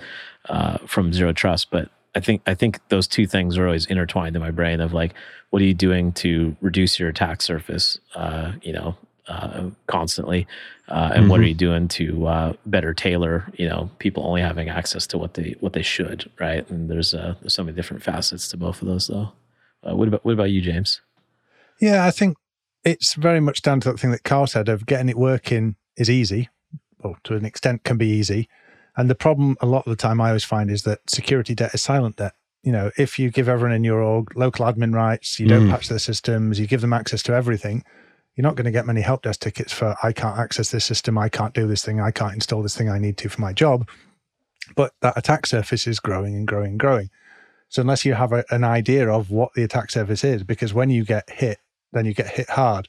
uh, 0.50 0.80
from 0.88 1.14
zero 1.14 1.34
trust, 1.34 1.70
but 1.72 1.90
I 2.14 2.20
think 2.20 2.42
I 2.46 2.54
think 2.54 2.80
those 2.90 3.08
two 3.08 3.26
things 3.26 3.58
are 3.58 3.66
always 3.66 3.86
intertwined 3.86 4.36
in 4.36 4.42
my 4.42 4.52
brain. 4.52 4.82
Of 4.82 4.94
like, 4.94 5.14
what 5.50 5.62
are 5.62 5.66
you 5.66 5.74
doing 5.74 6.12
to 6.14 6.56
reduce 6.62 7.00
your 7.00 7.10
attack 7.10 7.42
surface? 7.42 8.00
Uh, 8.16 8.54
you 8.62 8.74
know, 8.74 8.98
uh, 9.28 9.70
constantly, 9.88 10.46
uh, 10.90 11.12
and 11.14 11.22
mm-hmm. 11.22 11.30
what 11.30 11.40
are 11.40 11.44
mm-hmm. 11.44 11.48
you 11.50 11.56
doing 11.56 11.88
to 11.88 12.28
uh, 12.28 12.54
better 12.66 12.94
tailor? 12.94 13.50
You 13.58 13.70
know, 13.70 13.90
people 14.00 14.26
only 14.26 14.42
having 14.42 14.68
access 14.68 15.08
to 15.08 15.18
what 15.18 15.36
they 15.36 15.56
what 15.62 15.74
they 15.74 15.82
should, 15.82 16.30
right? 16.40 16.70
And 16.70 16.90
there's 16.90 17.14
uh, 17.14 17.36
there's 17.42 17.54
so 17.54 17.64
many 17.64 17.76
different 17.76 18.04
facets 18.04 18.50
to 18.50 18.58
both 18.58 18.82
of 18.82 18.88
those, 18.88 19.08
though. 19.08 19.32
Uh, 19.88 19.96
what 19.96 20.08
about 20.08 20.26
what 20.26 20.34
about 20.34 20.52
you, 20.52 20.62
James? 20.62 21.00
Yeah, 21.80 22.06
I 22.06 22.12
think 22.12 22.38
it's 22.84 23.14
very 23.14 23.40
much 23.40 23.62
down 23.62 23.80
to 23.82 23.92
that 23.92 24.00
thing 24.00 24.12
that 24.12 24.24
Carl 24.24 24.48
said 24.48 24.70
of 24.70 24.86
getting 24.86 25.10
it 25.10 25.18
working 25.18 25.76
is 25.96 26.10
easy, 26.10 26.50
or 27.00 27.16
to 27.24 27.36
an 27.36 27.46
extent 27.46 27.84
can 27.84 27.98
be 27.98 28.08
easy. 28.08 28.50
And 28.98 29.10
the 29.10 29.16
problem 29.16 29.58
a 29.62 29.66
lot 29.66 29.86
of 29.86 29.92
the 29.92 29.96
time 29.96 30.20
I 30.20 30.28
always 30.28 30.44
find 30.44 30.70
is 30.70 30.84
that 30.84 31.10
security 31.10 31.56
debt 31.56 31.74
is 31.74 31.82
silent 31.82 32.18
debt. 32.18 32.34
You 32.64 32.72
know, 32.72 32.92
if 32.98 33.18
you 33.18 33.32
give 33.32 33.50
everyone 33.50 33.76
in 33.76 33.84
your 33.84 34.02
org 34.02 34.36
local 34.36 34.66
admin 34.66 34.94
rights, 34.94 35.40
you 35.40 35.48
don't 35.48 35.68
mm. 35.68 35.72
patch 35.72 35.88
their 35.88 36.00
systems, 36.00 36.60
you 36.60 36.68
give 36.68 36.82
them 36.82 36.94
access 36.94 37.24
to 37.24 37.34
everything, 37.34 37.84
you're 38.36 38.44
not 38.44 38.56
going 38.56 38.66
to 38.66 38.72
get 38.72 38.86
many 38.86 39.02
help 39.02 39.24
desk 39.24 39.40
tickets 39.40 39.74
for 39.74 39.96
I 40.04 40.12
can't 40.12 40.38
access 40.38 40.70
this 40.72 40.86
system, 40.86 41.18
I 41.18 41.30
can't 41.30 41.54
do 41.54 41.68
this 41.68 41.84
thing, 41.84 42.00
I 42.00 42.12
can't 42.12 42.34
install 42.34 42.62
this 42.62 42.76
thing 42.76 42.90
I 42.90 43.00
need 43.00 43.18
to 43.18 43.30
for 43.30 43.42
my 43.42 43.54
job. 43.54 43.90
But 44.76 44.94
that 45.02 45.18
attack 45.18 45.48
surface 45.48 45.88
is 45.88 46.00
growing 46.00 46.36
and 46.36 46.48
growing 46.48 46.72
and 46.72 46.80
growing. 46.80 47.10
So 47.70 47.82
unless 47.82 48.06
you 48.06 48.14
have 48.14 48.32
a, 48.32 48.44
an 48.52 48.64
idea 48.64 49.10
of 49.10 49.32
what 49.32 49.54
the 49.54 49.64
attack 49.64 49.92
surface 49.92 50.24
is, 50.24 50.44
because 50.44 50.74
when 50.74 50.90
you 50.90 51.04
get 51.04 51.30
hit, 51.30 51.58
then 51.94 52.06
you 52.06 52.14
get 52.14 52.28
hit 52.28 52.50
hard. 52.50 52.88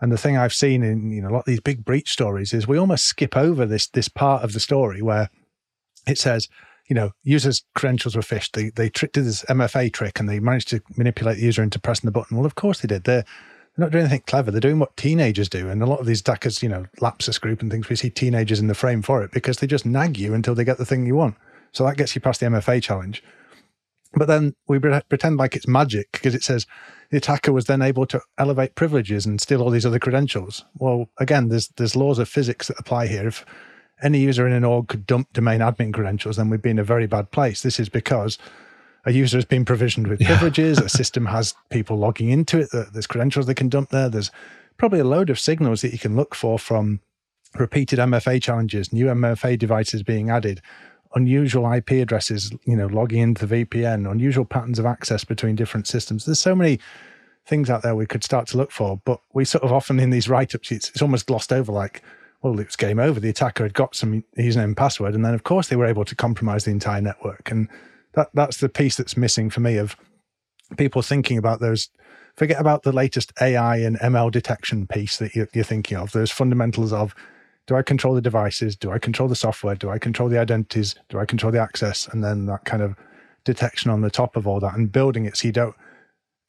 And 0.00 0.12
the 0.12 0.18
thing 0.18 0.36
I've 0.36 0.54
seen 0.54 0.82
in 0.82 1.10
you 1.10 1.22
know 1.22 1.28
a 1.28 1.30
lot 1.30 1.40
of 1.40 1.46
these 1.46 1.60
big 1.60 1.84
breach 1.84 2.12
stories 2.12 2.52
is 2.52 2.68
we 2.68 2.78
almost 2.78 3.04
skip 3.04 3.36
over 3.36 3.66
this 3.66 3.88
this 3.88 4.08
part 4.08 4.44
of 4.44 4.52
the 4.52 4.60
story 4.60 5.02
where 5.02 5.30
it 6.06 6.18
says, 6.18 6.48
you 6.88 6.94
know, 6.94 7.12
users' 7.22 7.64
credentials 7.74 8.16
were 8.16 8.22
phished. 8.22 8.52
They 8.52 8.70
they 8.70 8.88
tricked 8.88 9.14
this 9.14 9.44
MFA 9.44 9.92
trick 9.92 10.20
and 10.20 10.28
they 10.28 10.40
managed 10.40 10.68
to 10.68 10.80
manipulate 10.96 11.36
the 11.36 11.44
user 11.44 11.62
into 11.62 11.78
pressing 11.78 12.06
the 12.06 12.12
button. 12.12 12.36
Well, 12.36 12.46
of 12.46 12.54
course 12.54 12.80
they 12.80 12.88
did. 12.88 13.04
They're 13.04 13.24
they're 13.78 13.84
not 13.84 13.92
doing 13.92 14.04
anything 14.04 14.24
clever. 14.26 14.50
They're 14.50 14.60
doing 14.60 14.80
what 14.80 14.96
teenagers 14.96 15.48
do. 15.48 15.68
And 15.68 15.82
a 15.82 15.86
lot 15.86 16.00
of 16.00 16.06
these 16.06 16.20
attackers, 16.20 16.64
you 16.64 16.68
know, 16.68 16.86
Lapsus 17.00 17.40
group 17.40 17.62
and 17.62 17.70
things, 17.70 17.88
we 17.88 17.94
see 17.94 18.10
teenagers 18.10 18.58
in 18.58 18.66
the 18.66 18.74
frame 18.74 19.02
for 19.02 19.22
it 19.22 19.30
because 19.30 19.58
they 19.58 19.68
just 19.68 19.86
nag 19.86 20.18
you 20.18 20.34
until 20.34 20.56
they 20.56 20.64
get 20.64 20.78
the 20.78 20.84
thing 20.84 21.06
you 21.06 21.14
want. 21.14 21.36
So 21.70 21.84
that 21.84 21.96
gets 21.96 22.14
you 22.14 22.20
past 22.20 22.40
the 22.40 22.46
MFA 22.46 22.82
challenge. 22.82 23.22
But 24.14 24.26
then 24.26 24.54
we 24.66 24.78
pretend 24.78 25.36
like 25.36 25.54
it's 25.54 25.68
magic 25.68 26.12
because 26.12 26.34
it 26.34 26.42
says 26.42 26.66
the 27.10 27.18
attacker 27.18 27.52
was 27.52 27.66
then 27.66 27.82
able 27.82 28.06
to 28.06 28.20
elevate 28.38 28.74
privileges 28.74 29.26
and 29.26 29.40
steal 29.40 29.62
all 29.62 29.70
these 29.70 29.86
other 29.86 29.98
credentials. 29.98 30.64
Well, 30.78 31.10
again, 31.18 31.48
there's 31.48 31.68
there's 31.76 31.96
laws 31.96 32.18
of 32.18 32.28
physics 32.28 32.68
that 32.68 32.80
apply 32.80 33.08
here. 33.08 33.26
If 33.26 33.44
any 34.02 34.20
user 34.20 34.46
in 34.46 34.52
an 34.52 34.64
org 34.64 34.88
could 34.88 35.06
dump 35.06 35.32
domain 35.32 35.60
admin 35.60 35.92
credentials, 35.92 36.36
then 36.36 36.48
we'd 36.48 36.62
be 36.62 36.70
in 36.70 36.78
a 36.78 36.84
very 36.84 37.06
bad 37.06 37.30
place. 37.30 37.62
This 37.62 37.80
is 37.80 37.88
because 37.88 38.38
a 39.04 39.12
user 39.12 39.36
has 39.36 39.44
been 39.44 39.64
provisioned 39.64 40.06
with 40.06 40.20
privileges, 40.24 40.78
a 40.78 40.88
system 40.88 41.26
has 41.26 41.54
people 41.70 41.98
logging 41.98 42.30
into 42.30 42.60
it, 42.60 42.68
there's 42.92 43.06
credentials 43.06 43.46
they 43.46 43.54
can 43.54 43.68
dump 43.68 43.90
there. 43.90 44.08
There's 44.08 44.30
probably 44.76 45.00
a 45.00 45.04
load 45.04 45.30
of 45.30 45.38
signals 45.38 45.82
that 45.82 45.92
you 45.92 45.98
can 45.98 46.16
look 46.16 46.34
for 46.34 46.58
from 46.58 47.00
repeated 47.56 47.98
MFA 47.98 48.42
challenges, 48.42 48.92
new 48.92 49.06
MFA 49.06 49.58
devices 49.58 50.02
being 50.02 50.30
added, 50.30 50.60
unusual 51.18 51.70
IP 51.70 51.90
addresses, 51.90 52.52
you 52.64 52.76
know, 52.76 52.86
logging 52.86 53.20
into 53.20 53.46
the 53.46 53.64
VPN, 53.64 54.10
unusual 54.10 54.44
patterns 54.44 54.78
of 54.78 54.86
access 54.86 55.24
between 55.24 55.56
different 55.56 55.86
systems. 55.86 56.24
There's 56.24 56.38
so 56.38 56.54
many 56.54 56.78
things 57.46 57.68
out 57.68 57.82
there 57.82 57.94
we 57.94 58.06
could 58.06 58.24
start 58.24 58.46
to 58.48 58.56
look 58.56 58.70
for, 58.70 59.00
but 59.04 59.20
we 59.32 59.44
sort 59.44 59.64
of 59.64 59.72
often 59.72 59.98
in 59.98 60.10
these 60.10 60.28
write-ups, 60.28 60.70
it's, 60.70 60.90
it's 60.90 61.02
almost 61.02 61.26
glossed 61.26 61.52
over 61.52 61.72
like, 61.72 62.02
well, 62.42 62.58
it 62.60 62.66
was 62.66 62.76
game 62.76 62.98
over. 62.98 63.18
The 63.18 63.30
attacker 63.30 63.64
had 63.64 63.74
got 63.74 63.96
some 63.96 64.24
username 64.38 64.64
and 64.64 64.76
password, 64.76 65.14
and 65.14 65.24
then 65.24 65.34
of 65.34 65.42
course 65.42 65.68
they 65.68 65.76
were 65.76 65.86
able 65.86 66.04
to 66.04 66.14
compromise 66.14 66.64
the 66.64 66.70
entire 66.70 67.00
network. 67.00 67.50
And 67.50 67.68
that 68.14 68.30
that's 68.32 68.58
the 68.58 68.68
piece 68.68 68.96
that's 68.96 69.16
missing 69.16 69.50
for 69.50 69.60
me 69.60 69.76
of 69.76 69.96
people 70.76 71.02
thinking 71.02 71.38
about 71.38 71.60
those. 71.60 71.88
Forget 72.36 72.60
about 72.60 72.84
the 72.84 72.92
latest 72.92 73.32
AI 73.40 73.78
and 73.78 73.98
ML 73.98 74.30
detection 74.30 74.86
piece 74.86 75.16
that 75.18 75.34
you're, 75.34 75.48
you're 75.52 75.64
thinking 75.64 75.98
of. 75.98 76.12
Those 76.12 76.30
fundamentals 76.30 76.92
of 76.92 77.12
do 77.68 77.76
I 77.76 77.82
control 77.82 78.14
the 78.14 78.22
devices? 78.22 78.74
Do 78.74 78.90
I 78.90 78.98
control 78.98 79.28
the 79.28 79.36
software? 79.36 79.74
Do 79.74 79.90
I 79.90 79.98
control 79.98 80.30
the 80.30 80.38
identities? 80.38 80.94
Do 81.10 81.18
I 81.18 81.26
control 81.26 81.52
the 81.52 81.60
access? 81.60 82.08
And 82.08 82.24
then 82.24 82.46
that 82.46 82.64
kind 82.64 82.82
of 82.82 82.96
detection 83.44 83.90
on 83.90 84.00
the 84.00 84.10
top 84.10 84.36
of 84.36 84.46
all 84.46 84.58
that 84.60 84.74
and 84.74 84.90
building 84.90 85.26
it 85.26 85.36
so 85.36 85.48
you 85.48 85.52
don't 85.52 85.76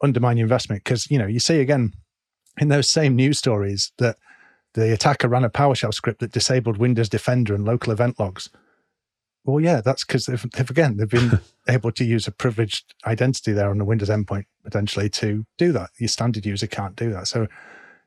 undermine 0.01 0.37
your 0.37 0.45
investment. 0.45 0.81
Because, 0.81 1.11
you 1.11 1.19
know, 1.19 1.27
you 1.27 1.41
see 1.41 1.59
again 1.59 1.91
in 2.57 2.69
those 2.69 2.89
same 2.89 3.17
news 3.17 3.37
stories 3.37 3.91
that 3.97 4.15
the 4.75 4.93
attacker 4.93 5.27
ran 5.27 5.43
a 5.43 5.49
PowerShell 5.49 5.93
script 5.93 6.21
that 6.21 6.31
disabled 6.31 6.77
Windows 6.77 7.09
Defender 7.09 7.53
and 7.53 7.65
local 7.65 7.91
event 7.91 8.17
logs. 8.17 8.49
Well, 9.43 9.59
yeah, 9.59 9.81
that's 9.81 10.05
because 10.05 10.25
they've, 10.25 10.45
they've, 10.51 10.69
again 10.69 10.95
they've 10.95 11.09
been 11.09 11.41
able 11.67 11.91
to 11.91 12.05
use 12.05 12.27
a 12.27 12.31
privileged 12.31 12.93
identity 13.05 13.51
there 13.51 13.69
on 13.69 13.77
the 13.77 13.85
Windows 13.85 14.09
endpoint 14.09 14.45
potentially 14.63 15.09
to 15.09 15.45
do 15.57 15.73
that. 15.73 15.89
Your 15.97 16.07
standard 16.07 16.45
user 16.45 16.67
can't 16.67 16.95
do 16.95 17.11
that. 17.11 17.27
So, 17.27 17.47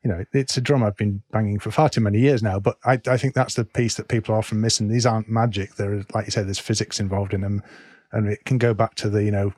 you 0.03 0.11
know, 0.11 0.25
it's 0.33 0.57
a 0.57 0.61
drum 0.61 0.83
I've 0.83 0.97
been 0.97 1.23
banging 1.31 1.59
for 1.61 1.71
far 1.71 1.89
too 1.89 2.01
many 2.01 2.19
years 2.19 2.43
now. 2.43 2.59
But 2.59 2.77
I, 2.85 3.01
I 3.07 3.17
think 3.17 3.35
that's 3.35 3.55
the 3.55 3.65
piece 3.65 3.95
that 3.95 4.09
people 4.09 4.35
are 4.35 4.39
often 4.39 4.61
missing. 4.61 4.89
These 4.89 5.07
aren't 5.07 5.29
magic. 5.29 5.77
There, 5.77 6.05
like 6.13 6.27
you 6.27 6.33
said, 6.33 6.47
there's 6.47 6.59
physics 6.59 6.99
involved 6.99 7.33
in 7.33 7.41
them, 7.41 7.63
and 8.11 8.29
it 8.29 8.45
can 8.45 8.59
go 8.59 8.75
back 8.75 8.97
to 8.97 9.09
the 9.09 9.23
you 9.23 9.31
know 9.31 9.53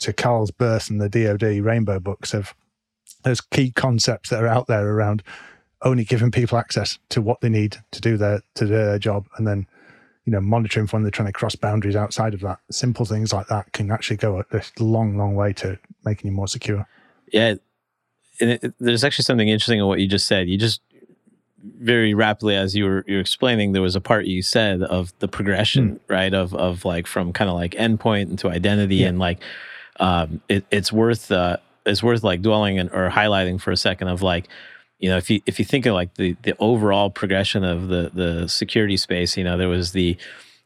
to 0.00 0.12
Carl's 0.12 0.50
birth 0.50 0.90
and 0.90 1.00
the 1.00 1.08
DoD 1.08 1.64
Rainbow 1.64 2.00
books 2.00 2.34
of 2.34 2.54
those 3.22 3.40
key 3.40 3.70
concepts 3.70 4.30
that 4.30 4.42
are 4.42 4.48
out 4.48 4.66
there 4.66 4.88
around 4.88 5.22
only 5.82 6.04
giving 6.04 6.30
people 6.30 6.58
access 6.58 6.98
to 7.10 7.22
what 7.22 7.40
they 7.40 7.48
need 7.48 7.76
to 7.92 8.00
do 8.00 8.16
their 8.16 8.40
to 8.54 8.66
do 8.66 8.72
their 8.72 8.98
job, 8.98 9.26
and 9.36 9.46
then 9.46 9.64
you 10.24 10.32
know 10.32 10.40
monitoring 10.40 10.88
when 10.88 11.02
they're 11.02 11.10
trying 11.12 11.28
to 11.28 11.32
cross 11.32 11.54
boundaries 11.54 11.94
outside 11.94 12.34
of 12.34 12.40
that. 12.40 12.58
Simple 12.68 13.04
things 13.04 13.32
like 13.32 13.46
that 13.46 13.72
can 13.72 13.92
actually 13.92 14.16
go 14.16 14.42
a 14.50 14.62
long, 14.80 15.16
long 15.16 15.36
way 15.36 15.52
to 15.52 15.78
making 16.04 16.30
you 16.30 16.36
more 16.36 16.48
secure. 16.48 16.88
Yeah, 17.32 17.54
it, 18.40 18.74
there's 18.78 19.04
actually 19.04 19.24
something 19.24 19.48
interesting 19.48 19.78
in 19.78 19.86
what 19.86 20.00
you 20.00 20.08
just 20.08 20.26
said. 20.26 20.48
You 20.48 20.58
just 20.58 20.80
very 21.62 22.14
rapidly 22.14 22.56
as 22.56 22.76
you 22.76 22.84
were 22.84 23.04
you 23.06 23.14
were 23.14 23.20
explaining, 23.20 23.72
there 23.72 23.82
was 23.82 23.96
a 23.96 24.00
part 24.00 24.26
you 24.26 24.42
said 24.42 24.82
of 24.82 25.12
the 25.18 25.28
progression, 25.28 25.96
mm. 25.96 26.00
right? 26.08 26.32
Of 26.34 26.54
of 26.54 26.84
like 26.84 27.06
from 27.06 27.32
kind 27.32 27.48
of 27.48 27.56
like 27.56 27.72
endpoint 27.72 28.30
into 28.30 28.48
identity, 28.48 28.96
yeah. 28.96 29.08
and 29.08 29.18
like 29.18 29.40
um, 30.00 30.40
it, 30.48 30.64
it's 30.70 30.92
worth 30.92 31.30
uh, 31.30 31.58
it's 31.86 32.02
worth 32.02 32.22
like 32.22 32.42
dwelling 32.42 32.78
and 32.78 32.90
or 32.90 33.10
highlighting 33.10 33.60
for 33.60 33.70
a 33.70 33.76
second 33.76 34.08
of 34.08 34.22
like 34.22 34.48
you 34.98 35.08
know 35.08 35.16
if 35.16 35.30
you 35.30 35.40
if 35.46 35.58
you 35.58 35.64
think 35.64 35.86
of 35.86 35.94
like 35.94 36.14
the 36.14 36.36
the 36.42 36.54
overall 36.58 37.10
progression 37.10 37.64
of 37.64 37.88
the 37.88 38.10
the 38.14 38.48
security 38.48 38.96
space 38.96 39.36
you 39.36 39.44
know 39.44 39.56
there 39.56 39.68
was 39.68 39.92
the 39.92 40.16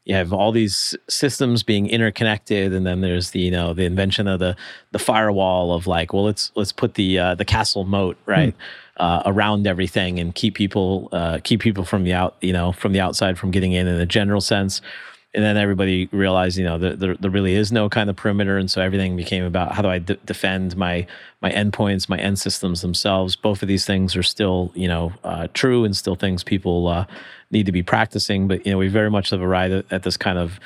you 0.08 0.14
have 0.14 0.32
all 0.32 0.50
these 0.50 0.96
systems 1.08 1.62
being 1.62 1.86
interconnected 1.86 2.72
and 2.72 2.86
then 2.86 3.02
there's 3.02 3.30
the 3.30 3.40
you 3.40 3.50
know 3.50 3.74
the 3.74 3.84
invention 3.84 4.26
of 4.26 4.40
the 4.40 4.56
the 4.90 4.98
firewall 4.98 5.72
of 5.72 5.86
like 5.86 6.12
well 6.12 6.24
let's 6.24 6.50
let's 6.56 6.72
put 6.72 6.94
the 6.94 7.18
uh, 7.18 7.34
the 7.34 7.44
castle 7.44 7.84
moat 7.84 8.16
right 8.24 8.56
mm. 8.56 9.04
uh, 9.04 9.22
around 9.26 9.66
everything 9.66 10.18
and 10.18 10.34
keep 10.34 10.54
people 10.54 11.08
uh, 11.12 11.38
keep 11.44 11.60
people 11.60 11.84
from 11.84 12.02
the 12.04 12.12
out 12.12 12.36
you 12.40 12.52
know 12.52 12.72
from 12.72 12.92
the 12.92 13.00
outside 13.00 13.38
from 13.38 13.50
getting 13.50 13.72
in 13.72 13.86
in 13.86 14.00
a 14.00 14.06
general 14.06 14.40
sense 14.40 14.80
and 15.34 15.44
then 15.44 15.56
everybody 15.56 16.08
realized 16.12 16.56
you 16.56 16.64
know 16.64 16.78
there, 16.78 16.96
there, 16.96 17.14
there, 17.14 17.30
really 17.30 17.54
is 17.54 17.70
no 17.70 17.88
kind 17.88 18.08
of 18.08 18.16
perimeter 18.16 18.56
and 18.56 18.70
so 18.70 18.80
everything 18.80 19.16
became 19.16 19.44
about 19.44 19.72
how 19.72 19.82
do 19.82 19.88
i 19.88 19.98
d- 19.98 20.16
defend 20.24 20.76
my 20.76 21.06
my 21.40 21.50
endpoints 21.50 22.08
my 22.08 22.18
end 22.18 22.38
systems 22.38 22.80
themselves. 22.80 23.36
Both 23.36 23.62
of 23.62 23.68
these 23.68 23.84
things 23.84 24.16
are 24.16 24.22
still 24.22 24.72
you 24.74 24.88
know 24.88 25.12
uh, 25.24 25.48
true 25.54 25.84
and 25.84 25.96
still 25.96 26.16
things 26.16 26.42
people 26.42 26.88
uh, 26.88 27.06
need 27.50 27.66
to 27.66 27.72
be 27.72 27.82
practicing 27.82 28.48
but 28.48 28.64
you 28.66 28.72
know 28.72 28.78
we 28.78 28.88
very 28.88 29.10
much 29.10 29.30
have 29.30 29.42
arrived 29.42 29.92
at, 29.92 30.02
this 30.02 30.16
kind 30.16 30.38
of 30.38 30.58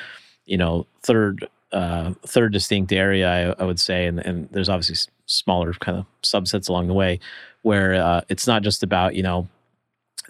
you 0.47 0.57
know 0.57 0.87
third 1.03 1.49
uh, 1.73 2.13
third 2.27 2.53
distinct 2.53 2.93
area 2.93 3.55
I, 3.59 3.63
I, 3.63 3.65
would 3.65 3.81
say 3.81 4.07
and, 4.07 4.19
and 4.21 4.49
there's 4.51 4.69
obviously 4.69 5.11
smaller 5.27 5.73
kind 5.75 5.99
of 5.99 6.07
subsets 6.23 6.69
along 6.69 6.89
the 6.89 6.95
way 6.95 7.19
where 7.63 7.95
uh, 7.95 8.21
it's 8.29 8.47
not 8.47 8.63
just 8.63 8.83
about 8.83 9.15
you 9.15 9.23
know 9.23 9.49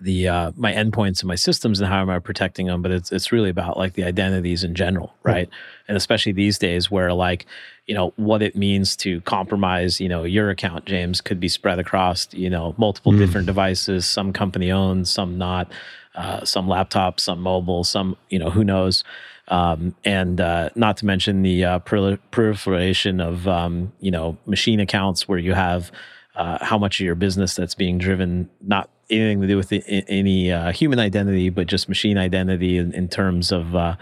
the 0.00 0.28
uh, 0.28 0.52
my 0.56 0.72
endpoints 0.72 1.20
and 1.20 1.28
my 1.28 1.34
systems 1.34 1.80
and 1.80 1.88
how 1.88 2.00
am 2.00 2.10
I 2.10 2.18
protecting 2.18 2.66
them, 2.66 2.82
but 2.82 2.90
it's 2.90 3.12
it's 3.12 3.32
really 3.32 3.50
about 3.50 3.76
like 3.76 3.94
the 3.94 4.04
identities 4.04 4.64
in 4.64 4.74
general, 4.74 5.14
right? 5.22 5.48
And 5.88 5.96
especially 5.96 6.32
these 6.32 6.58
days 6.58 6.90
where 6.90 7.12
like 7.12 7.46
you 7.86 7.94
know 7.94 8.12
what 8.16 8.42
it 8.42 8.56
means 8.56 8.96
to 8.96 9.20
compromise, 9.22 10.00
you 10.00 10.08
know, 10.08 10.24
your 10.24 10.50
account, 10.50 10.86
James, 10.86 11.20
could 11.20 11.40
be 11.40 11.48
spread 11.48 11.78
across 11.78 12.28
you 12.32 12.50
know 12.50 12.74
multiple 12.78 13.12
mm. 13.12 13.18
different 13.18 13.46
devices, 13.46 14.06
some 14.06 14.32
company 14.32 14.70
owned, 14.70 15.08
some 15.08 15.38
not, 15.38 15.70
uh, 16.14 16.44
some 16.44 16.66
laptops, 16.66 17.20
some 17.20 17.40
mobile, 17.40 17.84
some 17.84 18.16
you 18.30 18.38
know 18.38 18.50
who 18.50 18.64
knows. 18.64 19.04
Um, 19.48 19.94
and 20.04 20.40
uh, 20.40 20.70
not 20.76 20.96
to 20.98 21.06
mention 21.06 21.42
the 21.42 21.64
uh, 21.64 21.78
proliferation 21.80 23.20
of 23.20 23.46
um, 23.48 23.92
you 24.00 24.10
know 24.10 24.38
machine 24.46 24.80
accounts 24.80 25.28
where 25.28 25.38
you 25.38 25.54
have 25.54 25.92
uh, 26.34 26.64
how 26.64 26.78
much 26.78 27.00
of 27.00 27.04
your 27.04 27.14
business 27.14 27.54
that's 27.54 27.74
being 27.74 27.98
driven 27.98 28.48
not 28.62 28.88
anything 29.12 29.40
to 29.40 29.46
do 29.46 29.56
with 29.56 29.68
the, 29.68 29.82
any 30.08 30.50
uh, 30.50 30.72
human 30.72 30.98
identity, 30.98 31.50
but 31.50 31.66
just 31.66 31.88
machine 31.88 32.18
identity 32.18 32.78
in, 32.78 32.92
in 32.92 33.08
terms 33.08 33.52
of 33.52 33.74
uh, 33.76 33.96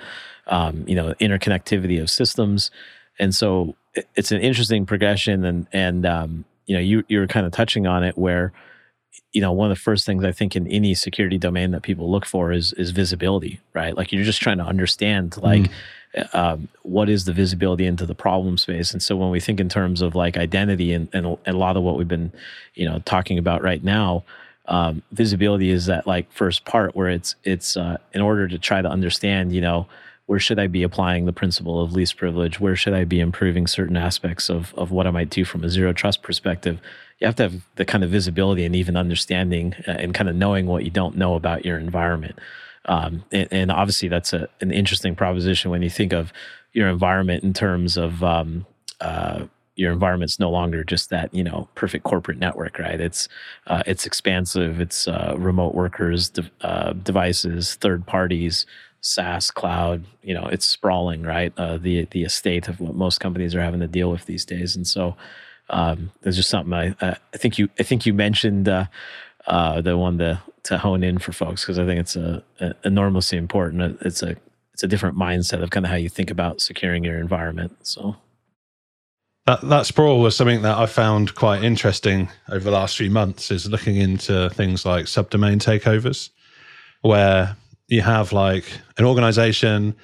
um, 0.47 0.85
you 0.87 0.95
know 0.95 1.15
interconnectivity 1.21 2.01
of 2.01 2.11
systems. 2.11 2.71
And 3.19 3.35
so 3.35 3.75
it's 4.17 4.33
an 4.33 4.41
interesting 4.41 4.87
progression, 4.87 5.45
and 5.45 5.67
and 5.73 6.07
um, 6.07 6.45
you 6.67 6.75
know, 6.75 6.81
you 6.81 7.05
you 7.09 7.19
were 7.19 7.27
kind 7.27 7.47
of 7.47 7.53
touching 7.53 7.87
on 7.87 8.05
it 8.05 8.17
where 8.17 8.53
you 9.33 9.41
know 9.41 9.53
one 9.53 9.71
of 9.71 9.77
the 9.77 9.81
first 9.81 10.07
things 10.07 10.25
i 10.25 10.33
think 10.33 10.55
in 10.55 10.67
any 10.69 10.95
security 10.95 11.39
domain 11.39 11.71
that 11.73 11.83
people 11.83 12.11
look 12.11 12.25
for 12.25 12.53
is 12.53 12.73
is 12.75 12.91
visibility 12.91 13.61
right 13.75 13.97
like 13.97 14.13
you're 14.13 14.25
just 14.25 14.41
trying 14.41 14.59
to 14.59 14.65
understand 14.65 15.37
like 15.43 15.71
mm. 16.17 16.35
um, 16.35 16.69
what 16.83 17.09
is 17.09 17.25
the 17.25 17.33
visibility 17.33 17.87
into 17.87 18.07
the 18.07 18.15
problem 18.15 18.57
space 18.57 18.93
and 18.93 19.03
so 19.03 19.17
when 19.17 19.31
we 19.31 19.41
think 19.41 19.61
in 19.61 19.69
terms 19.69 20.03
of 20.03 20.15
like 20.15 20.37
identity 20.37 20.93
and, 20.93 21.09
and, 21.13 21.27
and 21.27 21.57
a 21.57 21.59
lot 21.59 21.77
of 21.77 21.83
what 21.83 21.97
we've 21.97 22.09
been 22.09 22.33
you 22.75 22.89
know 22.89 23.01
talking 23.01 23.39
about 23.39 23.63
right 23.63 23.83
now 23.83 24.23
um, 24.71 25.03
visibility 25.13 25.71
is 25.71 25.87
that 25.87 26.07
like 26.07 26.33
first 26.33 26.65
part 26.65 26.97
where 26.97 27.09
it's 27.09 27.35
it's 27.45 27.77
uh, 27.77 27.99
in 28.15 28.21
order 28.21 28.49
to 28.49 28.59
try 28.59 28.81
to 28.81 28.89
understand 28.89 29.53
you 29.53 29.61
know 29.61 29.87
where 30.31 30.39
should 30.39 30.61
I 30.61 30.69
be 30.69 30.85
applying 30.85 31.27
the 31.27 31.33
principle 31.33 31.81
of 31.83 31.93
least 31.93 32.17
privilege? 32.17 32.61
Where 32.61 32.77
should 32.77 32.95
I 32.95 33.03
be 33.03 33.19
improving 33.19 33.67
certain 33.67 33.97
aspects 33.97 34.49
of, 34.49 34.73
of 34.77 34.93
what 34.93 35.09
I 35.09 35.11
might 35.11 35.29
do 35.29 35.45
from 35.45 35.65
a 35.65 35.69
zero 35.69 35.93
trust 35.93 36.23
perspective? 36.23 36.79
You 37.19 37.27
have 37.27 37.35
to 37.35 37.43
have 37.43 37.55
the 37.75 37.85
kind 37.85 38.05
of 38.05 38.11
visibility 38.11 38.65
and 38.65 38.77
even 38.77 38.97
understanding 38.97 39.75
uh, 39.89 39.91
and 39.91 40.15
kind 40.15 40.31
of 40.31 40.37
knowing 40.37 40.67
what 40.67 40.85
you 40.85 40.91
don't 40.91 41.17
know 41.17 41.35
about 41.35 41.65
your 41.65 41.79
environment. 41.79 42.39
Um, 42.85 43.25
and, 43.33 43.49
and, 43.51 43.73
obviously, 43.73 44.09
that's 44.09 44.33
a, 44.33 44.49
an 44.61 44.71
interesting 44.71 45.17
proposition 45.17 45.73
when 45.73 45.83
you 45.83 45.91
think 45.91 46.13
of 46.13 46.33
your 46.73 46.89
environment 46.89 47.43
in 47.43 47.53
terms 47.53 47.97
of 47.97 48.23
um, 48.23 48.67
uh, 49.01 49.47
your 49.81 49.93
environment's 49.93 50.39
no 50.39 50.51
longer 50.51 50.85
just 50.85 51.09
that 51.09 51.33
you 51.33 51.43
know 51.43 51.69
perfect 51.75 52.05
corporate 52.05 52.39
network, 52.39 52.79
right? 52.79 53.01
It's 53.01 53.29
uh, 53.67 53.83
it's 53.87 54.05
expansive. 54.07 54.81
It's 54.81 55.09
uh, 55.09 55.35
remote 55.39 55.75
workers, 55.75 56.29
de- 56.29 56.51
uh, 56.61 56.93
devices, 56.93 57.77
third 57.77 58.07
parties, 58.07 58.67
SaaS 59.01 59.51
cloud, 59.51 60.05
you 60.23 60.35
know, 60.35 60.47
it's 60.47 60.67
sprawling, 60.67 61.23
right? 61.23 61.53
Uh, 61.57 61.79
the 61.79 62.07
the 62.11 62.23
estate 62.23 62.69
of 62.69 62.81
what 62.81 62.95
most 62.95 63.21
companies 63.21 63.55
are 63.55 63.63
having 63.63 63.81
to 63.81 63.87
deal 63.87 64.11
with 64.11 64.27
these 64.27 64.45
days, 64.45 64.77
and 64.77 64.87
so 64.87 65.17
um, 65.71 66.11
there's 66.21 66.37
just 66.37 66.51
something 66.51 66.75
I 66.75 66.95
I 67.33 67.37
think 67.37 67.59
you 67.59 67.69
I 67.79 67.83
think 67.83 68.05
you 68.05 68.13
mentioned 68.13 68.69
uh, 68.69 68.87
uh, 69.47 69.81
the 69.81 69.97
one 69.97 70.19
to 70.19 70.43
to 70.65 70.79
hone 70.79 71.03
in 71.03 71.19
for 71.19 71.33
folks 71.33 71.63
because 71.63 71.79
I 71.79 71.87
think 71.87 72.01
it's 72.01 72.17
a, 72.17 72.43
a, 72.61 72.75
enormously 72.85 73.39
important. 73.39 73.99
It's 74.03 74.23
a 74.23 74.37
it's 74.75 74.83
a 74.83 74.89
different 74.89 75.17
mindset 75.17 75.63
of 75.63 75.71
kind 75.71 75.87
of 75.87 75.91
how 75.91 75.97
you 75.97 76.11
think 76.11 76.31
about 76.31 76.61
securing 76.61 77.05
your 77.05 77.19
environment. 77.19 77.77
So. 77.83 78.17
That, 79.47 79.63
that 79.63 79.87
sprawl 79.87 80.21
was 80.21 80.37
something 80.37 80.63
that 80.63 80.77
I 80.77 80.87
found 80.87 81.35
quite 81.35 81.65
interesting 81.65 82.29
over 82.51 82.65
the 82.65 82.71
last 82.71 82.97
few 82.97 83.11
months. 83.11 83.51
Is 83.51 83.69
looking 83.69 83.97
into 83.97 84.51
things 84.51 84.85
like 84.85 85.07
subdomain 85.07 85.59
takeovers, 85.59 86.31
where 87.03 87.57
you 87.89 88.03
have 88.03 88.33
like 88.33 88.65
an 88.99 89.05
organization, 89.05 89.97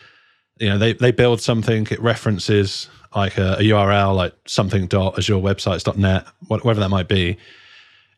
you 0.59 0.69
know, 0.69 0.79
they, 0.79 0.95
they 0.95 1.13
build 1.13 1.41
something, 1.41 1.87
it 1.91 2.01
references 2.01 2.89
like 3.15 3.39
a, 3.39 3.55
a 3.55 3.63
URL, 3.63 4.15
like 4.15 4.35
something 4.47 4.87
dot 4.87 5.19
azure 5.19 5.39
net 5.97 6.27
whatever 6.49 6.81
that 6.81 6.89
might 6.89 7.09
be. 7.09 7.39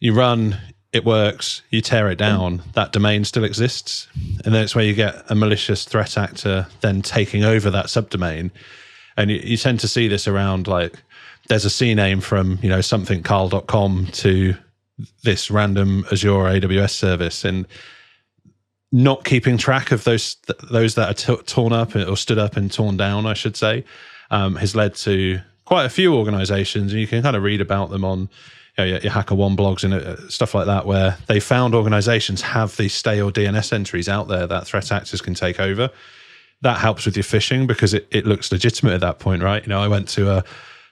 You 0.00 0.14
run, 0.14 0.56
it 0.92 1.04
works, 1.04 1.62
you 1.70 1.80
tear 1.80 2.10
it 2.10 2.16
down, 2.16 2.62
that 2.74 2.92
domain 2.92 3.24
still 3.24 3.44
exists. 3.44 4.08
And 4.44 4.54
then 4.54 4.64
it's 4.64 4.74
where 4.74 4.84
you 4.84 4.94
get 4.94 5.30
a 5.30 5.34
malicious 5.34 5.84
threat 5.84 6.16
actor 6.16 6.66
then 6.80 7.02
taking 7.02 7.44
over 7.44 7.70
that 7.70 7.86
subdomain. 7.86 8.50
And 9.16 9.30
you, 9.30 9.36
you 9.38 9.56
tend 9.56 9.80
to 9.80 9.88
see 9.88 10.08
this 10.08 10.26
around 10.26 10.66
like 10.66 10.94
there's 11.48 11.64
a 11.64 11.68
CNAME 11.68 12.22
from, 12.22 12.58
you 12.62 12.68
know, 12.68 12.80
something 12.80 13.22
carl.com 13.22 14.08
to 14.12 14.54
this 15.22 15.50
random 15.50 16.04
Azure 16.12 16.30
AWS 16.30 16.90
service. 16.90 17.44
And 17.44 17.66
not 18.90 19.24
keeping 19.24 19.58
track 19.58 19.92
of 19.92 20.04
those 20.04 20.36
those 20.70 20.94
that 20.94 21.10
are 21.10 21.14
t- 21.36 21.42
torn 21.44 21.72
up 21.72 21.94
or 21.94 22.16
stood 22.16 22.38
up 22.38 22.56
and 22.56 22.72
torn 22.72 22.96
down, 22.96 23.26
I 23.26 23.34
should 23.34 23.56
say, 23.56 23.84
um, 24.30 24.56
has 24.56 24.74
led 24.74 24.94
to 24.96 25.40
quite 25.64 25.84
a 25.84 25.90
few 25.90 26.14
organizations, 26.14 26.92
and 26.92 27.00
you 27.00 27.06
can 27.06 27.22
kind 27.22 27.36
of 27.36 27.42
read 27.42 27.60
about 27.60 27.90
them 27.90 28.04
on 28.04 28.20
you 28.20 28.28
know, 28.78 28.84
your, 28.84 28.98
your 29.00 29.12
HackerOne 29.12 29.56
blogs 29.56 29.84
and 29.84 29.92
uh, 29.92 30.28
stuff 30.28 30.54
like 30.54 30.66
that, 30.66 30.86
where 30.86 31.18
they 31.26 31.40
found 31.40 31.74
organizations 31.74 32.40
have 32.40 32.76
these 32.76 32.94
stale 32.94 33.30
DNS 33.30 33.72
entries 33.72 34.08
out 34.08 34.28
there 34.28 34.46
that 34.46 34.66
threat 34.66 34.90
actors 34.90 35.20
can 35.20 35.34
take 35.34 35.60
over. 35.60 35.90
That 36.62 36.78
helps 36.78 37.04
with 37.04 37.16
your 37.16 37.24
phishing 37.24 37.66
because 37.66 37.92
it, 37.92 38.08
it 38.10 38.26
looks 38.26 38.50
legitimate 38.50 38.94
at 38.94 39.00
that 39.02 39.18
point, 39.18 39.42
right? 39.42 39.62
You 39.62 39.68
know, 39.68 39.80
I 39.80 39.88
went 39.88 40.08
to 40.10 40.30
a 40.30 40.44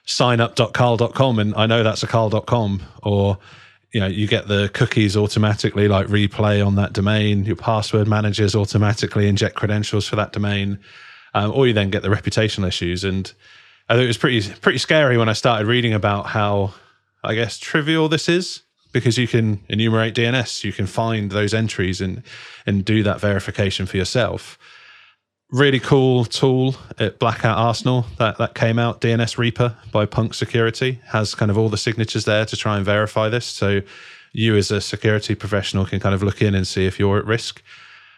signup.carl.com 0.07 1.39
and 1.39 1.53
I 1.55 1.65
know 1.65 1.83
that's 1.83 2.01
a 2.01 2.07
carl.com 2.07 2.81
or 3.03 3.37
you 3.91 3.99
know 3.99 4.07
you 4.07 4.27
get 4.27 4.47
the 4.47 4.69
cookies 4.73 5.15
automatically 5.15 5.87
like 5.87 6.07
replay 6.07 6.65
on 6.65 6.75
that 6.75 6.93
domain 6.93 7.45
your 7.45 7.55
password 7.55 8.07
managers 8.07 8.55
automatically 8.55 9.27
inject 9.27 9.55
credentials 9.55 10.07
for 10.07 10.15
that 10.15 10.31
domain 10.31 10.79
um, 11.37 11.51
or 11.51 11.67
you 11.67 11.73
then 11.73 11.89
get 11.89 12.01
the 12.01 12.09
reputational 12.09 12.67
issues. 12.67 13.03
And 13.03 13.31
I 13.89 13.93
think 13.93 14.05
it 14.05 14.07
was 14.07 14.17
pretty 14.17 14.53
pretty 14.61 14.79
scary 14.79 15.17
when 15.17 15.29
I 15.29 15.33
started 15.33 15.67
reading 15.67 15.93
about 15.93 16.27
how 16.27 16.73
I 17.23 17.35
guess 17.35 17.57
trivial 17.57 18.09
this 18.09 18.27
is 18.27 18.61
because 18.91 19.17
you 19.17 19.27
can 19.27 19.61
enumerate 19.69 20.15
DNS 20.15 20.63
you 20.63 20.73
can 20.73 20.87
find 20.87 21.31
those 21.31 21.53
entries 21.53 22.01
and 22.01 22.23
and 22.65 22.83
do 22.83 23.03
that 23.03 23.19
verification 23.19 23.85
for 23.85 23.97
yourself 23.97 24.57
really 25.51 25.79
cool 25.79 26.25
tool 26.25 26.75
at 26.99 27.19
Black 27.19 27.39
Hat 27.39 27.57
Arsenal 27.57 28.05
that, 28.17 28.37
that 28.37 28.53
came 28.53 28.77
out, 28.77 29.01
DNS 29.01 29.37
Reaper 29.37 29.75
by 29.91 30.05
Punk 30.05 30.33
Security, 30.33 30.99
has 31.07 31.35
kind 31.35 31.49
of 31.49 31.57
all 31.57 31.69
the 31.69 31.77
signatures 31.77 32.25
there 32.25 32.45
to 32.45 32.57
try 32.57 32.75
and 32.75 32.85
verify 32.85 33.29
this. 33.29 33.45
So 33.45 33.81
you 34.33 34.55
as 34.57 34.71
a 34.71 34.81
security 34.81 35.35
professional 35.35 35.85
can 35.85 35.99
kind 35.99 36.13
of 36.13 36.21
look 36.21 36.41
in 36.41 36.53
and 36.53 36.67
see 36.67 36.85
if 36.85 36.99
you're 36.99 37.17
at 37.17 37.25
risk. 37.25 37.63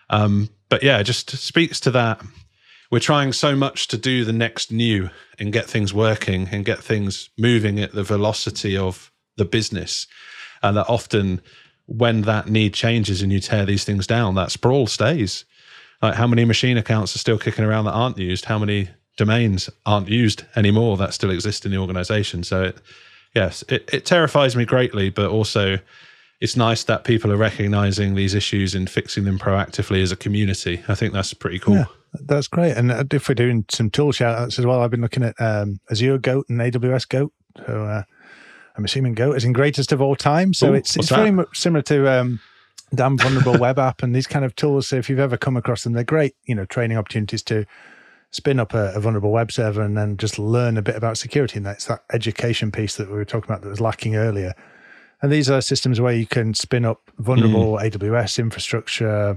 Um, 0.09 0.49
but 0.69 0.83
yeah, 0.83 1.01
just 1.03 1.29
speaks 1.37 1.79
to 1.81 1.91
that. 1.91 2.21
We're 2.91 2.99
trying 2.99 3.33
so 3.33 3.55
much 3.55 3.87
to 3.89 3.97
do 3.97 4.25
the 4.25 4.33
next 4.33 4.71
new 4.71 5.11
and 5.37 5.53
get 5.53 5.67
things 5.67 5.93
working 5.93 6.49
and 6.51 6.65
get 6.65 6.79
things 6.79 7.29
moving 7.37 7.79
at 7.79 7.93
the 7.93 8.03
velocity 8.03 8.75
of 8.75 9.11
the 9.37 9.45
business. 9.45 10.07
And 10.63 10.75
that 10.77 10.89
often 10.89 11.41
when 11.85 12.21
that 12.23 12.49
need 12.49 12.73
changes 12.73 13.21
and 13.21 13.31
you 13.31 13.39
tear 13.39 13.65
these 13.65 13.83
things 13.83 14.07
down, 14.07 14.35
that 14.35 14.51
sprawl 14.51 14.87
stays 14.87 15.45
like 16.01 16.15
how 16.15 16.27
many 16.27 16.45
machine 16.45 16.77
accounts 16.77 17.15
are 17.15 17.19
still 17.19 17.37
kicking 17.37 17.65
around 17.65 17.85
that 17.85 17.91
aren't 17.91 18.17
used? 18.17 18.45
How 18.45 18.59
many 18.59 18.89
domains 19.17 19.69
aren't 19.85 20.07
used 20.07 20.45
anymore 20.55 20.97
that 20.97 21.13
still 21.13 21.31
exist 21.31 21.65
in 21.65 21.71
the 21.71 21.77
organization? 21.77 22.43
So, 22.43 22.63
it, 22.63 22.77
yes, 23.35 23.63
it, 23.69 23.89
it 23.91 24.05
terrifies 24.05 24.55
me 24.55 24.65
greatly, 24.65 25.09
but 25.09 25.29
also 25.29 25.79
it's 26.39 26.55
nice 26.55 26.83
that 26.85 27.03
people 27.03 27.31
are 27.31 27.37
recognizing 27.37 28.15
these 28.15 28.33
issues 28.33 28.73
and 28.73 28.89
fixing 28.89 29.25
them 29.25 29.37
proactively 29.37 30.01
as 30.01 30.11
a 30.11 30.15
community. 30.15 30.81
I 30.87 30.95
think 30.95 31.13
that's 31.13 31.33
pretty 31.33 31.59
cool. 31.59 31.75
Yeah, 31.75 31.85
that's 32.13 32.47
great. 32.47 32.77
And 32.77 32.91
uh, 32.91 33.03
if 33.11 33.27
we're 33.27 33.35
doing 33.35 33.65
some 33.69 33.89
tool 33.89 34.11
shout 34.13 34.37
outs 34.37 34.57
as 34.57 34.65
well, 34.65 34.81
I've 34.81 34.91
been 34.91 35.01
looking 35.01 35.23
at 35.23 35.35
um, 35.39 35.79
Azure 35.91 36.17
Goat 36.17 36.47
and 36.49 36.59
AWS 36.59 37.09
Goat. 37.09 37.33
So 37.57 37.85
uh, 37.85 38.03
I'm 38.77 38.85
assuming 38.85 39.15
Goat 39.15 39.35
is 39.35 39.43
in 39.43 39.51
greatest 39.51 39.91
of 39.91 40.01
all 40.01 40.15
time. 40.15 40.53
So 40.53 40.71
Ooh, 40.71 40.75
it's, 40.75 40.95
it's 40.95 41.09
very 41.09 41.31
much 41.31 41.59
similar 41.59 41.81
to 41.83 42.09
um, 42.09 42.39
damn 42.93 43.17
vulnerable 43.17 43.57
web 43.57 43.79
app 43.79 44.03
and 44.03 44.15
these 44.15 44.27
kind 44.27 44.45
of 44.45 44.55
tools. 44.55 44.87
So 44.87 44.95
if 44.97 45.09
you've 45.09 45.19
ever 45.19 45.37
come 45.37 45.57
across 45.57 45.83
them, 45.83 45.93
they're 45.93 46.03
great, 46.03 46.35
you 46.45 46.55
know, 46.55 46.65
training 46.65 46.97
opportunities 46.97 47.43
to 47.43 47.65
spin 48.31 48.59
up 48.59 48.73
a, 48.73 48.93
a, 48.93 48.99
vulnerable 48.99 49.31
web 49.31 49.51
server 49.51 49.81
and 49.81 49.97
then 49.97 50.15
just 50.15 50.37
learn 50.37 50.77
a 50.77 50.81
bit 50.81 50.95
about 50.95 51.17
security. 51.17 51.57
And 51.57 51.65
that's 51.65 51.85
that 51.85 52.03
education 52.13 52.71
piece 52.71 52.95
that 52.97 53.09
we 53.09 53.15
were 53.15 53.25
talking 53.25 53.49
about 53.49 53.63
that 53.63 53.69
was 53.69 53.81
lacking 53.81 54.15
earlier. 54.15 54.53
And 55.21 55.31
these 55.31 55.49
are 55.49 55.61
systems 55.61 55.99
where 55.99 56.13
you 56.13 56.27
can 56.27 56.53
spin 56.53 56.85
up 56.85 57.09
vulnerable 57.17 57.73
mm. 57.73 57.91
AWS 57.91 58.39
infrastructure, 58.39 59.35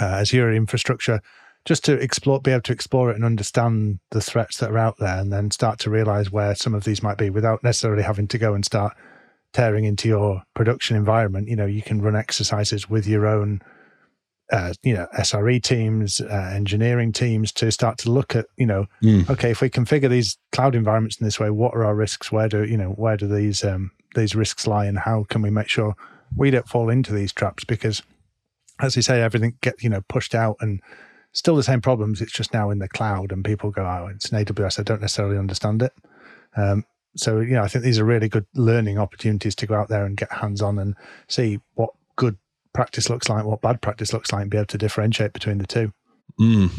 uh, 0.00 0.04
Azure 0.04 0.52
infrastructure, 0.52 1.20
just 1.64 1.84
to 1.84 1.92
explore, 1.94 2.40
be 2.40 2.50
able 2.50 2.62
to 2.62 2.72
explore 2.72 3.10
it 3.10 3.16
and 3.16 3.24
understand 3.24 4.00
the 4.10 4.20
threats 4.20 4.58
that 4.58 4.70
are 4.70 4.78
out 4.78 4.98
there, 4.98 5.18
and 5.18 5.32
then 5.32 5.50
start 5.50 5.78
to 5.78 5.90
realize 5.90 6.30
where 6.30 6.54
some 6.54 6.74
of 6.74 6.84
these 6.84 7.02
might 7.02 7.16
be 7.16 7.30
without 7.30 7.62
necessarily 7.62 8.02
having 8.02 8.26
to 8.28 8.38
go 8.38 8.52
and 8.52 8.64
start 8.64 8.94
tearing 9.52 9.84
into 9.84 10.08
your 10.08 10.42
production 10.54 10.96
environment, 10.96 11.48
you 11.48 11.56
know, 11.56 11.66
you 11.66 11.82
can 11.82 12.00
run 12.00 12.16
exercises 12.16 12.88
with 12.88 13.06
your 13.06 13.26
own, 13.26 13.60
uh, 14.50 14.72
you 14.82 14.94
know, 14.94 15.06
SRE 15.18 15.62
teams, 15.62 16.20
uh, 16.20 16.50
engineering 16.54 17.12
teams 17.12 17.52
to 17.52 17.70
start 17.70 17.98
to 17.98 18.10
look 18.10 18.34
at, 18.34 18.46
you 18.56 18.66
know, 18.66 18.86
mm. 19.02 19.28
okay, 19.28 19.50
if 19.50 19.60
we 19.60 19.68
configure 19.68 20.08
these 20.08 20.38
cloud 20.52 20.74
environments 20.74 21.20
in 21.20 21.24
this 21.24 21.38
way, 21.38 21.50
what 21.50 21.74
are 21.74 21.84
our 21.84 21.94
risks? 21.94 22.32
Where 22.32 22.48
do 22.48 22.64
you 22.64 22.76
know 22.76 22.90
where 22.90 23.16
do 23.16 23.26
these 23.26 23.62
um, 23.64 23.90
these 24.14 24.34
risks 24.34 24.66
lie, 24.66 24.86
and 24.86 24.98
how 24.98 25.24
can 25.28 25.42
we 25.42 25.50
make 25.50 25.68
sure 25.68 25.94
we 26.36 26.50
don't 26.50 26.68
fall 26.68 26.88
into 26.88 27.12
these 27.12 27.32
traps? 27.32 27.64
Because, 27.64 28.02
as 28.80 28.96
you 28.96 29.02
say, 29.02 29.22
everything 29.22 29.56
gets 29.60 29.82
you 29.82 29.90
know 29.90 30.02
pushed 30.08 30.34
out 30.34 30.56
and 30.60 30.80
still 31.32 31.56
the 31.56 31.62
same 31.62 31.80
problems. 31.80 32.20
It's 32.20 32.32
just 32.32 32.52
now 32.52 32.70
in 32.70 32.78
the 32.78 32.88
cloud, 32.88 33.32
and 33.32 33.44
people 33.44 33.70
go, 33.70 33.82
"Oh, 33.82 34.08
it's 34.12 34.30
an 34.30 34.44
AWS. 34.44 34.78
I 34.78 34.82
don't 34.82 35.00
necessarily 35.00 35.38
understand 35.38 35.82
it." 35.82 35.92
Um, 36.56 36.84
so 37.16 37.40
you 37.40 37.52
know, 37.54 37.62
I 37.62 37.68
think 37.68 37.84
these 37.84 37.98
are 37.98 38.04
really 38.04 38.28
good 38.28 38.46
learning 38.54 38.98
opportunities 38.98 39.54
to 39.56 39.66
go 39.66 39.74
out 39.74 39.88
there 39.88 40.04
and 40.04 40.16
get 40.16 40.32
hands 40.32 40.62
on 40.62 40.78
and 40.78 40.94
see 41.28 41.60
what 41.74 41.90
good 42.16 42.36
practice 42.72 43.10
looks 43.10 43.28
like, 43.28 43.44
what 43.44 43.60
bad 43.60 43.80
practice 43.80 44.12
looks 44.12 44.32
like, 44.32 44.42
and 44.42 44.50
be 44.50 44.56
able 44.56 44.66
to 44.66 44.78
differentiate 44.78 45.32
between 45.32 45.58
the 45.58 45.66
two. 45.66 45.92
Mm. 46.40 46.70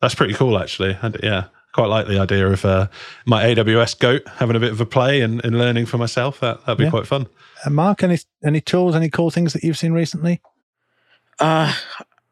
That's 0.00 0.14
pretty 0.14 0.34
cool, 0.34 0.58
actually. 0.58 0.98
And, 1.00 1.16
yeah, 1.22 1.44
quite 1.72 1.86
like 1.86 2.06
the 2.06 2.18
idea 2.18 2.48
of 2.48 2.64
uh, 2.64 2.88
my 3.24 3.44
AWS 3.44 3.98
goat 3.98 4.26
having 4.36 4.56
a 4.56 4.60
bit 4.60 4.72
of 4.72 4.80
a 4.80 4.86
play 4.86 5.20
and, 5.20 5.44
and 5.44 5.58
learning 5.58 5.86
for 5.86 5.98
myself. 5.98 6.40
That 6.40 6.64
that'd 6.66 6.78
be 6.78 6.84
yeah. 6.84 6.90
quite 6.90 7.06
fun. 7.06 7.26
Uh, 7.64 7.70
Mark, 7.70 8.02
any 8.02 8.18
any 8.44 8.60
tools, 8.60 8.94
any 8.94 9.08
cool 9.08 9.30
things 9.30 9.52
that 9.52 9.64
you've 9.64 9.78
seen 9.78 9.92
recently? 9.92 10.40
Uh, 11.38 11.72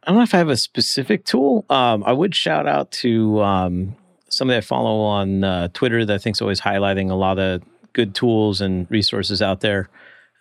I 0.05 0.07
don't 0.07 0.17
know 0.17 0.23
if 0.23 0.35
I 0.35 0.39
have 0.39 0.49
a 0.49 0.57
specific 0.57 1.25
tool. 1.25 1.65
Um, 1.71 2.05
I 2.05 2.13
would 2.13 2.35
shout 2.35 2.67
out 2.67 2.91
to 2.93 3.41
um, 3.43 3.97
somebody 4.31 4.59
I 4.59 4.63
follow 4.63 5.01
on 5.01 5.45
uh, 5.45 5.69
Twitter 5.75 6.05
that 6.05 6.15
I 6.15 6.19
think 6.19 6.37
is 6.37 6.41
always 6.41 6.61
highlighting 6.61 7.11
a 7.11 7.15
lot 7.15 7.39
of 7.39 7.63
good 7.93 8.15
tools 8.15 8.61
and 8.61 8.87
resources 8.91 9.43
out 9.43 9.61
there. 9.61 9.89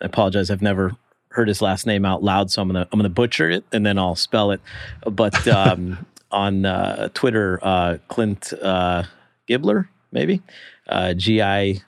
I 0.00 0.06
apologize, 0.06 0.50
I've 0.50 0.62
never 0.62 0.96
heard 1.30 1.48
his 1.48 1.60
last 1.60 1.86
name 1.86 2.04
out 2.04 2.22
loud, 2.22 2.50
so 2.50 2.62
I'm 2.62 2.68
gonna 2.68 2.88
I'm 2.90 2.98
gonna 2.98 3.08
butcher 3.08 3.50
it 3.50 3.64
and 3.72 3.84
then 3.84 3.98
I'll 3.98 4.16
spell 4.16 4.50
it. 4.50 4.60
But 5.04 5.46
um, 5.48 6.06
on 6.30 6.64
uh, 6.64 7.08
Twitter, 7.14 7.58
uh, 7.62 7.98
Clint 8.08 8.52
uh, 8.62 9.04
Gibler, 9.48 9.88
maybe 10.12 10.42
uh, 10.88 11.14
G 11.14 11.42
I 11.42 11.82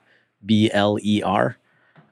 B 0.44 0.70
L 0.72 0.98
E 1.02 1.22
R. 1.22 1.56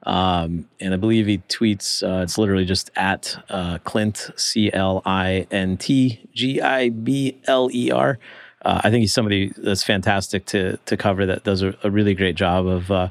Um, 0.03 0.67
and 0.79 0.95
I 0.95 0.97
believe 0.97 1.27
he 1.27 1.37
tweets, 1.37 2.01
uh, 2.01 2.23
it's 2.23 2.39
literally 2.39 2.65
just 2.65 2.89
at 2.95 3.37
uh, 3.49 3.77
Clint, 3.83 4.31
C 4.35 4.71
L 4.73 5.03
I 5.05 5.45
N 5.51 5.77
T 5.77 6.27
G 6.33 6.59
I 6.59 6.89
B 6.89 7.39
L 7.45 7.69
E 7.71 7.91
R. 7.91 8.17
Uh, 8.63 8.81
I 8.83 8.89
think 8.89 9.01
he's 9.01 9.13
somebody 9.13 9.51
that's 9.57 9.83
fantastic 9.83 10.45
to 10.47 10.77
to 10.85 10.97
cover 10.97 11.25
that 11.25 11.43
does 11.43 11.61
a, 11.61 11.75
a 11.83 11.89
really 11.89 12.13
great 12.13 12.35
job 12.35 12.67
of 12.67 12.91
uh, 12.91 13.09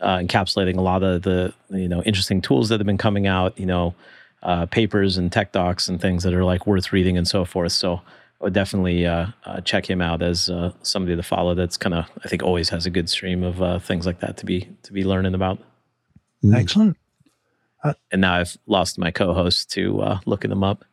uh, 0.00 0.18
encapsulating 0.18 0.76
a 0.76 0.80
lot 0.80 1.02
of 1.02 1.22
the 1.22 1.52
you 1.70 1.88
know 1.88 2.02
interesting 2.02 2.40
tools 2.40 2.68
that 2.68 2.80
have 2.80 2.86
been 2.86 2.98
coming 2.98 3.26
out, 3.26 3.58
you 3.58 3.66
know, 3.66 3.94
uh, 4.42 4.66
papers 4.66 5.16
and 5.18 5.32
tech 5.32 5.52
docs 5.52 5.88
and 5.88 6.00
things 6.00 6.22
that 6.22 6.34
are 6.34 6.44
like 6.44 6.66
worth 6.66 6.92
reading 6.92 7.16
and 7.16 7.26
so 7.26 7.44
forth. 7.44 7.72
So 7.72 8.00
I 8.40 8.44
would 8.44 8.52
definitely 8.52 9.06
uh, 9.06 9.26
uh, 9.44 9.60
check 9.62 9.88
him 9.88 10.00
out 10.00 10.22
as 10.22 10.48
uh, 10.48 10.72
somebody 10.82 11.16
to 11.16 11.22
follow. 11.22 11.54
That's 11.54 11.76
kind 11.76 11.94
of 11.94 12.06
I 12.24 12.28
think 12.28 12.42
always 12.42 12.68
has 12.68 12.86
a 12.86 12.90
good 12.90 13.10
stream 13.10 13.42
of 13.42 13.60
uh, 13.60 13.78
things 13.78 14.06
like 14.06 14.20
that 14.20 14.36
to 14.38 14.46
be 14.46 14.68
to 14.84 14.92
be 14.92 15.04
learning 15.04 15.34
about. 15.34 15.58
Mm. 16.44 16.54
Excellent. 16.54 16.96
And 18.10 18.20
now 18.20 18.34
I've 18.34 18.56
lost 18.66 18.98
my 18.98 19.10
co-host 19.10 19.70
to 19.72 20.00
uh, 20.00 20.20
looking 20.26 20.50
them 20.50 20.64
up. 20.64 20.84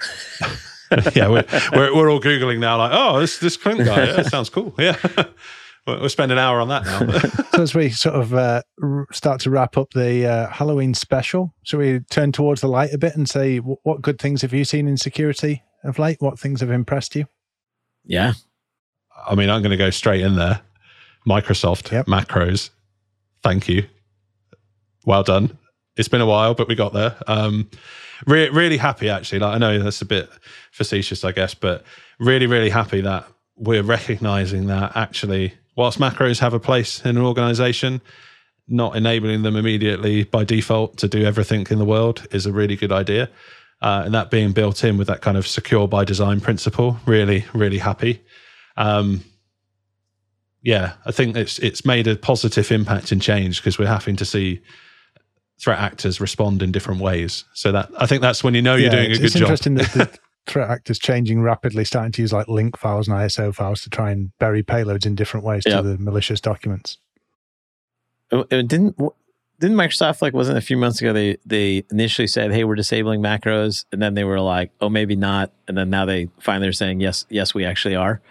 yeah, 1.14 1.28
we're, 1.28 1.44
we're, 1.72 1.94
we're 1.94 2.10
all 2.10 2.20
googling 2.20 2.58
now. 2.58 2.78
Like, 2.78 2.92
oh, 2.92 3.20
this 3.20 3.38
this 3.38 3.56
Clint 3.56 3.84
guy, 3.84 4.06
yeah, 4.06 4.22
sounds 4.22 4.48
cool. 4.48 4.74
Yeah, 4.76 4.96
we'll 5.86 6.08
spend 6.08 6.32
an 6.32 6.38
hour 6.38 6.60
on 6.60 6.68
that 6.68 6.84
now. 6.84 7.44
so 7.52 7.62
as 7.62 7.74
we 7.74 7.90
sort 7.90 8.16
of 8.16 8.34
uh, 8.34 8.62
start 9.12 9.40
to 9.42 9.50
wrap 9.50 9.76
up 9.78 9.90
the 9.90 10.26
uh, 10.26 10.48
Halloween 10.48 10.94
special, 10.94 11.54
shall 11.62 11.78
we 11.78 12.00
turn 12.10 12.32
towards 12.32 12.60
the 12.60 12.66
light 12.66 12.92
a 12.92 12.98
bit 12.98 13.14
and 13.14 13.28
say 13.28 13.58
what 13.58 14.02
good 14.02 14.18
things 14.18 14.42
have 14.42 14.52
you 14.52 14.64
seen 14.64 14.88
in 14.88 14.96
security 14.96 15.62
of 15.84 15.98
late? 15.98 16.16
What 16.20 16.38
things 16.38 16.60
have 16.60 16.70
impressed 16.70 17.14
you? 17.14 17.26
Yeah, 18.04 18.32
I 19.28 19.36
mean, 19.36 19.48
I'm 19.48 19.62
going 19.62 19.70
to 19.70 19.76
go 19.76 19.90
straight 19.90 20.22
in 20.22 20.34
there. 20.34 20.60
Microsoft 21.28 21.92
yep. 21.92 22.06
macros. 22.06 22.70
Thank 23.42 23.68
you. 23.68 23.84
Well 25.04 25.22
done. 25.22 25.56
It's 25.96 26.08
been 26.08 26.20
a 26.20 26.26
while, 26.26 26.54
but 26.54 26.66
we 26.66 26.74
got 26.74 26.92
there. 26.92 27.16
Um, 27.26 27.70
re- 28.26 28.50
really 28.50 28.76
happy 28.76 29.08
actually. 29.08 29.38
Like 29.38 29.54
I 29.54 29.58
know 29.58 29.78
that's 29.78 30.02
a 30.02 30.06
bit 30.06 30.28
facetious, 30.72 31.24
I 31.24 31.32
guess, 31.32 31.54
but 31.54 31.84
really, 32.18 32.46
really 32.46 32.70
happy 32.70 33.00
that 33.00 33.26
we're 33.56 33.82
recognizing 33.82 34.66
that 34.66 34.96
actually, 34.96 35.54
whilst 35.76 35.98
macros 35.98 36.38
have 36.40 36.54
a 36.54 36.60
place 36.60 37.04
in 37.04 37.16
an 37.16 37.22
organization, 37.22 38.00
not 38.68 38.96
enabling 38.96 39.42
them 39.42 39.56
immediately 39.56 40.24
by 40.24 40.44
default 40.44 40.96
to 40.98 41.08
do 41.08 41.24
everything 41.24 41.66
in 41.70 41.78
the 41.78 41.84
world 41.84 42.26
is 42.30 42.46
a 42.46 42.52
really 42.52 42.76
good 42.76 42.92
idea. 42.92 43.28
Uh, 43.82 44.02
and 44.04 44.14
that 44.14 44.30
being 44.30 44.52
built 44.52 44.84
in 44.84 44.98
with 44.98 45.06
that 45.06 45.22
kind 45.22 45.36
of 45.36 45.46
secure 45.46 45.88
by 45.88 46.04
design 46.04 46.40
principle, 46.40 46.98
really, 47.06 47.44
really 47.54 47.78
happy. 47.78 48.22
Um, 48.76 49.24
yeah, 50.62 50.92
I 51.06 51.12
think 51.12 51.36
it's 51.36 51.58
it's 51.58 51.84
made 51.86 52.06
a 52.06 52.16
positive 52.16 52.70
impact 52.70 53.12
and 53.12 53.22
change 53.22 53.60
because 53.60 53.78
we're 53.78 53.86
having 53.86 54.16
to 54.16 54.24
see 54.24 54.60
threat 55.60 55.78
actors 55.78 56.20
respond 56.20 56.62
in 56.62 56.72
different 56.72 57.00
ways. 57.00 57.44
So 57.52 57.72
that 57.72 57.90
I 57.98 58.06
think 58.06 58.22
that's 58.22 58.42
when 58.42 58.54
you 58.54 58.62
know 58.62 58.76
you're 58.76 58.90
doing 58.90 59.06
a 59.06 59.08
good 59.08 59.16
job. 59.18 59.24
It's 59.24 59.36
interesting 59.36 59.74
that 59.74 59.92
the 59.92 60.18
threat 60.46 60.70
actors 60.70 60.98
changing 60.98 61.42
rapidly, 61.42 61.84
starting 61.84 62.12
to 62.12 62.22
use 62.22 62.32
like 62.32 62.48
link 62.48 62.78
files 62.78 63.08
and 63.08 63.16
ISO 63.16 63.54
files 63.54 63.82
to 63.82 63.90
try 63.90 64.10
and 64.10 64.36
bury 64.38 64.62
payloads 64.62 65.06
in 65.06 65.14
different 65.14 65.44
ways 65.44 65.64
yep. 65.66 65.82
to 65.82 65.88
the 65.88 65.98
malicious 65.98 66.40
documents. 66.40 66.98
It, 68.30 68.46
it 68.50 68.68
didn't 68.68 68.96
didn't 69.60 69.76
Microsoft 69.76 70.22
like 70.22 70.32
wasn't 70.32 70.56
a 70.56 70.62
few 70.62 70.76
months 70.76 71.00
ago 71.00 71.12
they 71.12 71.36
they 71.44 71.84
initially 71.90 72.26
said 72.26 72.50
hey 72.52 72.64
we're 72.64 72.76
disabling 72.76 73.20
macros 73.20 73.84
and 73.92 74.00
then 74.00 74.14
they 74.14 74.24
were 74.24 74.40
like 74.40 74.70
oh 74.80 74.88
maybe 74.88 75.14
not 75.14 75.52
and 75.68 75.76
then 75.76 75.90
now 75.90 76.06
they 76.06 76.28
finally 76.38 76.66
are 76.66 76.72
saying 76.72 77.00
yes 77.00 77.26
yes 77.28 77.52
we 77.52 77.64
actually 77.64 77.94
are 77.94 78.22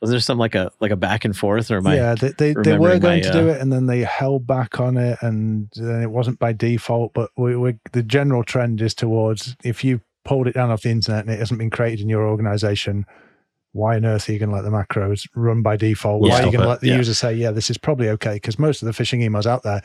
was 0.00 0.10
there 0.10 0.20
some 0.20 0.38
like 0.38 0.54
a 0.54 0.70
like 0.80 0.90
a 0.90 0.96
back 0.96 1.24
and 1.24 1.36
forth 1.36 1.70
or 1.70 1.78
am 1.78 1.86
yeah 1.86 2.14
they 2.14 2.28
they, 2.30 2.54
they 2.54 2.78
were 2.78 2.98
going 2.98 3.20
my, 3.20 3.20
to 3.20 3.32
do 3.32 3.48
uh, 3.48 3.52
it 3.52 3.60
and 3.60 3.72
then 3.72 3.86
they 3.86 4.00
held 4.00 4.46
back 4.46 4.78
on 4.80 4.96
it 4.96 5.18
and 5.22 5.68
then 5.74 6.02
it 6.02 6.10
wasn't 6.10 6.38
by 6.38 6.52
default 6.52 7.12
but 7.14 7.30
we, 7.36 7.56
we, 7.56 7.78
the 7.92 8.02
general 8.02 8.44
trend 8.44 8.80
is 8.80 8.94
towards 8.94 9.56
if 9.64 9.82
you 9.82 10.00
pulled 10.24 10.46
it 10.46 10.54
down 10.54 10.70
off 10.70 10.82
the 10.82 10.90
internet 10.90 11.24
and 11.24 11.32
it 11.32 11.38
hasn't 11.38 11.58
been 11.58 11.70
created 11.70 12.00
in 12.00 12.08
your 12.08 12.28
organization 12.28 13.06
why 13.72 13.96
on 13.96 14.04
earth 14.04 14.28
are 14.28 14.32
you 14.32 14.38
going 14.38 14.48
to 14.48 14.54
let 14.54 14.64
the 14.64 14.70
macros 14.70 15.28
run 15.34 15.62
by 15.62 15.76
default 15.76 16.20
why 16.20 16.40
are 16.40 16.46
you 16.46 16.52
going 16.52 16.62
to 16.62 16.68
let 16.68 16.80
the 16.80 16.88
yeah. 16.88 16.96
user 16.96 17.14
say 17.14 17.32
yeah 17.32 17.50
this 17.50 17.70
is 17.70 17.78
probably 17.78 18.08
okay 18.08 18.34
because 18.34 18.58
most 18.58 18.82
of 18.82 18.86
the 18.86 18.92
phishing 18.92 19.22
emails 19.22 19.46
out 19.46 19.62
there 19.62 19.82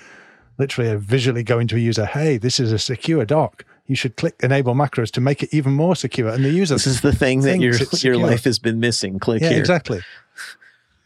literally 0.57 0.91
are 0.91 0.97
visually 0.97 1.43
going 1.43 1.67
to 1.67 1.75
a 1.75 1.79
user 1.79 2.05
hey 2.05 2.37
this 2.37 2.59
is 2.59 2.71
a 2.71 2.79
secure 2.79 3.25
doc 3.25 3.65
you 3.87 3.95
should 3.95 4.15
click 4.15 4.35
enable 4.41 4.73
macros 4.73 5.11
to 5.11 5.21
make 5.21 5.43
it 5.43 5.49
even 5.53 5.73
more 5.73 5.95
secure. 5.95 6.29
And 6.29 6.43
the 6.43 6.49
user 6.49 6.75
this 6.75 6.87
is 6.87 7.01
the 7.01 7.13
thing 7.13 7.41
that 7.41 7.59
your 7.59 7.73
your 8.01 8.17
life 8.17 8.43
has 8.45 8.59
been 8.59 8.79
missing. 8.79 9.19
Click 9.19 9.41
yeah, 9.41 9.49
here. 9.49 9.59
Exactly. 9.59 10.01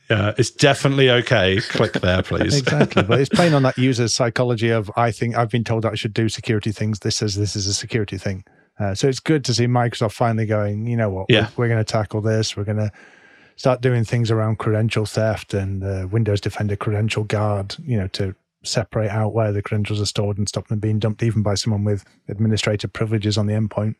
Yeah, 0.10 0.34
it's 0.38 0.52
definitely 0.52 1.10
okay. 1.10 1.60
Click 1.62 1.94
there, 1.94 2.22
please. 2.24 2.60
exactly. 2.60 3.02
But 3.04 3.20
it's 3.20 3.30
playing 3.30 3.56
on 3.56 3.64
that 3.64 3.78
user's 3.90 4.14
psychology 4.14 4.70
of 4.70 4.92
I 4.96 5.12
think 5.12 5.36
I've 5.36 5.50
been 5.50 5.64
told 5.64 5.84
that 5.84 5.94
I 5.94 5.96
should 5.96 6.14
do 6.14 6.30
security 6.30 6.72
things. 6.72 7.00
This 7.00 7.16
says 7.16 7.36
this 7.36 7.56
is 7.56 7.66
a 7.66 7.74
security 7.74 8.18
thing. 8.18 8.44
Uh, 8.80 8.94
so 8.94 9.08
it's 9.08 9.20
good 9.20 9.46
to 9.46 9.54
see 9.54 9.68
Microsoft 9.68 10.12
finally 10.12 10.46
going, 10.46 10.86
you 10.86 10.98
know 10.98 11.10
what, 11.10 11.28
yeah. 11.30 11.48
we're, 11.56 11.64
we're 11.64 11.68
going 11.70 11.84
to 11.84 11.90
tackle 11.90 12.22
this. 12.22 12.58
We're 12.58 12.66
going 12.66 12.78
to 12.78 12.92
start 13.56 13.82
doing 13.82 14.04
things 14.04 14.30
around 14.30 14.60
credential 14.60 15.06
theft 15.06 15.54
and 15.54 15.84
uh, 15.84 16.08
Windows 16.12 16.42
Defender 16.42 16.76
credential 16.76 17.24
guard, 17.24 17.76
you 17.86 17.98
know, 17.98 18.08
to 18.08 18.36
separate 18.68 19.10
out 19.10 19.34
where 19.34 19.52
the 19.52 19.62
credentials 19.62 20.02
are 20.02 20.06
stored 20.06 20.38
and 20.38 20.48
stop 20.48 20.68
them 20.68 20.80
being 20.80 21.00
dumped 21.00 21.24
even 21.24 21.44
by 21.44 21.56
someone 21.56 21.84
with 21.84 22.04
administrative 22.28 22.94
privileges 22.94 23.38
on 23.38 23.48
the 23.48 23.54
endpoint. 23.54 23.96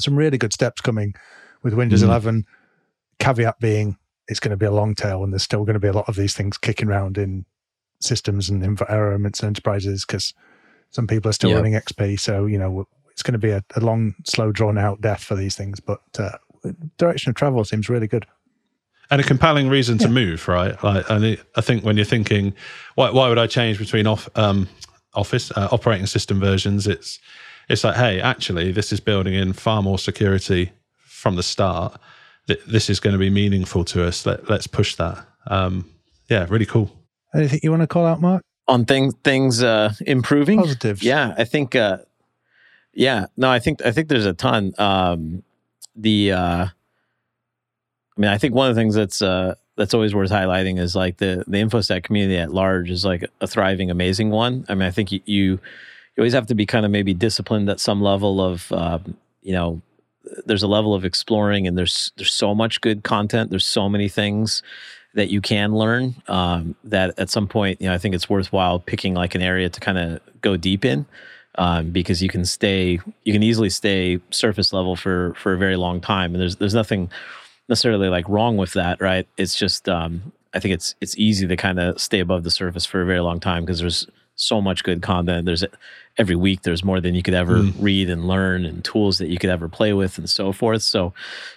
Some 0.00 0.16
really 0.16 0.38
good 0.38 0.52
steps 0.52 0.80
coming 0.80 1.14
with 1.62 1.74
Windows 1.74 2.02
mm. 2.02 2.06
11. 2.06 2.46
Caveat 3.18 3.60
being, 3.60 3.96
it's 4.28 4.40
going 4.40 4.50
to 4.50 4.56
be 4.56 4.66
a 4.66 4.70
long 4.70 4.94
tail, 4.94 5.22
and 5.22 5.32
there's 5.32 5.42
still 5.42 5.64
going 5.64 5.74
to 5.74 5.80
be 5.80 5.88
a 5.88 5.92
lot 5.92 6.08
of 6.08 6.16
these 6.16 6.34
things 6.34 6.56
kicking 6.56 6.88
around 6.88 7.18
in 7.18 7.44
systems 8.00 8.48
and 8.48 8.64
environments 8.64 9.40
and 9.40 9.48
enterprises 9.48 10.06
because 10.06 10.32
some 10.90 11.06
people 11.06 11.28
are 11.28 11.34
still 11.34 11.50
yep. 11.50 11.56
running 11.56 11.74
XP. 11.74 12.18
So 12.18 12.46
you 12.46 12.58
know 12.58 12.86
it's 13.10 13.22
going 13.22 13.32
to 13.32 13.38
be 13.38 13.50
a, 13.50 13.62
a 13.76 13.80
long, 13.80 14.14
slow, 14.24 14.52
drawn 14.52 14.78
out 14.78 15.02
death 15.02 15.22
for 15.22 15.34
these 15.34 15.54
things. 15.54 15.80
But 15.80 16.00
uh, 16.18 16.38
direction 16.96 17.30
of 17.30 17.36
travel 17.36 17.64
seems 17.64 17.88
really 17.88 18.08
good 18.08 18.26
and 19.10 19.20
a 19.20 19.24
compelling 19.24 19.68
reason 19.68 19.98
to 19.98 20.08
move, 20.08 20.46
right? 20.48 20.82
Like, 20.84 21.08
and 21.10 21.38
I 21.56 21.60
think 21.60 21.84
when 21.84 21.96
you're 21.96 22.04
thinking, 22.04 22.54
why, 22.94 23.10
why 23.10 23.28
would 23.28 23.38
I 23.38 23.46
change 23.46 23.78
between 23.78 24.06
off, 24.06 24.28
um, 24.36 24.68
Office 25.14 25.50
uh, 25.52 25.68
operating 25.72 26.06
system 26.06 26.38
versions? 26.38 26.86
It's 26.86 27.18
it's 27.68 27.84
like, 27.84 27.96
hey, 27.96 28.20
actually, 28.20 28.72
this 28.72 28.92
is 28.92 29.00
building 29.00 29.34
in 29.34 29.52
far 29.52 29.82
more 29.82 29.98
security 29.98 30.72
from 31.04 31.36
the 31.36 31.42
start. 31.42 32.00
This 32.46 32.90
is 32.90 32.98
going 32.98 33.12
to 33.12 33.18
be 33.18 33.30
meaningful 33.30 33.84
to 33.86 34.04
us. 34.04 34.26
Let, 34.26 34.50
let's 34.50 34.66
push 34.66 34.96
that. 34.96 35.24
Um, 35.46 35.88
yeah, 36.28 36.46
really 36.48 36.66
cool. 36.66 36.90
Anything 37.34 37.60
you 37.62 37.70
want 37.70 37.82
to 37.82 37.86
call 37.86 38.06
out, 38.06 38.20
Mark? 38.20 38.42
On 38.66 38.84
things 38.84 39.14
things 39.24 39.62
uh, 39.62 39.92
improving, 40.06 40.58
positives. 40.58 41.02
Yeah, 41.02 41.34
I 41.36 41.44
think. 41.44 41.74
Uh, 41.74 41.98
yeah, 42.92 43.26
no, 43.36 43.50
I 43.50 43.58
think 43.58 43.84
I 43.84 43.92
think 43.92 44.08
there's 44.08 44.26
a 44.26 44.32
ton. 44.32 44.74
Um, 44.78 45.42
the 45.94 46.32
uh, 46.32 46.66
I 48.20 48.22
mean, 48.22 48.30
I 48.30 48.36
think 48.36 48.54
one 48.54 48.68
of 48.68 48.76
the 48.76 48.78
things 48.78 48.94
that's 48.94 49.22
uh, 49.22 49.54
that's 49.78 49.94
always 49.94 50.14
worth 50.14 50.30
highlighting 50.30 50.78
is 50.78 50.94
like 50.94 51.16
the 51.16 51.42
the 51.46 51.56
infosec 51.56 52.02
community 52.02 52.36
at 52.36 52.52
large 52.52 52.90
is 52.90 53.02
like 53.02 53.24
a 53.40 53.46
thriving, 53.46 53.90
amazing 53.90 54.28
one. 54.28 54.66
I 54.68 54.74
mean, 54.74 54.86
I 54.86 54.90
think 54.90 55.10
you 55.10 55.20
you, 55.24 55.58
always 56.18 56.34
have 56.34 56.46
to 56.48 56.54
be 56.54 56.66
kind 56.66 56.84
of 56.84 56.90
maybe 56.90 57.14
disciplined 57.14 57.70
at 57.70 57.80
some 57.80 58.02
level 58.02 58.42
of 58.42 58.70
um, 58.72 59.16
you 59.40 59.54
know 59.54 59.80
there's 60.44 60.62
a 60.62 60.66
level 60.66 60.92
of 60.92 61.06
exploring 61.06 61.66
and 61.66 61.78
there's 61.78 62.12
there's 62.18 62.34
so 62.34 62.54
much 62.54 62.82
good 62.82 63.04
content 63.04 63.48
there's 63.48 63.64
so 63.64 63.88
many 63.88 64.06
things 64.06 64.62
that 65.14 65.30
you 65.30 65.40
can 65.40 65.74
learn 65.74 66.14
um, 66.28 66.76
that 66.84 67.18
at 67.18 67.30
some 67.30 67.48
point 67.48 67.80
you 67.80 67.88
know 67.88 67.94
i 67.94 67.98
think 67.98 68.14
it's 68.14 68.28
worthwhile 68.28 68.78
picking 68.78 69.14
like 69.14 69.34
an 69.34 69.40
area 69.40 69.70
to 69.70 69.80
kind 69.80 69.96
of 69.96 70.20
go 70.42 70.58
deep 70.58 70.84
in 70.84 71.06
um, 71.54 71.90
because 71.90 72.22
you 72.22 72.28
can 72.28 72.44
stay 72.44 73.00
you 73.24 73.32
can 73.32 73.42
easily 73.42 73.70
stay 73.70 74.20
surface 74.28 74.74
level 74.74 74.94
for 74.94 75.32
for 75.34 75.54
a 75.54 75.58
very 75.58 75.76
long 75.76 76.02
time 76.02 76.34
and 76.34 76.42
there's 76.42 76.56
there's 76.56 76.74
nothing 76.74 77.10
necessarily 77.70 78.08
like 78.08 78.28
wrong 78.28 78.58
with 78.58 78.74
that, 78.74 79.00
right? 79.00 79.26
It's 79.38 79.56
just 79.56 79.88
um, 79.88 80.32
I 80.52 80.58
think 80.58 80.74
it's 80.74 80.94
it's 81.00 81.16
easy 81.16 81.46
to 81.46 81.56
kind 81.56 81.78
of 81.78 81.98
stay 81.98 82.20
above 82.20 82.44
the 82.44 82.50
surface 82.50 82.84
for 82.84 83.00
a 83.00 83.06
very 83.06 83.20
long 83.20 83.40
time 83.40 83.64
because 83.64 83.78
there's 83.78 84.06
so 84.34 84.60
much 84.60 84.82
good 84.84 85.00
content. 85.00 85.46
There's 85.46 85.64
every 86.18 86.36
week 86.36 86.62
there's 86.62 86.82
more 86.82 87.00
than 87.00 87.14
you 87.14 87.22
could 87.22 87.34
ever 87.34 87.58
mm. 87.58 87.74
read 87.78 88.10
and 88.10 88.26
learn 88.26 88.64
and 88.66 88.84
tools 88.84 89.18
that 89.18 89.28
you 89.28 89.38
could 89.38 89.50
ever 89.50 89.68
play 89.68 89.92
with 89.92 90.18
and 90.18 90.28
so 90.28 90.52
forth. 90.52 90.82
So, 90.82 91.14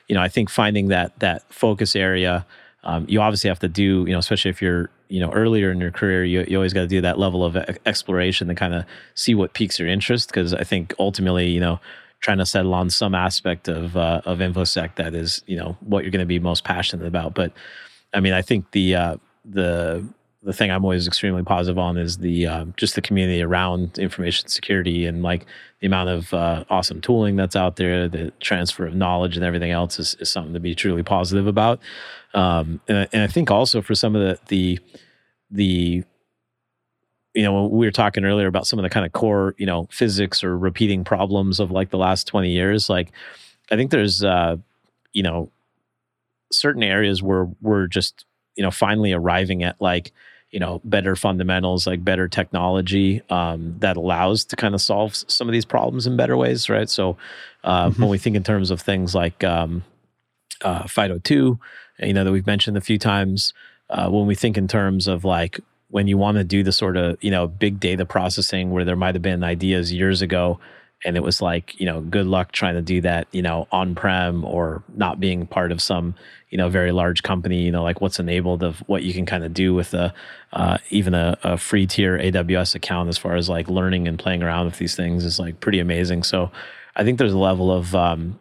you 0.07 0.15
know, 0.15 0.21
I 0.21 0.29
think 0.29 0.49
finding 0.49 0.89
that 0.89 1.17
that 1.19 1.43
focus 1.51 1.95
area, 1.95 2.45
um, 2.83 3.05
you 3.09 3.19
obviously 3.21 3.47
have 3.47 3.59
to 3.59 3.69
do, 3.69 4.05
you 4.05 4.13
know, 4.13 4.19
especially 4.19 4.51
if 4.51 4.61
you're 4.61 4.89
you 5.09 5.19
know 5.19 5.31
earlier 5.31 5.71
in 5.71 5.79
your 5.81 5.91
career, 5.91 6.23
you 6.23 6.45
you 6.47 6.57
always 6.57 6.73
got 6.73 6.81
to 6.81 6.87
do 6.87 7.01
that 7.01 7.17
level 7.17 7.43
of 7.43 7.57
exploration 7.85 8.47
to 8.49 8.55
kind 8.55 8.75
of 8.75 8.85
see 9.15 9.33
what 9.33 9.53
piques 9.53 9.79
your 9.79 9.87
interest 9.87 10.29
because 10.29 10.53
I 10.53 10.63
think 10.63 10.93
ultimately, 10.99 11.49
you 11.49 11.59
know 11.59 11.79
trying 12.23 12.37
to 12.37 12.45
settle 12.45 12.73
on 12.73 12.89
some 12.89 13.13
aspect 13.13 13.67
of 13.67 13.95
uh, 13.97 14.21
of 14.25 14.39
infosec 14.39 14.95
that 14.95 15.13
is 15.13 15.43
you 15.45 15.57
know 15.57 15.77
what 15.81 16.03
you're 16.03 16.11
going 16.11 16.19
to 16.19 16.25
be 16.25 16.39
most 16.39 16.63
passionate 16.63 17.05
about. 17.05 17.35
But 17.35 17.51
I 18.13 18.21
mean, 18.21 18.33
I 18.33 18.41
think 18.41 18.71
the 18.71 18.95
uh, 18.95 19.17
the 19.45 20.07
the 20.41 20.53
thing 20.53 20.71
I'm 20.71 20.83
always 20.83 21.05
extremely 21.05 21.43
positive 21.43 21.77
on 21.77 21.97
is 21.97 22.17
the 22.17 22.47
um, 22.47 22.73
just 22.77 22.95
the 22.95 23.01
community 23.01 23.41
around 23.41 23.99
information 23.99 24.47
security 24.47 25.05
and 25.05 25.21
like 25.21 25.45
the 25.81 25.87
amount 25.87 26.09
of 26.09 26.33
uh, 26.33 26.63
awesome 26.69 27.01
tooling 27.01 27.35
that's 27.35 27.57
out 27.57 27.75
there, 27.75 28.07
the 28.07 28.31
transfer 28.39 28.85
of 28.85 28.95
knowledge 28.95 29.35
and 29.35 29.45
everything 29.45 29.71
else 29.71 29.99
is, 29.99 30.15
is 30.19 30.29
something 30.29 30.53
to 30.53 30.59
be 30.59 30.73
truly 30.73 31.03
positive 31.03 31.45
about. 31.45 31.79
Um, 32.33 32.79
and, 32.87 33.07
and 33.11 33.21
I 33.21 33.27
think 33.27 33.51
also 33.51 33.81
for 33.81 33.95
some 33.95 34.15
of 34.15 34.21
the 34.21 34.39
the 34.47 34.79
the 35.51 36.03
you 37.33 37.43
know, 37.43 37.65
we 37.65 37.85
were 37.85 37.91
talking 37.91 38.25
earlier 38.25 38.47
about 38.47 38.67
some 38.67 38.79
of 38.79 38.83
the 38.83 38.89
kind 38.89 39.05
of 39.05 39.11
core, 39.11 39.55
you 39.57 39.65
know, 39.65 39.87
physics 39.91 40.43
or 40.43 40.57
repeating 40.57 41.03
problems 41.03 41.59
of 41.59 41.71
like 41.71 41.89
the 41.89 41.97
last 41.97 42.27
20 42.27 42.49
years. 42.49 42.89
Like, 42.89 43.11
I 43.71 43.75
think 43.75 43.91
there's, 43.91 44.23
uh, 44.23 44.57
you 45.13 45.23
know, 45.23 45.49
certain 46.51 46.83
areas 46.83 47.23
where 47.23 47.47
we're 47.61 47.87
just, 47.87 48.25
you 48.55 48.63
know, 48.63 48.69
finally 48.69 49.13
arriving 49.13 49.63
at 49.63 49.81
like, 49.81 50.11
you 50.51 50.59
know, 50.59 50.79
better 50.83 51.15
fundamentals, 51.15 51.87
like 51.87 52.05
better 52.05 52.27
technology 52.27 53.23
um, 53.31 53.75
that 53.79 53.97
allows 53.97 54.45
to 54.45 54.55
kind 54.55 54.75
of 54.75 54.81
solve 54.81 55.15
some 55.15 55.47
of 55.47 55.51
these 55.51 55.65
problems 55.65 56.05
in 56.05 56.15
better 56.15 56.37
ways, 56.37 56.69
right? 56.69 56.89
So, 56.89 57.17
uh, 57.63 57.89
mm-hmm. 57.89 58.01
when 58.01 58.11
we 58.11 58.19
think 58.19 58.35
in 58.35 58.43
terms 58.43 58.69
of 58.69 58.79
things 58.79 59.15
like 59.15 59.43
um, 59.43 59.83
uh, 60.61 60.83
FIDO2, 60.83 61.57
you 61.99 62.13
know, 62.13 62.23
that 62.23 62.31
we've 62.31 62.45
mentioned 62.45 62.77
a 62.77 62.81
few 62.81 62.99
times, 62.99 63.53
uh, 63.89 64.09
when 64.09 64.27
we 64.27 64.35
think 64.35 64.55
in 64.55 64.67
terms 64.67 65.07
of 65.07 65.25
like 65.25 65.59
when 65.93 66.07
you 66.07 66.17
want 66.17 66.37
to 66.37 66.43
do 66.43 66.63
the 66.63 66.71
sort 66.71 66.97
of 66.97 67.23
you 67.23 67.29
know 67.29 67.45
big 67.47 67.79
data 67.79 68.03
processing 68.03 68.71
where 68.71 68.83
there 68.83 68.95
might 68.95 69.13
have 69.13 69.21
been 69.21 69.43
ideas 69.43 69.93
years 69.93 70.23
ago 70.23 70.59
and 71.05 71.15
it 71.15 71.21
was 71.21 71.39
like 71.39 71.79
you 71.79 71.85
know 71.85 72.01
good 72.01 72.25
luck 72.25 72.51
trying 72.51 72.73
to 72.73 72.81
do 72.81 72.99
that 72.99 73.27
you 73.31 73.43
know 73.43 73.67
on 73.71 73.93
prem 73.93 74.43
or 74.43 74.81
not 74.95 75.19
being 75.19 75.45
part 75.45 75.71
of 75.71 75.79
some 75.79 76.15
you 76.49 76.57
know 76.57 76.67
very 76.67 76.91
large 76.91 77.21
company 77.21 77.61
you 77.61 77.71
know 77.71 77.83
like 77.83 78.01
what's 78.01 78.17
enabled 78.17 78.63
of 78.63 78.79
what 78.87 79.03
you 79.03 79.13
can 79.13 79.23
kind 79.23 79.43
of 79.43 79.53
do 79.53 79.71
with 79.75 79.93
a 79.93 80.11
uh, 80.53 80.79
even 80.89 81.13
a, 81.13 81.37
a, 81.43 81.57
free 81.57 81.85
tier 81.85 82.17
aws 82.17 82.73
account 82.73 83.07
as 83.07 83.19
far 83.19 83.35
as 83.35 83.47
like 83.47 83.67
learning 83.67 84.07
and 84.07 84.17
playing 84.17 84.41
around 84.41 84.65
with 84.65 84.79
these 84.79 84.95
things 84.95 85.23
is 85.23 85.39
like 85.39 85.59
pretty 85.59 85.79
amazing. 85.79 86.23
So 86.23 86.49
i 86.95 87.03
think 87.03 87.19
there's 87.19 87.33
a 87.33 87.37
level 87.37 87.71
of 87.71 87.93
um, 87.93 88.39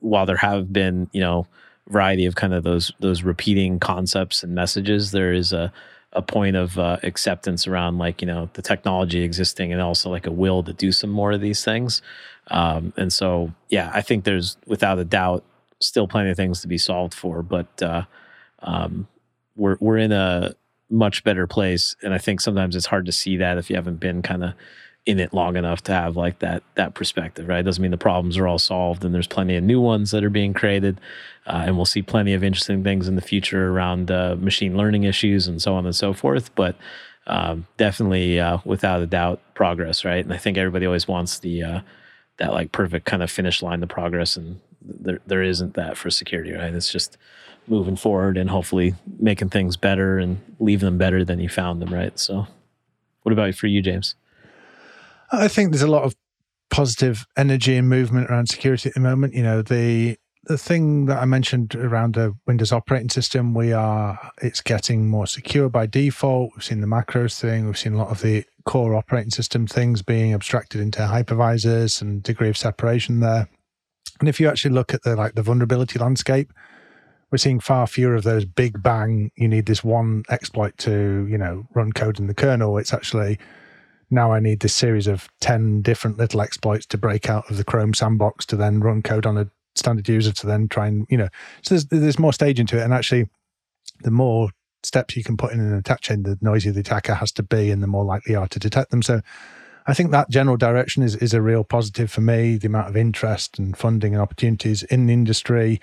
while 0.00 0.26
there 0.26 0.36
have 0.36 0.72
been 0.72 1.08
you 1.12 1.20
know 1.20 1.46
variety 1.88 2.26
of 2.26 2.34
kind 2.34 2.54
of 2.54 2.64
those 2.64 2.90
those 2.98 3.22
repeating 3.22 3.78
concepts 3.78 4.42
and 4.42 4.52
messages 4.52 5.12
there 5.12 5.32
is 5.32 5.52
a 5.52 5.72
a 6.16 6.22
point 6.22 6.56
of 6.56 6.78
uh, 6.78 6.96
acceptance 7.04 7.68
around 7.68 7.98
like 7.98 8.20
you 8.20 8.26
know 8.26 8.50
the 8.54 8.62
technology 8.62 9.22
existing 9.22 9.72
and 9.72 9.80
also 9.80 10.10
like 10.10 10.26
a 10.26 10.32
will 10.32 10.64
to 10.64 10.72
do 10.72 10.90
some 10.90 11.10
more 11.10 11.30
of 11.30 11.40
these 11.40 11.64
things. 11.64 12.02
Um, 12.48 12.92
and 12.96 13.12
so 13.12 13.52
yeah 13.70 13.90
i 13.92 14.00
think 14.00 14.24
there's 14.24 14.56
without 14.66 14.98
a 14.98 15.04
doubt 15.04 15.44
still 15.80 16.06
plenty 16.06 16.30
of 16.30 16.36
things 16.36 16.60
to 16.60 16.68
be 16.68 16.78
solved 16.78 17.12
for 17.12 17.42
but 17.42 17.82
uh, 17.82 18.02
um, 18.60 19.08
we're 19.56 19.76
we're 19.80 19.98
in 19.98 20.12
a 20.12 20.54
much 20.88 21.24
better 21.24 21.48
place 21.48 21.96
and 22.04 22.14
i 22.14 22.18
think 22.18 22.40
sometimes 22.40 22.76
it's 22.76 22.86
hard 22.86 23.04
to 23.06 23.12
see 23.12 23.36
that 23.36 23.58
if 23.58 23.68
you 23.68 23.74
haven't 23.74 23.98
been 23.98 24.22
kind 24.22 24.44
of 24.44 24.52
in 25.06 25.20
it 25.20 25.32
long 25.32 25.56
enough 25.56 25.82
to 25.82 25.92
have 25.92 26.16
like 26.16 26.40
that 26.40 26.64
that 26.74 26.94
perspective 26.94 27.48
right? 27.48 27.64
Doesn't 27.64 27.80
mean 27.80 27.92
the 27.92 27.96
problems 27.96 28.36
are 28.36 28.48
all 28.48 28.58
solved 28.58 29.04
and 29.04 29.14
there's 29.14 29.28
plenty 29.28 29.56
of 29.56 29.62
new 29.62 29.80
ones 29.80 30.10
that 30.10 30.24
are 30.24 30.30
being 30.30 30.52
created 30.52 31.00
uh, 31.46 31.62
and 31.64 31.76
we'll 31.76 31.84
see 31.84 32.02
plenty 32.02 32.34
of 32.34 32.42
interesting 32.42 32.82
things 32.82 33.06
in 33.06 33.14
the 33.14 33.22
future 33.22 33.70
around 33.70 34.10
uh, 34.10 34.34
machine 34.38 34.76
learning 34.76 35.04
issues 35.04 35.46
and 35.46 35.62
so 35.62 35.74
on 35.74 35.86
and 35.86 35.94
so 35.94 36.12
forth. 36.12 36.52
But 36.56 36.76
um, 37.28 37.66
definitely 37.76 38.40
uh, 38.40 38.58
without 38.64 39.00
a 39.00 39.06
doubt 39.06 39.40
progress 39.54 40.04
right? 40.04 40.24
And 40.24 40.34
i 40.34 40.36
think 40.36 40.58
everybody 40.58 40.86
always 40.86 41.08
wants 41.08 41.38
the 41.38 41.62
uh, 41.62 41.80
that 42.38 42.52
like 42.52 42.72
perfect 42.72 43.06
kind 43.06 43.22
of 43.22 43.30
finish 43.30 43.62
line 43.62 43.80
the 43.80 43.86
progress 43.86 44.36
and 44.36 44.60
there, 44.82 45.20
there 45.26 45.42
isn't 45.42 45.74
that 45.74 45.96
for 45.96 46.10
security 46.10 46.52
right? 46.52 46.74
It's 46.74 46.90
just 46.90 47.16
moving 47.68 47.96
forward 47.96 48.36
and 48.36 48.50
hopefully 48.50 48.94
making 49.18 49.50
things 49.50 49.76
better 49.76 50.18
and 50.18 50.40
leaving 50.58 50.86
them 50.86 50.98
better 50.98 51.24
than 51.24 51.38
you 51.38 51.48
found 51.48 51.80
them 51.80 51.94
right? 51.94 52.18
So 52.18 52.48
what 53.22 53.32
about 53.32 53.54
for 53.54 53.68
you 53.68 53.82
james 53.82 54.16
I 55.32 55.48
think 55.48 55.70
there's 55.70 55.82
a 55.82 55.86
lot 55.86 56.04
of 56.04 56.14
positive 56.70 57.26
energy 57.36 57.76
and 57.76 57.88
movement 57.88 58.30
around 58.30 58.48
security 58.48 58.88
at 58.88 58.94
the 58.94 59.00
moment. 59.00 59.34
You 59.34 59.42
know, 59.42 59.62
the 59.62 60.16
the 60.44 60.58
thing 60.58 61.06
that 61.06 61.20
I 61.20 61.24
mentioned 61.24 61.74
around 61.74 62.14
the 62.14 62.34
Windows 62.46 62.70
operating 62.70 63.08
system, 63.08 63.52
we 63.52 63.72
are 63.72 64.30
it's 64.42 64.60
getting 64.60 65.08
more 65.08 65.26
secure 65.26 65.68
by 65.68 65.86
default. 65.86 66.52
We've 66.54 66.64
seen 66.64 66.80
the 66.80 66.86
macros 66.86 67.40
thing. 67.40 67.66
We've 67.66 67.78
seen 67.78 67.94
a 67.94 67.98
lot 67.98 68.10
of 68.10 68.22
the 68.22 68.44
core 68.64 68.94
operating 68.94 69.30
system 69.30 69.66
things 69.66 70.02
being 70.02 70.34
abstracted 70.34 70.80
into 70.80 71.00
hypervisors 71.00 72.00
and 72.00 72.22
degree 72.22 72.48
of 72.48 72.56
separation 72.56 73.20
there. 73.20 73.48
And 74.20 74.28
if 74.28 74.40
you 74.40 74.48
actually 74.48 74.74
look 74.74 74.94
at 74.94 75.02
the 75.02 75.16
like 75.16 75.34
the 75.34 75.42
vulnerability 75.42 75.98
landscape, 75.98 76.52
we're 77.30 77.38
seeing 77.38 77.60
far 77.60 77.86
fewer 77.86 78.14
of 78.14 78.22
those 78.22 78.44
big 78.44 78.82
bang. 78.82 79.30
You 79.36 79.48
need 79.48 79.66
this 79.66 79.82
one 79.82 80.24
exploit 80.30 80.78
to 80.78 81.26
you 81.28 81.38
know 81.38 81.66
run 81.74 81.92
code 81.92 82.20
in 82.20 82.28
the 82.28 82.34
kernel. 82.34 82.78
It's 82.78 82.94
actually 82.94 83.38
now 84.10 84.32
I 84.32 84.40
need 84.40 84.60
this 84.60 84.74
series 84.74 85.06
of 85.06 85.28
10 85.40 85.82
different 85.82 86.18
little 86.18 86.40
exploits 86.40 86.86
to 86.86 86.98
break 86.98 87.28
out 87.28 87.50
of 87.50 87.56
the 87.56 87.64
Chrome 87.64 87.94
sandbox 87.94 88.46
to 88.46 88.56
then 88.56 88.80
run 88.80 89.02
code 89.02 89.26
on 89.26 89.36
a 89.36 89.48
standard 89.74 90.08
user 90.08 90.32
to 90.32 90.46
then 90.46 90.68
try 90.68 90.86
and, 90.86 91.06
you 91.10 91.18
know, 91.18 91.28
so 91.62 91.74
there's, 91.74 91.86
there's 91.86 92.18
more 92.18 92.32
staging 92.32 92.66
to 92.66 92.78
it. 92.78 92.82
And 92.82 92.94
actually, 92.94 93.28
the 94.02 94.10
more 94.10 94.50
steps 94.82 95.16
you 95.16 95.24
can 95.24 95.36
put 95.36 95.52
in 95.52 95.60
an 95.60 95.74
attack 95.74 96.00
chain, 96.00 96.22
the 96.22 96.38
noisier 96.40 96.72
the 96.72 96.80
attacker 96.80 97.14
has 97.14 97.32
to 97.32 97.42
be 97.42 97.70
and 97.70 97.82
the 97.82 97.86
more 97.86 98.04
likely 98.04 98.32
you 98.32 98.38
are 98.38 98.48
to 98.48 98.58
detect 98.58 98.90
them. 98.90 99.02
So 99.02 99.20
I 99.86 99.94
think 99.94 100.10
that 100.10 100.30
general 100.30 100.56
direction 100.56 101.02
is, 101.02 101.16
is 101.16 101.34
a 101.34 101.42
real 101.42 101.64
positive 101.64 102.10
for 102.10 102.20
me. 102.20 102.56
The 102.56 102.68
amount 102.68 102.88
of 102.88 102.96
interest 102.96 103.58
and 103.58 103.76
funding 103.76 104.14
and 104.14 104.22
opportunities 104.22 104.82
in 104.84 105.06
the 105.06 105.12
industry. 105.12 105.80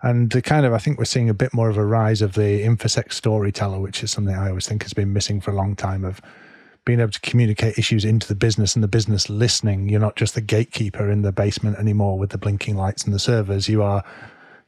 And 0.00 0.30
the 0.30 0.42
kind 0.42 0.64
of, 0.64 0.72
I 0.72 0.78
think 0.78 0.98
we're 0.98 1.04
seeing 1.04 1.28
a 1.28 1.34
bit 1.34 1.52
more 1.52 1.68
of 1.68 1.76
a 1.76 1.84
rise 1.84 2.22
of 2.22 2.34
the 2.34 2.62
InfoSec 2.62 3.12
storyteller, 3.12 3.80
which 3.80 4.02
is 4.02 4.10
something 4.10 4.34
I 4.34 4.48
always 4.48 4.66
think 4.66 4.84
has 4.84 4.92
been 4.92 5.12
missing 5.12 5.40
for 5.40 5.50
a 5.50 5.56
long 5.56 5.74
time 5.74 6.04
of 6.04 6.20
being 6.88 7.00
able 7.00 7.12
to 7.12 7.20
communicate 7.20 7.76
issues 7.76 8.02
into 8.02 8.26
the 8.26 8.34
business 8.34 8.74
and 8.74 8.82
the 8.82 8.88
business 8.88 9.28
listening. 9.28 9.90
You're 9.90 10.00
not 10.00 10.16
just 10.16 10.34
the 10.34 10.40
gatekeeper 10.40 11.10
in 11.10 11.20
the 11.20 11.32
basement 11.32 11.76
anymore 11.76 12.18
with 12.18 12.30
the 12.30 12.38
blinking 12.38 12.78
lights 12.78 13.04
and 13.04 13.12
the 13.12 13.18
servers. 13.18 13.68
You 13.68 13.82
are, 13.82 14.02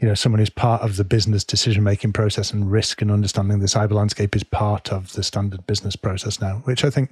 you 0.01 0.07
know, 0.07 0.13
someone 0.13 0.39
who's 0.39 0.51
part 0.51 0.83
of 0.83 0.99
the 0.99 1.05
business 1.05 1.45
decision 1.45 1.83
making 1.83 2.13
process 2.13 2.53
and 2.53 2.71
risk 2.71 3.01
and 3.01 3.11
understanding 3.11 3.61
the 3.61 3.67
cyber 3.67 3.93
landscape 3.93 4.37
is 4.37 4.45
part 4.45 4.93
of 4.93 5.15
the 5.15 5.23
standard 5.23 5.67
business 5.67 5.97
process 5.97 6.43
now, 6.43 6.57
which 6.65 6.85
I 6.85 6.91
think 6.91 7.11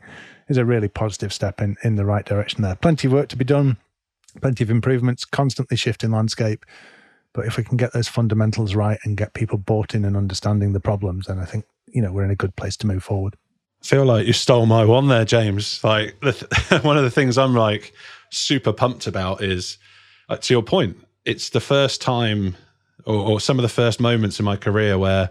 is 0.48 0.58
a 0.58 0.66
really 0.66 0.88
positive 0.88 1.32
step 1.32 1.62
in, 1.62 1.78
in 1.82 1.96
the 1.96 2.04
right 2.04 2.26
direction 2.26 2.60
there. 2.60 2.74
Plenty 2.74 3.06
of 3.06 3.14
work 3.14 3.30
to 3.30 3.36
be 3.36 3.46
done, 3.46 3.78
plenty 4.42 4.62
of 4.62 4.70
improvements, 4.70 5.24
constantly 5.24 5.78
shifting 5.78 6.10
landscape. 6.10 6.66
But 7.32 7.46
if 7.46 7.56
we 7.56 7.64
can 7.64 7.78
get 7.78 7.94
those 7.94 8.08
fundamentals 8.08 8.74
right 8.74 8.98
and 9.04 9.16
get 9.16 9.32
people 9.32 9.56
bought 9.56 9.94
in 9.94 10.04
and 10.04 10.18
understanding 10.18 10.74
the 10.74 10.80
problems, 10.80 11.28
then 11.28 11.38
I 11.38 11.46
think, 11.46 11.64
you 11.86 12.02
know, 12.02 12.12
we're 12.12 12.24
in 12.24 12.30
a 12.30 12.36
good 12.36 12.56
place 12.56 12.76
to 12.76 12.86
move 12.86 13.02
forward 13.02 13.36
feel 13.82 14.04
like 14.04 14.26
you 14.26 14.32
stole 14.32 14.66
my 14.66 14.84
one 14.84 15.08
there, 15.08 15.24
James. 15.24 15.82
Like 15.82 16.18
the, 16.20 16.80
one 16.82 16.96
of 16.96 17.04
the 17.04 17.10
things 17.10 17.38
I'm 17.38 17.54
like 17.54 17.92
super 18.30 18.72
pumped 18.72 19.06
about 19.06 19.42
is, 19.42 19.78
uh, 20.28 20.36
to 20.36 20.54
your 20.54 20.62
point, 20.62 20.96
it's 21.24 21.50
the 21.50 21.60
first 21.60 22.00
time, 22.00 22.56
or, 23.04 23.14
or, 23.14 23.40
some 23.40 23.58
of 23.58 23.62
the 23.62 23.68
first 23.68 24.00
moments 24.00 24.38
in 24.38 24.44
my 24.44 24.56
career 24.56 24.98
where 24.98 25.30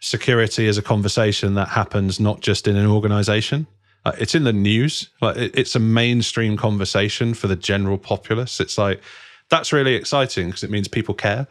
security 0.00 0.66
is 0.66 0.78
a 0.78 0.82
conversation 0.82 1.54
that 1.54 1.68
happens 1.68 2.18
not 2.18 2.40
just 2.40 2.66
in 2.66 2.76
an 2.76 2.86
organization. 2.86 3.66
Uh, 4.04 4.12
it's 4.18 4.34
in 4.34 4.44
the 4.44 4.52
news. 4.52 5.08
Like 5.20 5.36
it, 5.36 5.56
it's 5.56 5.76
a 5.76 5.78
mainstream 5.78 6.56
conversation 6.56 7.34
for 7.34 7.46
the 7.46 7.56
general 7.56 7.98
populace. 7.98 8.60
It's 8.60 8.78
like 8.78 9.00
that's 9.48 9.72
really 9.72 9.94
exciting 9.94 10.46
because 10.46 10.64
it 10.64 10.70
means 10.70 10.88
people 10.88 11.14
care. 11.14 11.46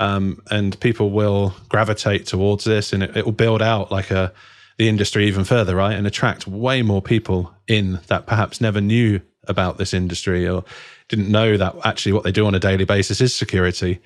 Um, 0.00 0.40
and 0.50 0.78
people 0.78 1.10
will 1.10 1.56
gravitate 1.68 2.24
towards 2.24 2.62
this, 2.62 2.92
and 2.92 3.02
it, 3.02 3.16
it 3.16 3.24
will 3.24 3.32
build 3.32 3.62
out 3.62 3.90
like 3.90 4.12
a 4.12 4.32
the 4.78 4.88
industry 4.88 5.26
even 5.26 5.44
further, 5.44 5.76
right? 5.76 5.94
And 5.94 6.06
attract 6.06 6.46
way 6.46 6.82
more 6.82 7.02
people 7.02 7.52
in 7.66 8.00
that 8.06 8.26
perhaps 8.26 8.60
never 8.60 8.80
knew 8.80 9.20
about 9.46 9.76
this 9.76 9.92
industry 9.92 10.48
or 10.48 10.64
didn't 11.08 11.30
know 11.30 11.56
that 11.56 11.74
actually 11.84 12.12
what 12.12 12.22
they 12.22 12.32
do 12.32 12.46
on 12.46 12.54
a 12.54 12.60
daily 12.60 12.84
basis 12.84 13.20
is 13.20 13.34
security. 13.34 14.00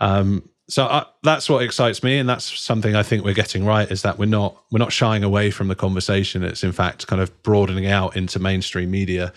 Um, 0.00 0.48
so 0.68 0.84
I, 0.84 1.06
that's 1.22 1.48
what 1.48 1.62
excites 1.62 2.02
me, 2.02 2.18
and 2.18 2.28
that's 2.28 2.44
something 2.60 2.94
I 2.94 3.02
think 3.02 3.24
we're 3.24 3.32
getting 3.32 3.64
right 3.64 3.90
is 3.90 4.02
that 4.02 4.18
we're 4.18 4.26
not 4.26 4.56
we're 4.70 4.78
not 4.78 4.92
shying 4.92 5.24
away 5.24 5.50
from 5.50 5.68
the 5.68 5.74
conversation. 5.74 6.42
It's 6.42 6.62
in 6.62 6.72
fact 6.72 7.06
kind 7.06 7.22
of 7.22 7.42
broadening 7.42 7.86
out 7.86 8.16
into 8.16 8.38
mainstream 8.38 8.90
media. 8.90 9.32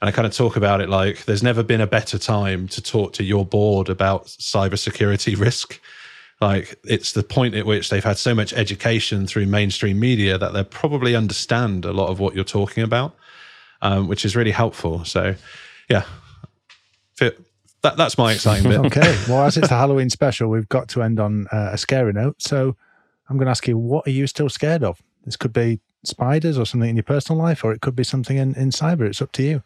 And 0.00 0.08
I 0.08 0.12
kind 0.12 0.26
of 0.26 0.32
talk 0.32 0.56
about 0.56 0.80
it 0.80 0.88
like 0.88 1.24
there's 1.24 1.42
never 1.42 1.62
been 1.62 1.80
a 1.80 1.86
better 1.86 2.18
time 2.18 2.68
to 2.68 2.80
talk 2.80 3.12
to 3.14 3.24
your 3.24 3.44
board 3.44 3.88
about 3.88 4.26
cybersecurity 4.26 5.38
risk 5.40 5.80
like 6.40 6.78
it's 6.84 7.12
the 7.12 7.22
point 7.22 7.54
at 7.54 7.66
which 7.66 7.90
they've 7.90 8.04
had 8.04 8.16
so 8.16 8.34
much 8.34 8.52
education 8.52 9.26
through 9.26 9.46
mainstream 9.46 10.00
media 10.00 10.38
that 10.38 10.52
they 10.52 10.64
probably 10.64 11.14
understand 11.14 11.84
a 11.84 11.92
lot 11.92 12.08
of 12.08 12.18
what 12.18 12.34
you're 12.34 12.44
talking 12.44 12.82
about, 12.82 13.14
um, 13.82 14.08
which 14.08 14.24
is 14.24 14.34
really 14.34 14.50
helpful. 14.50 15.04
So, 15.04 15.34
yeah, 15.88 16.04
that, 17.18 17.96
that's 17.96 18.16
my 18.16 18.32
exciting 18.32 18.70
bit. 18.70 18.80
okay. 18.86 19.18
Well, 19.28 19.44
as 19.44 19.56
it's 19.56 19.68
the 19.68 19.76
Halloween 19.76 20.08
special, 20.08 20.48
we've 20.48 20.68
got 20.68 20.88
to 20.90 21.02
end 21.02 21.20
on 21.20 21.46
uh, 21.52 21.70
a 21.72 21.78
scary 21.78 22.12
note. 22.12 22.40
So, 22.40 22.76
I'm 23.28 23.36
going 23.36 23.46
to 23.46 23.50
ask 23.50 23.68
you, 23.68 23.78
what 23.78 24.06
are 24.06 24.10
you 24.10 24.26
still 24.26 24.48
scared 24.48 24.82
of? 24.82 25.00
This 25.24 25.36
could 25.36 25.52
be 25.52 25.80
spiders 26.04 26.58
or 26.58 26.64
something 26.66 26.90
in 26.90 26.96
your 26.96 27.04
personal 27.04 27.40
life, 27.40 27.62
or 27.62 27.72
it 27.72 27.80
could 27.80 27.94
be 27.94 28.02
something 28.02 28.36
in, 28.36 28.54
in 28.54 28.70
cyber. 28.70 29.02
It's 29.02 29.22
up 29.22 29.32
to 29.32 29.42
you. 29.42 29.62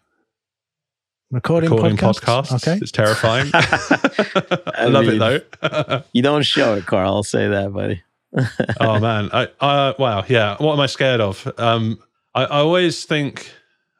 Recording, 1.31 1.71
Recording 1.71 1.97
podcasts. 1.97 2.49
podcasts. 2.49 2.69
Okay. 2.69 2.79
It's 2.81 2.93
terrifying. 2.93 3.51
I, 3.55 4.73
I 4.79 4.85
love 4.87 5.07
mean, 5.07 5.21
it 5.21 5.51
though. 5.61 6.03
you 6.13 6.23
don't 6.23 6.43
show 6.45 6.75
it, 6.75 6.87
Carl. 6.87 7.15
I'll 7.15 7.23
say 7.23 7.49
that, 7.49 7.73
buddy. 7.73 8.03
oh 8.81 8.99
man, 9.01 9.31
I, 9.33 9.49
I 9.61 9.95
wow, 9.99 10.25
yeah. 10.29 10.57
What 10.59 10.75
am 10.75 10.81
I 10.81 10.87
scared 10.87 11.21
of? 11.21 11.53
Um, 11.59 11.99
I, 12.35 12.45
I 12.45 12.59
always 12.59 13.05
think 13.05 13.51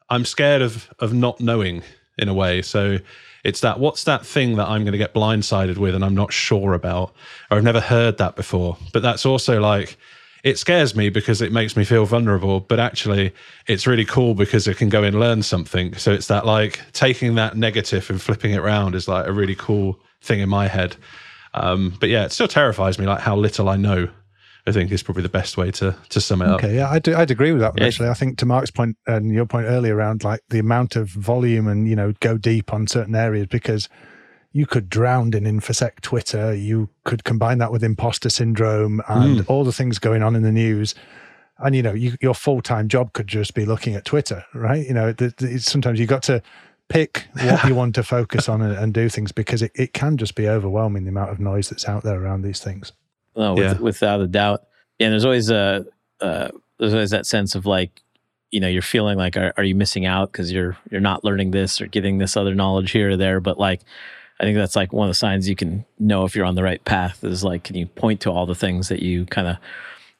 I'm 0.09 0.25
scared 0.25 0.61
of 0.61 0.89
of 0.99 1.13
not 1.13 1.39
knowing 1.39 1.83
in 2.17 2.29
a 2.29 2.33
way. 2.33 2.61
So 2.61 2.99
it's 3.43 3.61
that 3.61 3.79
what's 3.79 4.03
that 4.05 4.25
thing 4.25 4.55
that 4.57 4.67
I'm 4.67 4.83
going 4.83 4.93
to 4.93 4.97
get 4.97 5.13
blindsided 5.13 5.77
with 5.77 5.95
and 5.95 6.03
I'm 6.03 6.15
not 6.15 6.33
sure 6.33 6.73
about, 6.73 7.13
or 7.51 7.57
I've 7.57 7.63
never 7.63 7.81
heard 7.81 8.17
that 8.17 8.35
before. 8.35 8.77
But 8.93 9.01
that's 9.01 9.25
also 9.25 9.59
like 9.59 9.97
it 10.45 10.59
scares 10.59 10.95
me 10.95 11.09
because 11.09 11.41
it 11.41 11.51
makes 11.51 11.75
me 11.75 11.83
feel 11.83 12.05
vulnerable, 12.05 12.59
but 12.59 12.79
actually 12.79 13.33
it's 13.65 13.87
really 13.87 14.05
cool 14.05 14.35
because 14.35 14.67
it 14.67 14.77
can 14.77 14.89
go 14.89 15.03
and 15.03 15.19
learn 15.19 15.41
something. 15.41 15.95
So 15.95 16.11
it's 16.13 16.27
that 16.27 16.45
like 16.45 16.79
taking 16.93 17.33
that 17.35 17.57
negative 17.57 18.11
and 18.11 18.21
flipping 18.21 18.51
it 18.51 18.59
around 18.59 18.93
is 18.93 19.07
like 19.07 19.25
a 19.25 19.33
really 19.33 19.55
cool 19.55 19.99
thing 20.21 20.39
in 20.39 20.47
my 20.47 20.67
head. 20.67 20.97
Um, 21.55 21.97
but 21.99 22.09
yeah, 22.09 22.25
it 22.25 22.31
still 22.31 22.47
terrifies 22.47 22.99
me 22.99 23.07
like 23.07 23.21
how 23.21 23.35
little 23.35 23.67
I 23.67 23.75
know. 23.75 24.07
I 24.67 24.71
think 24.71 24.91
is 24.91 25.03
probably 25.03 25.21
the 25.23 25.29
best 25.29 25.57
way 25.57 25.69
to 25.71 25.95
to 26.09 26.21
sum 26.21 26.41
it 26.41 26.45
okay, 26.45 26.53
up. 26.53 26.63
Okay, 26.63 26.75
yeah, 26.75 26.89
I 26.89 26.99
do. 26.99 27.15
I'd 27.15 27.29
agree 27.29 27.51
with 27.51 27.61
that. 27.61 27.73
Yeah. 27.77 27.85
Actually, 27.85 28.09
I 28.09 28.15
think 28.15 28.39
to 28.39 28.47
Mark's 28.47 28.71
point 28.71 28.97
and 29.05 29.31
your 29.31 29.45
point 29.45 29.65
earlier 29.67 29.95
around 29.95 30.23
like 30.23 30.41
the 30.49 30.57
amount 30.57 30.95
of 30.95 31.09
volume 31.09 31.67
and 31.67 31.87
you 31.87 31.95
know 31.95 32.13
go 32.19 32.37
deep 32.37 32.73
on 32.73 32.87
certain 32.87 33.13
areas 33.13 33.45
because 33.47 33.89
you 34.57 34.65
could 34.65 34.89
drown 34.89 35.33
in 35.33 35.43
infosec 35.43 35.99
Twitter. 35.99 36.53
You 36.53 36.87
could 37.03 37.25
combine 37.25 37.57
that 37.57 37.73
with 37.73 37.83
imposter 37.83 38.29
syndrome 38.29 39.01
and 39.09 39.39
Mm. 39.41 39.49
all 39.49 39.65
the 39.65 39.73
things 39.73 39.99
going 39.99 40.23
on 40.23 40.33
in 40.33 40.43
the 40.43 40.51
news. 40.51 40.95
And 41.59 41.75
you 41.75 41.83
know, 41.83 41.91
you, 41.93 42.15
your 42.21 42.33
full 42.33 42.61
time 42.61 42.87
job 42.87 43.11
could 43.11 43.27
just 43.27 43.53
be 43.53 43.65
looking 43.65 43.95
at 43.95 44.05
Twitter, 44.05 44.45
right? 44.53 44.85
You 44.87 44.93
know, 44.93 45.11
th- 45.11 45.35
th- 45.35 45.49
it's- 45.49 45.65
sometimes 45.65 45.99
you 45.99 46.05
got 46.05 46.23
to 46.23 46.41
pick 46.87 47.27
what 47.41 47.65
you 47.67 47.75
want 47.81 47.95
to 47.95 48.03
focus 48.03 48.47
on 48.47 48.61
and, 48.61 48.77
and 48.77 48.93
do 48.93 49.09
things 49.09 49.33
because 49.33 49.61
it, 49.61 49.71
it 49.75 49.91
can 49.93 50.15
just 50.15 50.35
be 50.35 50.47
overwhelming 50.47 51.03
the 51.03 51.09
amount 51.09 51.31
of 51.31 51.39
noise 51.39 51.67
that's 51.69 51.87
out 51.87 52.03
there 52.03 52.21
around 52.21 52.41
these 52.43 52.61
things. 52.61 52.93
No, 53.35 53.55
with, 53.55 53.63
Yeah. 53.63 53.73
without 53.79 54.21
a 54.21 54.27
doubt. 54.27 54.63
And 55.01 55.11
there's 55.11 55.25
always 55.25 55.49
a 55.49 55.85
uh, 56.21 56.47
there's 56.79 56.93
always 56.93 57.09
that 57.11 57.25
sense 57.25 57.55
of 57.55 57.65
like, 57.65 58.01
you 58.51 58.61
know, 58.61 58.69
you're 58.69 58.81
feeling 58.81 59.17
like, 59.17 59.35
are, 59.35 59.53
are 59.57 59.63
you 59.65 59.75
missing 59.75 60.05
out 60.05 60.31
because 60.31 60.49
you're 60.51 60.77
you're 60.89 61.01
not 61.01 61.25
learning 61.25 61.51
this 61.51 61.81
or 61.81 61.87
getting 61.87 62.19
this 62.19 62.37
other 62.37 62.55
knowledge 62.55 62.91
here 62.91 63.09
or 63.11 63.17
there? 63.17 63.41
But 63.41 63.57
like, 63.59 63.81
I 64.39 64.43
think 64.43 64.57
that's 64.57 64.75
like 64.75 64.91
one 64.93 65.07
of 65.07 65.11
the 65.11 65.17
signs 65.17 65.47
you 65.47 65.55
can 65.55 65.85
know 65.99 66.25
if 66.25 66.35
you're 66.35 66.45
on 66.45 66.55
the 66.55 66.63
right 66.63 66.83
path. 66.83 67.23
Is 67.23 67.43
like, 67.43 67.63
can 67.63 67.75
you 67.75 67.85
point 67.85 68.19
to 68.21 68.31
all 68.31 68.45
the 68.45 68.55
things 68.55 68.89
that 68.89 69.01
you 69.01 69.25
kind 69.25 69.47
of 69.47 69.57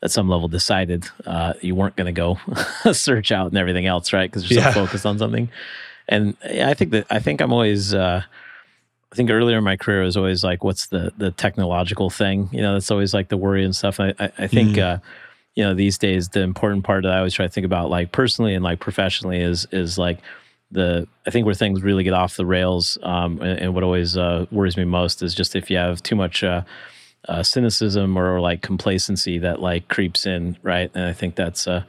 at 0.03 0.11
some 0.11 0.29
level 0.29 0.47
decided 0.47 1.05
uh, 1.25 1.53
you 1.61 1.73
weren't 1.75 1.95
going 1.95 2.05
to 2.05 2.11
go 2.11 2.37
search 2.93 3.31
out 3.31 3.47
and 3.47 3.57
everything 3.57 3.85
else, 3.87 4.13
right? 4.13 4.29
Because 4.29 4.49
you're 4.49 4.61
so 4.61 4.67
Yeah. 4.67 4.73
focused 4.73 5.05
on 5.05 5.17
something. 5.17 5.49
And 6.07 6.35
I 6.43 6.73
think 6.75 6.91
that 6.91 7.07
I 7.09 7.19
think 7.19 7.41
I'm 7.41 7.51
always. 7.53 7.93
Uh, 7.93 8.21
I 9.11 9.15
think 9.15 9.29
earlier 9.29 9.59
in 9.59 9.63
my 9.63 9.77
career 9.77 10.03
was 10.03 10.17
always 10.17 10.43
like, 10.43 10.63
what's 10.63 10.87
the 10.87 11.11
the 11.17 11.31
technological 11.31 12.09
thing? 12.09 12.49
You 12.51 12.61
know, 12.61 12.73
that's 12.73 12.91
always 12.91 13.13
like 13.13 13.29
the 13.29 13.37
worry 13.37 13.63
and 13.63 13.75
stuff. 13.75 13.99
I 13.99 14.13
I, 14.19 14.31
I 14.39 14.47
think 14.47 14.75
Mm. 14.75 14.83
uh, 14.83 14.97
you 15.55 15.63
know 15.63 15.73
these 15.73 15.97
days 15.97 16.29
the 16.29 16.41
important 16.41 16.83
part 16.83 17.03
that 17.03 17.11
I 17.13 17.17
always 17.17 17.33
try 17.33 17.45
to 17.47 17.51
think 17.51 17.65
about, 17.65 17.89
like 17.89 18.11
personally 18.11 18.53
and 18.55 18.63
like 18.63 18.79
professionally, 18.79 19.39
is 19.41 19.67
is 19.71 19.97
like 19.97 20.19
the 20.75 21.07
I 21.25 21.31
think 21.31 21.45
where 21.45 21.55
things 21.55 21.81
really 21.81 22.03
get 22.03 22.13
off 22.13 22.37
the 22.37 22.45
rails. 22.45 22.97
Um, 23.01 23.41
and, 23.41 23.59
and 23.59 23.73
what 23.73 23.83
always 23.83 24.15
uh, 24.15 24.45
worries 24.51 24.77
me 24.77 24.85
most 24.85 25.23
is 25.23 25.33
just 25.33 25.55
if 25.55 25.69
you 25.71 25.77
have 25.77 26.03
too 26.03 26.15
much. 26.15 26.43
Uh, 26.43 26.61
uh, 27.27 27.41
cynicism 27.41 28.15
or, 28.17 28.39
like 28.39 28.61
complacency 28.61 29.39
that 29.39 29.59
like 29.59 29.87
creeps 29.87 30.27
in, 30.27 30.55
right? 30.61 30.91
And 30.93 31.05
I 31.05 31.13
think 31.13 31.35
that's 31.35 31.67
uh, 31.67 31.83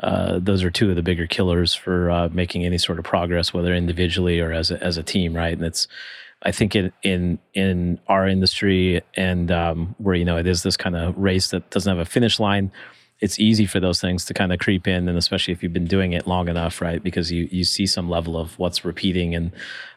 uh, 0.00 0.38
those 0.38 0.62
are 0.62 0.70
two 0.70 0.90
of 0.90 0.96
the 0.96 1.02
bigger 1.02 1.26
killers 1.26 1.74
for 1.74 2.10
uh, 2.10 2.28
making 2.28 2.64
any 2.64 2.78
sort 2.78 2.98
of 2.98 3.04
progress, 3.04 3.52
whether 3.52 3.74
individually 3.74 4.40
or 4.40 4.52
as 4.52 4.70
a, 4.70 4.82
as 4.82 4.96
a 4.96 5.02
team, 5.02 5.34
right? 5.34 5.52
And 5.52 5.64
it's 5.64 5.88
I 6.42 6.52
think 6.52 6.76
in 6.76 6.92
in 7.02 7.38
in 7.54 7.98
our 8.06 8.28
industry 8.28 9.02
and 9.14 9.50
um, 9.50 9.94
where 9.98 10.14
you 10.14 10.24
know 10.24 10.36
it 10.36 10.46
is 10.46 10.62
this 10.62 10.76
kind 10.76 10.96
of 10.96 11.16
race 11.16 11.50
that 11.50 11.68
doesn't 11.70 11.90
have 11.90 12.06
a 12.06 12.08
finish 12.08 12.38
line. 12.38 12.70
It's 13.20 13.38
easy 13.40 13.66
for 13.66 13.80
those 13.80 14.00
things 14.00 14.24
to 14.26 14.34
kind 14.34 14.52
of 14.52 14.58
creep 14.60 14.86
in, 14.86 15.08
and 15.08 15.18
especially 15.18 15.52
if 15.52 15.62
you've 15.62 15.72
been 15.72 15.86
doing 15.86 16.12
it 16.12 16.26
long 16.26 16.48
enough, 16.48 16.80
right? 16.80 17.02
Because 17.02 17.32
you 17.32 17.48
you 17.50 17.64
see 17.64 17.86
some 17.86 18.08
level 18.08 18.36
of 18.36 18.58
what's 18.58 18.84
repeating 18.84 19.34
and 19.34 19.50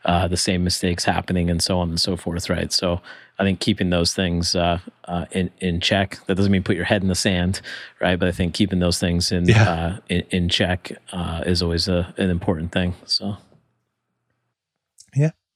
uh, 0.06 0.28
the 0.28 0.38
same 0.38 0.64
mistakes 0.64 1.06
happening, 1.06 1.50
and 1.50 1.62
so 1.62 1.80
on 1.80 1.90
and 1.90 2.00
so 2.00 2.18
forth, 2.18 2.50
right? 2.50 2.74
So 2.74 3.02
I 3.38 3.44
think 3.44 3.60
keeping 3.60 3.90
those 3.92 4.14
things 4.14 4.56
uh, 4.56 4.80
uh, 5.06 5.26
in 5.32 5.52
in 5.60 5.82
check. 5.82 6.20
That 6.26 6.36
doesn't 6.36 6.52
mean 6.52 6.64
put 6.64 6.76
your 6.76 6.86
head 6.86 7.02
in 7.04 7.10
the 7.10 7.16
sand, 7.16 7.62
right? 8.00 8.18
But 8.18 8.28
I 8.28 8.32
think 8.32 8.54
keeping 8.54 8.80
those 8.80 9.00
things 9.00 9.32
in 9.32 9.50
Yeah. 9.50 9.70
uh, 9.70 10.00
in, 10.10 10.22
in 10.32 10.50
check 10.50 10.92
uh, 11.12 11.44
is 11.46 11.62
always 11.62 11.88
a, 11.88 12.14
an 12.18 12.30
important 12.30 12.72
thing. 12.72 12.96
So 13.06 13.38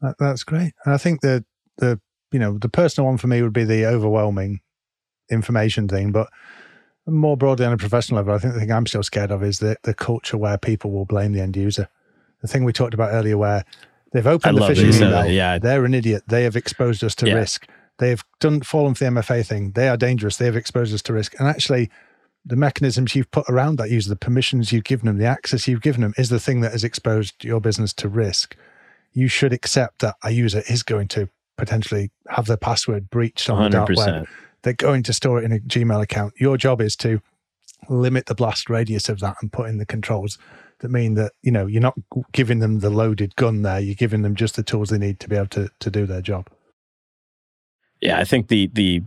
That, 0.02 0.16
that's 0.20 0.44
great. 0.44 0.74
And 0.86 0.94
I 0.94 0.98
think 0.98 1.22
the 1.22 1.44
the 1.78 2.00
you 2.32 2.40
know 2.40 2.58
the 2.58 2.70
personal 2.70 3.08
one 3.08 3.18
for 3.18 3.28
me 3.28 3.42
would 3.42 3.54
be 3.54 3.64
the 3.64 3.86
overwhelming 3.86 4.60
information 5.32 5.88
thing, 5.88 6.12
but 6.12 6.30
more 7.08 7.38
broadly 7.38 7.66
on 7.66 7.74
a 7.74 7.78
professional 7.78 8.18
level, 8.18 8.34
I 8.34 8.40
think 8.40 8.54
the 8.54 8.60
thing 8.60 8.72
I'm 8.72 8.88
still 8.88 9.04
scared 9.04 9.32
of 9.32 9.44
is 9.44 9.60
the 9.60 9.78
the 9.84 9.94
culture 9.94 10.38
where 10.38 10.58
people 10.58 10.92
will 10.92 11.06
blame 11.06 11.34
the 11.34 11.42
end 11.42 11.56
user. 11.56 11.88
The 12.42 12.48
thing 12.48 12.64
we 12.64 12.74
talked 12.74 12.94
about 12.94 13.14
earlier, 13.14 13.38
where 13.38 13.64
they've 14.12 14.26
I 14.26 14.32
opened 14.32 14.58
the 14.58 14.62
love 14.62 14.72
phishing 14.72 14.96
email. 14.96 15.26
Yeah, 15.28 15.60
they're 15.60 15.86
an 15.86 15.94
idiot. 15.94 16.24
They 16.28 16.44
have 16.44 16.56
exposed 16.56 17.04
us 17.04 17.16
to 17.16 17.28
Yeah. 17.28 17.36
risk. 17.36 17.68
They 17.98 18.10
have 18.10 18.24
done 18.40 18.62
fallen 18.62 18.94
for 18.94 19.06
the 19.06 19.12
MFA 19.12 19.42
thing. 19.46 19.72
They 19.72 19.88
are 19.88 19.98
dangerous. 19.98 20.38
They 20.38 20.46
have 20.46 20.56
exposed 20.56 20.94
us 20.94 21.02
to 21.04 21.14
risk. 21.14 21.34
And 21.40 21.48
actually, 21.48 21.90
the 22.46 22.56
mechanisms 22.56 23.16
you've 23.16 23.32
put 23.32 23.46
around 23.50 23.78
that 23.78 23.90
user, 23.90 24.10
the 24.10 24.16
permissions 24.16 24.72
you've 24.72 24.84
given 24.84 25.06
them, 25.08 25.18
the 25.18 25.26
access 25.26 25.68
you've 25.68 25.82
given 25.82 26.02
them, 26.02 26.14
is 26.18 26.30
the 26.30 26.40
thing 26.40 26.62
that 26.62 26.74
has 26.74 26.84
exposed 26.84 27.44
your 27.44 27.62
business 27.62 27.94
to 27.94 28.10
risk. 28.10 28.56
You 29.14 29.28
should 29.28 29.54
accept 29.54 30.00
that 30.00 30.16
a 30.24 30.32
user 30.32 30.62
is 30.68 30.84
going 30.84 31.08
to 31.10 31.30
potentially 31.58 32.12
have 32.28 32.48
their 32.48 32.58
password 32.58 33.10
breached 33.10 33.50
on 33.50 33.64
the 33.64 33.70
dark 33.70 33.90
web. 33.96 34.28
They're 34.66 34.74
going 34.74 35.04
to 35.04 35.14
store 35.14 35.38
it 35.40 35.46
in 35.46 35.52
a 35.52 35.60
Gmail 35.60 36.02
account. 36.02 36.34
Your 36.40 36.58
job 36.58 36.82
is 36.82 36.96
to 36.98 37.22
limit 37.88 38.26
the 38.26 38.34
blast 38.34 38.68
radius 38.68 39.10
of 39.10 39.20
that 39.20 39.38
and 39.40 39.54
put 39.54 39.70
in 39.70 39.78
the 39.78 39.86
controls 39.86 40.40
that 40.80 40.90
mean 40.90 41.14
that 41.14 41.34
you 41.44 41.52
know 41.52 41.68
you're 41.68 41.84
not 41.84 41.94
giving 42.32 42.58
them 42.58 42.80
the 42.80 42.90
loaded 42.90 43.36
gun 43.36 43.62
there. 43.62 43.80
You're 43.80 43.94
giving 43.94 44.24
them 44.24 44.34
just 44.34 44.56
the 44.56 44.64
tools 44.64 44.90
they 44.90 44.98
need 44.98 45.20
to 45.20 45.30
be 45.30 45.36
able 45.36 45.50
to 45.50 45.70
to 45.80 45.92
do 45.92 46.08
their 46.08 46.22
job. 46.22 46.50
Yeah, 48.02 48.20
I 48.20 48.24
think 48.24 48.48
the 48.48 48.72
the 48.74 49.04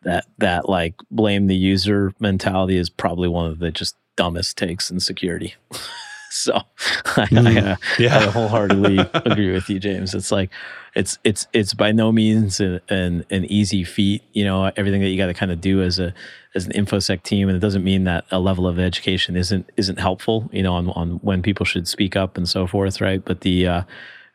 that 0.00 0.24
that 0.38 0.66
like 0.66 0.94
blame 1.10 1.46
the 1.46 1.56
user 1.56 2.14
mentality 2.18 2.78
is 2.78 2.88
probably 2.88 3.28
one 3.28 3.50
of 3.50 3.58
the 3.58 3.70
just 3.70 3.96
dumbest 4.16 4.56
takes 4.56 4.90
in 4.90 4.98
security. 5.00 5.56
so 6.30 6.54
I, 7.16 7.28
I, 7.34 7.56
uh, 7.58 7.76
I 7.98 8.26
wholeheartedly 8.26 8.98
agree 9.14 9.52
with 9.52 9.68
you, 9.68 9.78
James. 9.78 10.14
It's 10.14 10.32
like 10.32 10.50
it's 10.94 11.18
it's 11.24 11.46
it's 11.52 11.74
by 11.74 11.92
no 11.92 12.12
means 12.12 12.60
an 12.60 12.80
an, 12.88 13.24
an 13.30 13.44
easy 13.46 13.84
feat. 13.84 14.22
You 14.32 14.44
know, 14.44 14.70
everything 14.76 15.00
that 15.02 15.08
you 15.08 15.16
got 15.16 15.26
to 15.26 15.34
kind 15.34 15.52
of 15.52 15.60
do 15.60 15.82
as 15.82 15.98
a 15.98 16.14
as 16.54 16.66
an 16.66 16.72
infosec 16.72 17.22
team, 17.22 17.48
and 17.48 17.56
it 17.56 17.60
doesn't 17.60 17.84
mean 17.84 18.04
that 18.04 18.24
a 18.30 18.38
level 18.38 18.66
of 18.66 18.78
education 18.78 19.36
isn't 19.36 19.70
isn't 19.76 19.98
helpful. 19.98 20.48
You 20.52 20.62
know, 20.62 20.74
on 20.74 20.90
on 20.90 21.16
when 21.22 21.42
people 21.42 21.66
should 21.66 21.86
speak 21.88 22.16
up 22.16 22.36
and 22.36 22.48
so 22.48 22.66
forth, 22.66 23.00
right? 23.00 23.24
But 23.24 23.42
the 23.42 23.66
uh, 23.66 23.82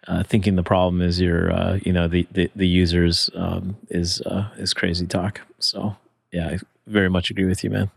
uh, 0.08 0.24
thinking 0.24 0.56
the 0.56 0.64
problem 0.64 1.02
is 1.02 1.20
your, 1.20 1.52
uh, 1.52 1.80
you 1.84 1.94
know, 1.94 2.08
the 2.08 2.28
the, 2.32 2.50
the 2.56 2.68
users 2.68 3.30
um, 3.36 3.78
is 3.90 4.22
uh, 4.22 4.50
is 4.58 4.74
crazy 4.74 5.06
talk. 5.06 5.42
So 5.60 5.96
yeah, 6.32 6.50
I 6.50 6.60
very 6.88 7.10
much 7.10 7.30
agree 7.30 7.46
with 7.46 7.64
you, 7.64 7.70
man. 7.70 7.92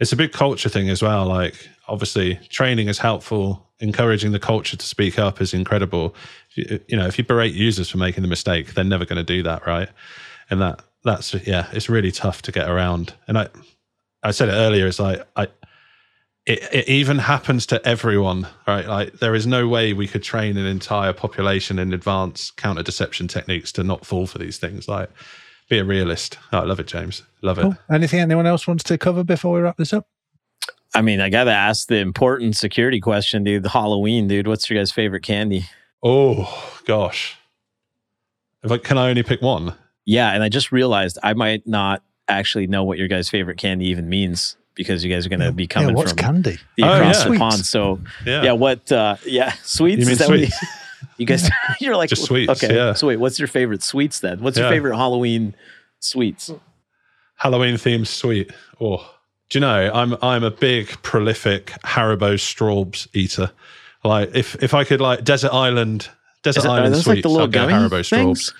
It's 0.00 0.12
a 0.12 0.16
big 0.16 0.32
culture 0.32 0.68
thing 0.68 0.88
as 0.88 1.02
well. 1.02 1.26
Like, 1.26 1.68
obviously, 1.88 2.36
training 2.48 2.88
is 2.88 2.98
helpful. 2.98 3.66
Encouraging 3.80 4.32
the 4.32 4.38
culture 4.38 4.76
to 4.76 4.86
speak 4.86 5.18
up 5.18 5.40
is 5.40 5.54
incredible. 5.54 6.14
You, 6.54 6.80
you 6.88 6.96
know, 6.96 7.06
if 7.06 7.18
you 7.18 7.24
berate 7.24 7.54
users 7.54 7.88
for 7.90 7.98
making 7.98 8.22
the 8.22 8.28
mistake, 8.28 8.74
they're 8.74 8.84
never 8.84 9.04
going 9.04 9.24
to 9.24 9.24
do 9.24 9.42
that, 9.44 9.66
right? 9.66 9.88
And 10.50 10.60
that 10.60 10.82
that's 11.04 11.34
yeah, 11.46 11.68
it's 11.72 11.88
really 11.88 12.10
tough 12.10 12.42
to 12.42 12.52
get 12.52 12.68
around. 12.68 13.14
And 13.26 13.38
I, 13.38 13.48
I 14.22 14.32
said 14.32 14.48
it 14.48 14.52
earlier. 14.52 14.86
It's 14.86 14.98
like 14.98 15.22
I, 15.36 15.48
it, 16.48 16.66
it 16.72 16.88
even 16.88 17.18
happens 17.18 17.66
to 17.66 17.86
everyone, 17.86 18.48
right? 18.66 18.86
Like, 18.86 19.18
there 19.18 19.34
is 19.34 19.46
no 19.46 19.68
way 19.68 19.92
we 19.92 20.08
could 20.08 20.22
train 20.22 20.56
an 20.56 20.66
entire 20.66 21.12
population 21.12 21.78
in 21.78 21.92
advanced 21.92 22.56
counter 22.56 22.82
deception 22.82 23.28
techniques 23.28 23.70
to 23.72 23.84
not 23.84 24.06
fall 24.06 24.26
for 24.26 24.38
these 24.38 24.56
things. 24.56 24.88
Like, 24.88 25.10
be 25.68 25.78
a 25.78 25.84
realist. 25.84 26.38
Oh, 26.52 26.58
I 26.58 26.64
love 26.64 26.80
it, 26.80 26.86
James. 26.86 27.22
Love 27.42 27.58
it. 27.58 27.62
Cool. 27.62 27.76
Anything 27.92 28.20
anyone 28.20 28.46
else 28.46 28.66
wants 28.66 28.84
to 28.84 28.98
cover 28.98 29.22
before 29.24 29.52
we 29.54 29.60
wrap 29.60 29.76
this 29.76 29.92
up? 29.92 30.06
I 30.94 31.02
mean, 31.02 31.20
I 31.20 31.28
got 31.28 31.44
to 31.44 31.52
ask 31.52 31.88
the 31.88 31.96
important 31.98 32.56
security 32.56 33.00
question, 33.00 33.44
dude. 33.44 33.62
The 33.62 33.68
Halloween, 33.68 34.26
dude. 34.28 34.46
What's 34.48 34.68
your 34.70 34.78
guys' 34.80 34.90
favorite 34.90 35.22
candy? 35.22 35.66
Oh 36.02 36.80
gosh. 36.86 37.36
If 38.62 38.72
I, 38.72 38.78
can 38.78 38.98
I 38.98 39.08
only 39.10 39.22
pick 39.22 39.42
one? 39.42 39.74
Yeah, 40.06 40.30
and 40.32 40.42
I 40.42 40.48
just 40.48 40.72
realized 40.72 41.18
I 41.22 41.34
might 41.34 41.66
not 41.66 42.02
actually 42.28 42.66
know 42.66 42.82
what 42.84 42.98
your 42.98 43.08
guys' 43.08 43.28
favorite 43.28 43.58
candy 43.58 43.86
even 43.88 44.08
means 44.08 44.56
because 44.74 45.04
you 45.04 45.10
guys 45.12 45.26
are 45.26 45.28
going 45.28 45.40
to 45.40 45.52
be 45.52 45.66
coming 45.66 45.90
yeah, 45.90 45.94
what's 45.94 46.12
from 46.12 46.18
candy? 46.18 46.58
the 46.76 46.84
Oh, 46.84 46.92
across 46.94 47.24
yeah. 47.24 47.30
the 47.32 47.38
pond. 47.38 47.66
So 47.66 48.00
Yeah. 48.24 48.42
yeah, 48.44 48.52
what? 48.52 48.90
uh 48.90 49.16
Yeah, 49.26 49.52
sweets. 49.64 50.00
You 50.00 50.06
mean 50.06 50.12
Is 50.12 50.18
that 50.18 50.28
what 50.28 50.38
sweets? 50.38 50.56
You 51.18 51.26
guys? 51.26 51.50
You're 51.80 51.96
like 51.96 52.08
Just 52.10 52.24
sweets, 52.24 52.62
Okay, 52.62 52.74
yeah. 52.74 52.94
so 52.94 53.06
wait, 53.08 53.16
what's 53.18 53.38
your 53.38 53.48
favorite 53.48 53.82
sweets 53.82 54.20
then? 54.20 54.40
What's 54.40 54.56
your 54.58 54.68
favorite 54.70 54.96
Halloween 54.96 55.54
sweets? 56.00 56.50
Halloween 57.36 57.74
themed 57.74 58.06
sweet. 58.06 58.50
Oh, 58.80 59.14
do 59.50 59.58
you 59.58 59.60
know? 59.60 59.90
I'm 59.92 60.16
I'm 60.22 60.42
a 60.44 60.50
big 60.50 60.88
prolific 61.02 61.66
Haribo 61.84 62.38
straws 62.40 63.06
eater. 63.14 63.50
Like 64.04 64.30
if 64.34 64.54
if 64.62 64.74
I 64.74 64.84
could 64.84 65.00
like 65.00 65.24
desert 65.24 65.52
island 65.52 66.08
desert 66.42 66.64
it- 66.64 66.68
island 66.70 66.94
those 66.94 67.06
like 67.06 67.14
sweets, 67.16 67.22
the 67.24 67.28
little 67.28 67.46
I'd 67.46 67.52
gummy 67.52 67.72
Haribo? 67.74 68.00
Strawbs. 68.00 68.52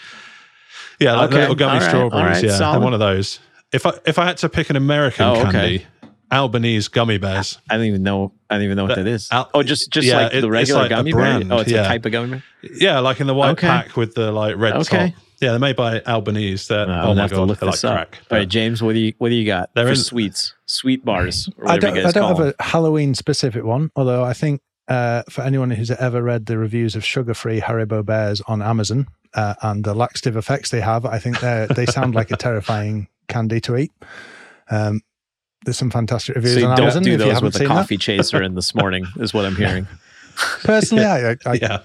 Yeah, 1.00 1.14
like 1.14 1.30
the 1.30 1.36
Okay, 1.36 1.40
little 1.42 1.54
gummy 1.54 1.78
right, 1.78 1.88
strawberries. 1.88 2.42
right, 2.42 2.60
yeah, 2.60 2.76
one 2.78 2.92
of 2.92 2.98
those. 3.00 3.38
If 3.72 3.86
I 3.86 3.92
if 4.06 4.18
I 4.18 4.24
had 4.26 4.36
to 4.38 4.48
pick 4.48 4.68
an 4.70 4.76
American 4.76 5.26
Oh, 5.26 5.46
okay. 5.46 5.86
Candy, 6.30 6.40
Albanese 6.42 6.88
gummy 6.90 7.18
bears. 7.18 7.58
I 7.70 7.76
don't 7.76 7.86
even 7.86 8.02
know. 8.02 8.32
I 8.50 8.54
don't 8.56 8.64
even 8.64 8.76
know 8.76 8.84
what 8.84 8.96
that 8.96 9.06
is. 9.06 9.28
Al- 9.30 9.50
oh, 9.54 9.62
just 9.62 9.90
just 9.90 10.06
yeah, 10.06 10.16
like 10.24 10.34
it- 10.34 10.40
the 10.40 10.50
regular 10.50 10.82
like 10.82 10.90
a 10.90 10.94
gummy 10.94 11.12
bear. 11.12 11.40
Oh, 11.50 11.58
it's 11.58 11.70
yeah. 11.70 11.82
a 11.82 11.88
type 11.88 12.04
of 12.06 12.12
gummy 12.12 12.30
bear. 12.30 12.42
Yeah, 12.62 12.98
like 13.00 13.20
in 13.20 13.26
the 13.26 13.34
white 13.34 13.50
Okay. 13.50 13.66
pack 13.66 13.96
with 13.96 14.14
the 14.14 14.32
like 14.32 14.56
red 14.56 14.74
Okay. 14.74 15.10
top. 15.10 15.22
Yeah, 15.40 15.50
they're 15.50 15.60
made 15.60 15.76
by 15.76 16.00
Albanese. 16.00 16.66
They're, 16.68 16.88
I'm 16.90 17.10
oh 17.10 17.14
my 17.14 17.28
god, 17.28 17.46
look 17.46 17.60
they're 17.60 17.68
like 17.68 17.84
up. 17.84 18.10
crack. 18.10 18.18
All 18.30 18.38
right, 18.38 18.48
James, 18.48 18.82
what 18.82 18.94
do 18.94 18.98
you 18.98 19.12
what 19.18 19.28
do 19.28 19.36
you 19.36 19.46
got 19.46 19.70
They're 19.74 19.84
for 19.84 19.90
in- 19.90 19.96
sweets? 19.96 20.52
Sweet 20.66 21.04
bars. 21.04 21.48
Or 21.58 21.68
I 21.68 21.78
don't, 21.78 21.94
you 21.94 22.00
I 22.02 22.10
don't 22.10 22.22
call 22.22 22.28
have 22.36 22.38
them. 22.38 22.54
a 22.58 22.62
Halloween 22.62 23.14
specific 23.14 23.62
one, 23.64 23.90
although 23.94 24.24
I 24.24 24.32
think 24.34 24.60
uh, 24.88 25.22
for 25.30 25.42
anyone 25.42 25.70
who's 25.70 25.90
ever 25.92 26.22
read 26.22 26.46
the 26.46 26.58
reviews 26.58 26.96
of 26.96 27.04
sugar-free 27.04 27.60
Haribo 27.60 28.04
bears 28.04 28.40
on 28.48 28.60
Amazon 28.62 29.06
uh, 29.34 29.54
and 29.62 29.84
the 29.84 29.94
laxative 29.94 30.36
effects 30.36 30.70
they 30.70 30.80
have, 30.80 31.04
I 31.06 31.18
think 31.20 31.38
they 31.40 31.66
they 31.74 31.86
sound 31.86 32.14
like 32.16 32.30
a 32.32 32.36
terrifying 32.46 33.06
candy 33.28 33.60
to 33.60 33.76
eat. 33.76 33.92
Um, 34.70 35.02
there's 35.68 35.78
some 35.78 35.90
fantastic 35.90 36.34
reviews 36.36 36.54
So 36.54 36.60
you 36.60 36.66
on 36.66 36.76
don't 36.76 36.84
Amazon 36.86 37.02
do 37.02 37.10
if 37.10 37.12
you 37.12 37.18
those 37.18 37.32
haven't 37.34 37.44
with 37.44 37.54
a 37.56 37.58
seen 37.58 37.68
coffee 37.68 37.96
chaser 37.96 38.42
in 38.42 38.54
this 38.60 38.74
morning, 38.74 39.06
is 39.16 39.32
what 39.34 39.44
I'm 39.44 39.56
hearing. 39.56 39.86
Personally, 40.64 41.04
I, 41.04 41.30
I, 41.32 41.36
I 41.46 41.52
yeah. 41.62 41.78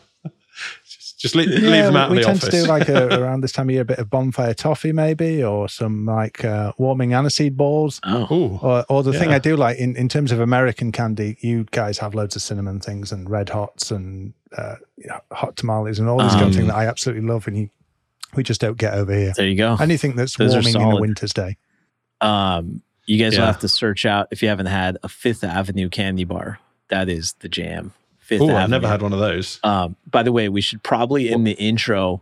Just, 0.85 1.19
just 1.19 1.35
leave, 1.35 1.49
Yeah, 1.49 1.69
leave 1.69 1.83
them 1.85 1.93
we- 1.93 1.99
out 1.99 2.09
we 2.11 2.17
in 2.17 2.21
the 2.21 2.25
tend 2.27 2.37
office. 2.39 2.49
to 2.49 2.61
do 2.63 2.65
like 2.65 2.89
a, 2.89 3.19
around 3.21 3.41
this 3.41 3.51
time 3.51 3.69
of 3.69 3.73
year 3.73 3.81
a 3.81 3.85
bit 3.85 3.97
of 3.99 4.09
bonfire 4.09 4.53
toffee 4.53 4.91
maybe 4.91 5.43
or 5.43 5.67
some 5.69 6.05
like 6.05 6.43
uh, 6.45 6.71
warming 6.77 7.11
aniseed 7.11 7.55
balls 7.55 7.99
Oh, 8.03 8.59
or, 8.61 8.85
or 8.89 9.03
the 9.03 9.13
thing 9.17 9.29
i 9.29 9.39
do 9.39 9.55
like 9.55 9.77
in, 9.77 9.95
in 9.95 10.09
terms 10.09 10.31
of 10.33 10.39
american 10.41 10.91
candy 10.91 11.37
you 11.41 11.63
guys 11.71 11.97
have 11.99 12.13
loads 12.13 12.35
of 12.35 12.41
cinnamon 12.41 12.79
things 12.81 13.11
and 13.13 13.29
red 13.29 13.49
hots 13.49 13.89
and 13.91 14.33
uh, 14.57 14.75
you 14.97 15.07
know, 15.07 15.19
hot 15.31 15.55
tamales 15.55 15.97
and 15.97 16.07
all 16.09 16.17
this 16.19 16.33
kind 16.33 16.47
of 16.47 16.53
thing 16.53 16.63
Um, 16.63 16.67
that 16.69 16.75
i 16.75 16.85
absolutely 16.87 17.25
love 17.27 17.47
and 17.47 17.57
you 17.57 17.69
we 18.35 18.43
just 18.43 18.59
don't 18.61 18.77
get 18.77 18.93
over 18.93 19.13
here 19.13 19.33
there 19.37 19.47
you 19.47 19.55
go. 19.55 19.77
anything 19.79 20.15
that's 20.15 20.35
Those 20.37 20.51
warming 20.53 20.75
in 20.75 20.81
a 20.81 20.99
winter's 20.99 21.33
day 21.33 21.57
Um, 22.21 22.81
you 23.05 23.17
guys 23.17 23.37
will 23.37 23.45
have 23.45 23.59
to 23.59 23.67
search 23.67 24.05
out 24.05 24.27
if 24.31 24.41
you 24.41 24.49
haven't 24.49 24.67
had 24.67 24.97
a 25.03 25.09
Fifth 25.09 25.43
Avenue 25.43 25.89
candy 25.89 26.23
bar. 26.23 26.59
That 26.89 27.09
is 27.09 27.33
the 27.39 27.49
jam. 27.49 27.93
Fifth 28.19 28.41
Ooh, 28.41 28.45
Avenue. 28.45 28.57
I've 28.57 28.69
never 28.69 28.87
had 28.87 29.01
one 29.01 29.13
of 29.13 29.19
those. 29.19 29.59
Um, 29.63 29.95
by 30.09 30.23
the 30.23 30.31
way, 30.31 30.49
we 30.49 30.61
should 30.61 30.81
probably 30.83 31.29
in 31.29 31.43
the 31.43 31.53
intro 31.53 32.21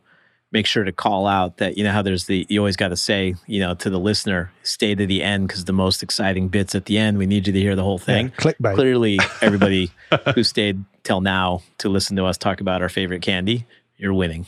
make 0.52 0.66
sure 0.66 0.84
to 0.84 0.92
call 0.92 1.28
out 1.28 1.58
that 1.58 1.78
you 1.78 1.84
know 1.84 1.92
how 1.92 2.02
there's 2.02 2.26
the 2.26 2.46
you 2.50 2.60
always 2.60 2.76
got 2.76 2.90
to 2.90 2.98
say 2.98 3.36
you 3.48 3.60
know 3.60 3.74
to 3.74 3.90
the 3.90 4.00
listener 4.00 4.52
stay 4.64 4.94
to 4.94 5.06
the 5.06 5.24
end 5.24 5.48
because 5.48 5.66
the 5.66 5.74
most 5.74 6.04
exciting 6.04 6.50
bits 6.50 6.76
at 6.76 6.86
the 6.86 6.98
end 6.98 7.18
we 7.18 7.26
need 7.26 7.48
you 7.48 7.54
to 7.54 7.60
hear 7.60 7.76
the 7.76 7.84
whole 7.84 7.98
thing. 7.98 8.28
Yeah, 8.28 8.36
clickbait 8.52 8.76
Clearly, 8.76 9.20
everybody 9.42 9.92
who 10.36 10.44
stayed 10.44 10.84
till 11.04 11.22
now 11.22 11.62
to 11.80 11.90
listen 11.90 12.16
to 12.18 12.26
us 12.26 12.38
talk 12.38 12.62
about 12.62 12.82
our 12.82 12.90
favorite 12.90 13.22
candy, 13.22 13.66
you're 13.98 14.14
winning. 14.14 14.46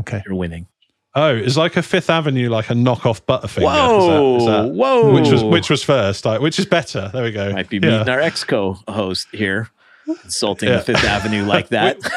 okay 0.00 0.22
You're 0.26 0.34
winning. 0.36 0.66
Oh, 1.16 1.34
it's 1.34 1.56
like 1.56 1.76
a 1.76 1.82
Fifth 1.82 2.10
Avenue, 2.10 2.48
like 2.48 2.70
a 2.70 2.74
knockoff 2.74 3.22
Butterfinger. 3.22 3.62
Whoa, 3.62 4.36
Is 4.36 4.44
that, 4.46 4.50
is 4.56 4.64
that, 4.66 4.74
whoa! 4.74 5.12
Which 5.14 5.30
was 5.30 5.44
which 5.44 5.70
was 5.70 5.82
first? 5.84 6.24
Like, 6.24 6.40
which 6.40 6.58
is 6.58 6.66
better? 6.66 7.08
There 7.12 7.22
we 7.22 7.30
go. 7.30 7.52
might 7.52 7.68
be 7.68 7.76
Yeah. 7.76 7.98
meeting 7.98 8.08
our 8.08 8.20
ex 8.20 8.42
co-host 8.42 9.28
here, 9.32 9.70
insulting 10.24 10.68
Yeah. 10.70 10.78
the 10.78 10.82
Fifth 10.82 11.04
Avenue 11.04 11.44
like 11.44 11.68
that. 11.70 11.98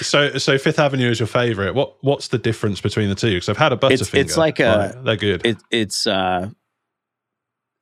So, 0.00 0.38
so 0.38 0.56
Fifth 0.56 0.78
Avenue 0.78 1.10
is 1.10 1.20
your 1.20 1.26
favorite. 1.26 1.74
What 1.74 2.02
what's 2.02 2.28
the 2.28 2.38
difference 2.38 2.80
between 2.80 3.10
the 3.10 3.14
two? 3.14 3.34
Because 3.34 3.50
I've 3.50 3.58
had 3.58 3.72
a 3.72 3.76
Butterfinger. 3.76 3.92
It's- 3.92 4.14
it's 4.14 4.36
like 4.38 4.58
a- 4.58 4.98
they're 5.04 5.16
good. 5.16 5.44
it, 5.44 5.58
it's 5.70 6.06
uh 6.06 6.48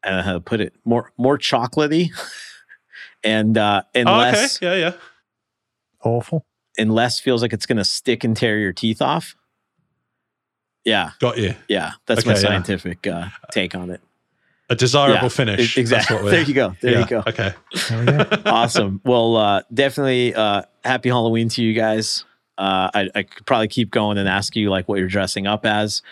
I 0.03 0.09
don't 0.09 0.17
know 0.19 0.23
how 0.25 0.33
to 0.33 0.41
put 0.41 0.61
it 0.61 0.75
more 0.85 1.13
more 1.17 1.39
chocolatey 1.39 2.09
and 3.25 3.57
uh 3.57 3.83
and 3.95 4.09
oh, 4.09 4.13
okay. 4.15 4.33
less 4.33 4.59
Yeah, 4.61 4.75
yeah. 4.75 4.93
awful 6.03 6.45
and 6.81 6.93
less 6.93 7.21
feels 7.21 7.43
like 7.43 7.53
it's 7.53 7.67
gonna 7.67 7.85
stick 7.85 8.25
and 8.25 8.37
tear 8.37 8.59
your 8.59 8.73
teeth 8.73 9.01
off. 9.03 9.37
Yeah, 10.85 11.11
Got 11.21 11.37
you. 11.39 11.55
yeah. 11.69 11.93
That's 12.07 12.25
my 12.25 12.33
Okay, 12.33 12.41
yeah. 12.43 12.49
scientific 12.49 13.07
uh 13.07 13.29
take 13.53 13.75
on 13.75 13.91
it. 13.91 14.01
A 14.71 14.75
desirable 14.77 15.23
Yeah, 15.25 15.29
finish. 15.29 15.59
That's 15.75 15.77
Exactly. 15.79 16.17
what 16.23 16.31
There 16.31 16.43
you 16.43 16.55
go. 16.55 16.75
There 16.81 16.93
yeah, 16.93 16.99
you 17.01 17.07
go. 17.07 17.23
Okay. 17.27 17.53
there 17.89 17.99
we 18.01 18.07
go 18.07 18.43
awesome. 18.51 19.01
Well, 19.05 19.37
uh, 19.37 19.63
definitely 19.75 20.33
uh, 20.35 20.63
happy 20.85 21.09
Halloween 21.09 21.49
to 21.51 21.63
you 21.63 21.75
guys. 21.75 22.25
Uh, 22.57 22.89
I, 22.95 23.11
I 23.15 23.23
could 23.25 23.47
probably 23.47 23.67
keep 23.69 23.91
going 23.91 24.17
and 24.17 24.29
ask 24.29 24.55
you 24.55 24.71
like 24.71 24.89
what 24.89 24.99
you're 25.01 25.09
dressing 25.09 25.47
up 25.49 25.67
as. 25.67 26.03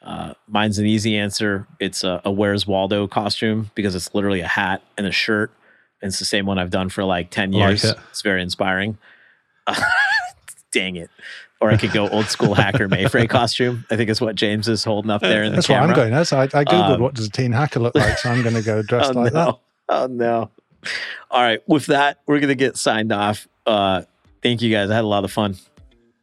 Uh, 0.00 0.34
mine's 0.46 0.78
an 0.78 0.86
easy 0.86 1.16
answer. 1.16 1.66
It's 1.80 2.04
a, 2.04 2.20
a 2.24 2.30
Where's 2.30 2.66
Waldo 2.68 3.08
costume 3.08 3.70
because 3.74 3.94
it's 3.96 4.14
literally 4.14 4.40
a 4.42 4.46
hat 4.48 4.82
and 4.96 5.06
a 5.08 5.12
shirt. 5.12 5.50
And 6.00 6.10
it's 6.10 6.18
the 6.20 6.24
same 6.24 6.46
one 6.46 6.58
I've 6.58 6.70
done 6.70 6.90
for 6.90 7.02
like 7.04 7.30
10 7.30 7.52
I 7.54 7.58
like 7.58 7.68
years. 7.70 7.84
it. 7.84 7.96
It's 8.10 8.22
very 8.22 8.42
inspiring. 8.42 8.96
dang 10.74 10.96
it. 10.96 11.08
Or 11.60 11.70
I 11.70 11.78
could 11.78 11.92
go 11.92 12.08
old 12.10 12.26
school 12.26 12.52
hacker 12.62 12.88
Mayfrey 12.88 13.26
costume. 13.28 13.86
I 13.90 13.96
think 13.96 14.10
it's 14.10 14.20
what 14.20 14.34
James 14.34 14.68
is 14.68 14.84
holding 14.84 15.10
up 15.10 15.22
there 15.22 15.42
in 15.44 15.52
the 15.52 15.56
that's 15.56 15.66
camera. 15.68 15.88
what 15.88 15.90
i'm 15.90 15.96
going 15.96 16.12
as 16.12 16.30
i, 16.32 16.42
I 16.42 16.46
googled 16.64 16.94
Um, 16.96 17.00
what 17.00 17.14
does 17.14 17.26
a 17.28 17.30
teen 17.30 17.52
hacker 17.52 17.80
look 17.80 17.94
like 17.94 18.18
so 18.18 18.28
i'm 18.28 18.42
going 18.42 18.54
to 18.56 18.60
go 18.62 18.82
dressed 18.90 19.12
oh, 19.14 19.20
like 19.20 19.32
no. 19.32 19.44
that 19.44 19.58
Oh 19.88 20.06
no. 20.06 20.50
All 21.30 21.40
right. 21.42 21.60
With 21.68 21.86
that, 21.86 22.18
we're 22.26 22.40
gonna 22.40 22.54
get 22.54 22.76
signed 22.76 23.12
off. 23.12 23.48
Uh 23.64 24.02
thank 24.42 24.60
you 24.62 24.70
guys. 24.70 24.90
I 24.90 24.94
had 24.96 25.04
a 25.04 25.06
lot 25.06 25.24
of 25.24 25.30
fun. 25.32 25.56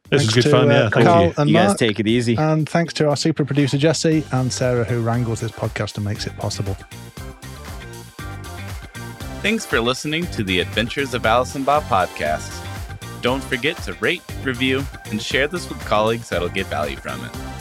This 0.09 0.23
is 0.23 0.27
Thanks 0.27 0.33
good 0.33 0.41
to, 0.43 0.49
fun. 0.49 0.69
uh, 0.69 0.73
Yeah. 0.73 0.89
Thank 0.89 1.05
Carl 1.07 1.23
you. 1.27 1.33
and 1.37 1.49
you 1.49 1.55
guys 1.55 1.67
Mark. 1.69 1.77
take 1.79 1.99
it 1.99 2.07
easy. 2.07 2.35
And 2.37 2.67
thanks 2.69 2.93
to 2.95 3.07
our 3.09 3.15
super 3.15 3.45
producer 3.45 3.77
Jesse 3.77 4.23
and 4.31 4.51
Sarah 4.53 4.83
who 4.83 5.01
wrangles 5.01 5.39
this 5.39 5.51
podcast 5.51 5.95
and 5.95 6.05
makes 6.05 6.27
it 6.27 6.35
possible. 6.37 6.75
Thanks 9.41 9.65
for 9.65 9.79
listening 9.81 10.27
to 10.27 10.43
the 10.43 10.59
Adventures 10.59 11.13
of 11.15 11.25
Alice 11.25 11.55
and 11.55 11.65
Bob 11.65 11.83
podcast. 11.83 12.49
Don't 13.21 13.43
forget 13.43 13.77
to 13.83 13.93
rate, 13.93 14.23
review, 14.43 14.83
and 15.05 15.21
share 15.21 15.47
this 15.47 15.69
with 15.69 15.79
colleagues 15.85 16.29
that'll 16.29 16.49
get 16.49 16.65
value 16.67 16.97
from 16.97 17.23
it. 17.23 17.60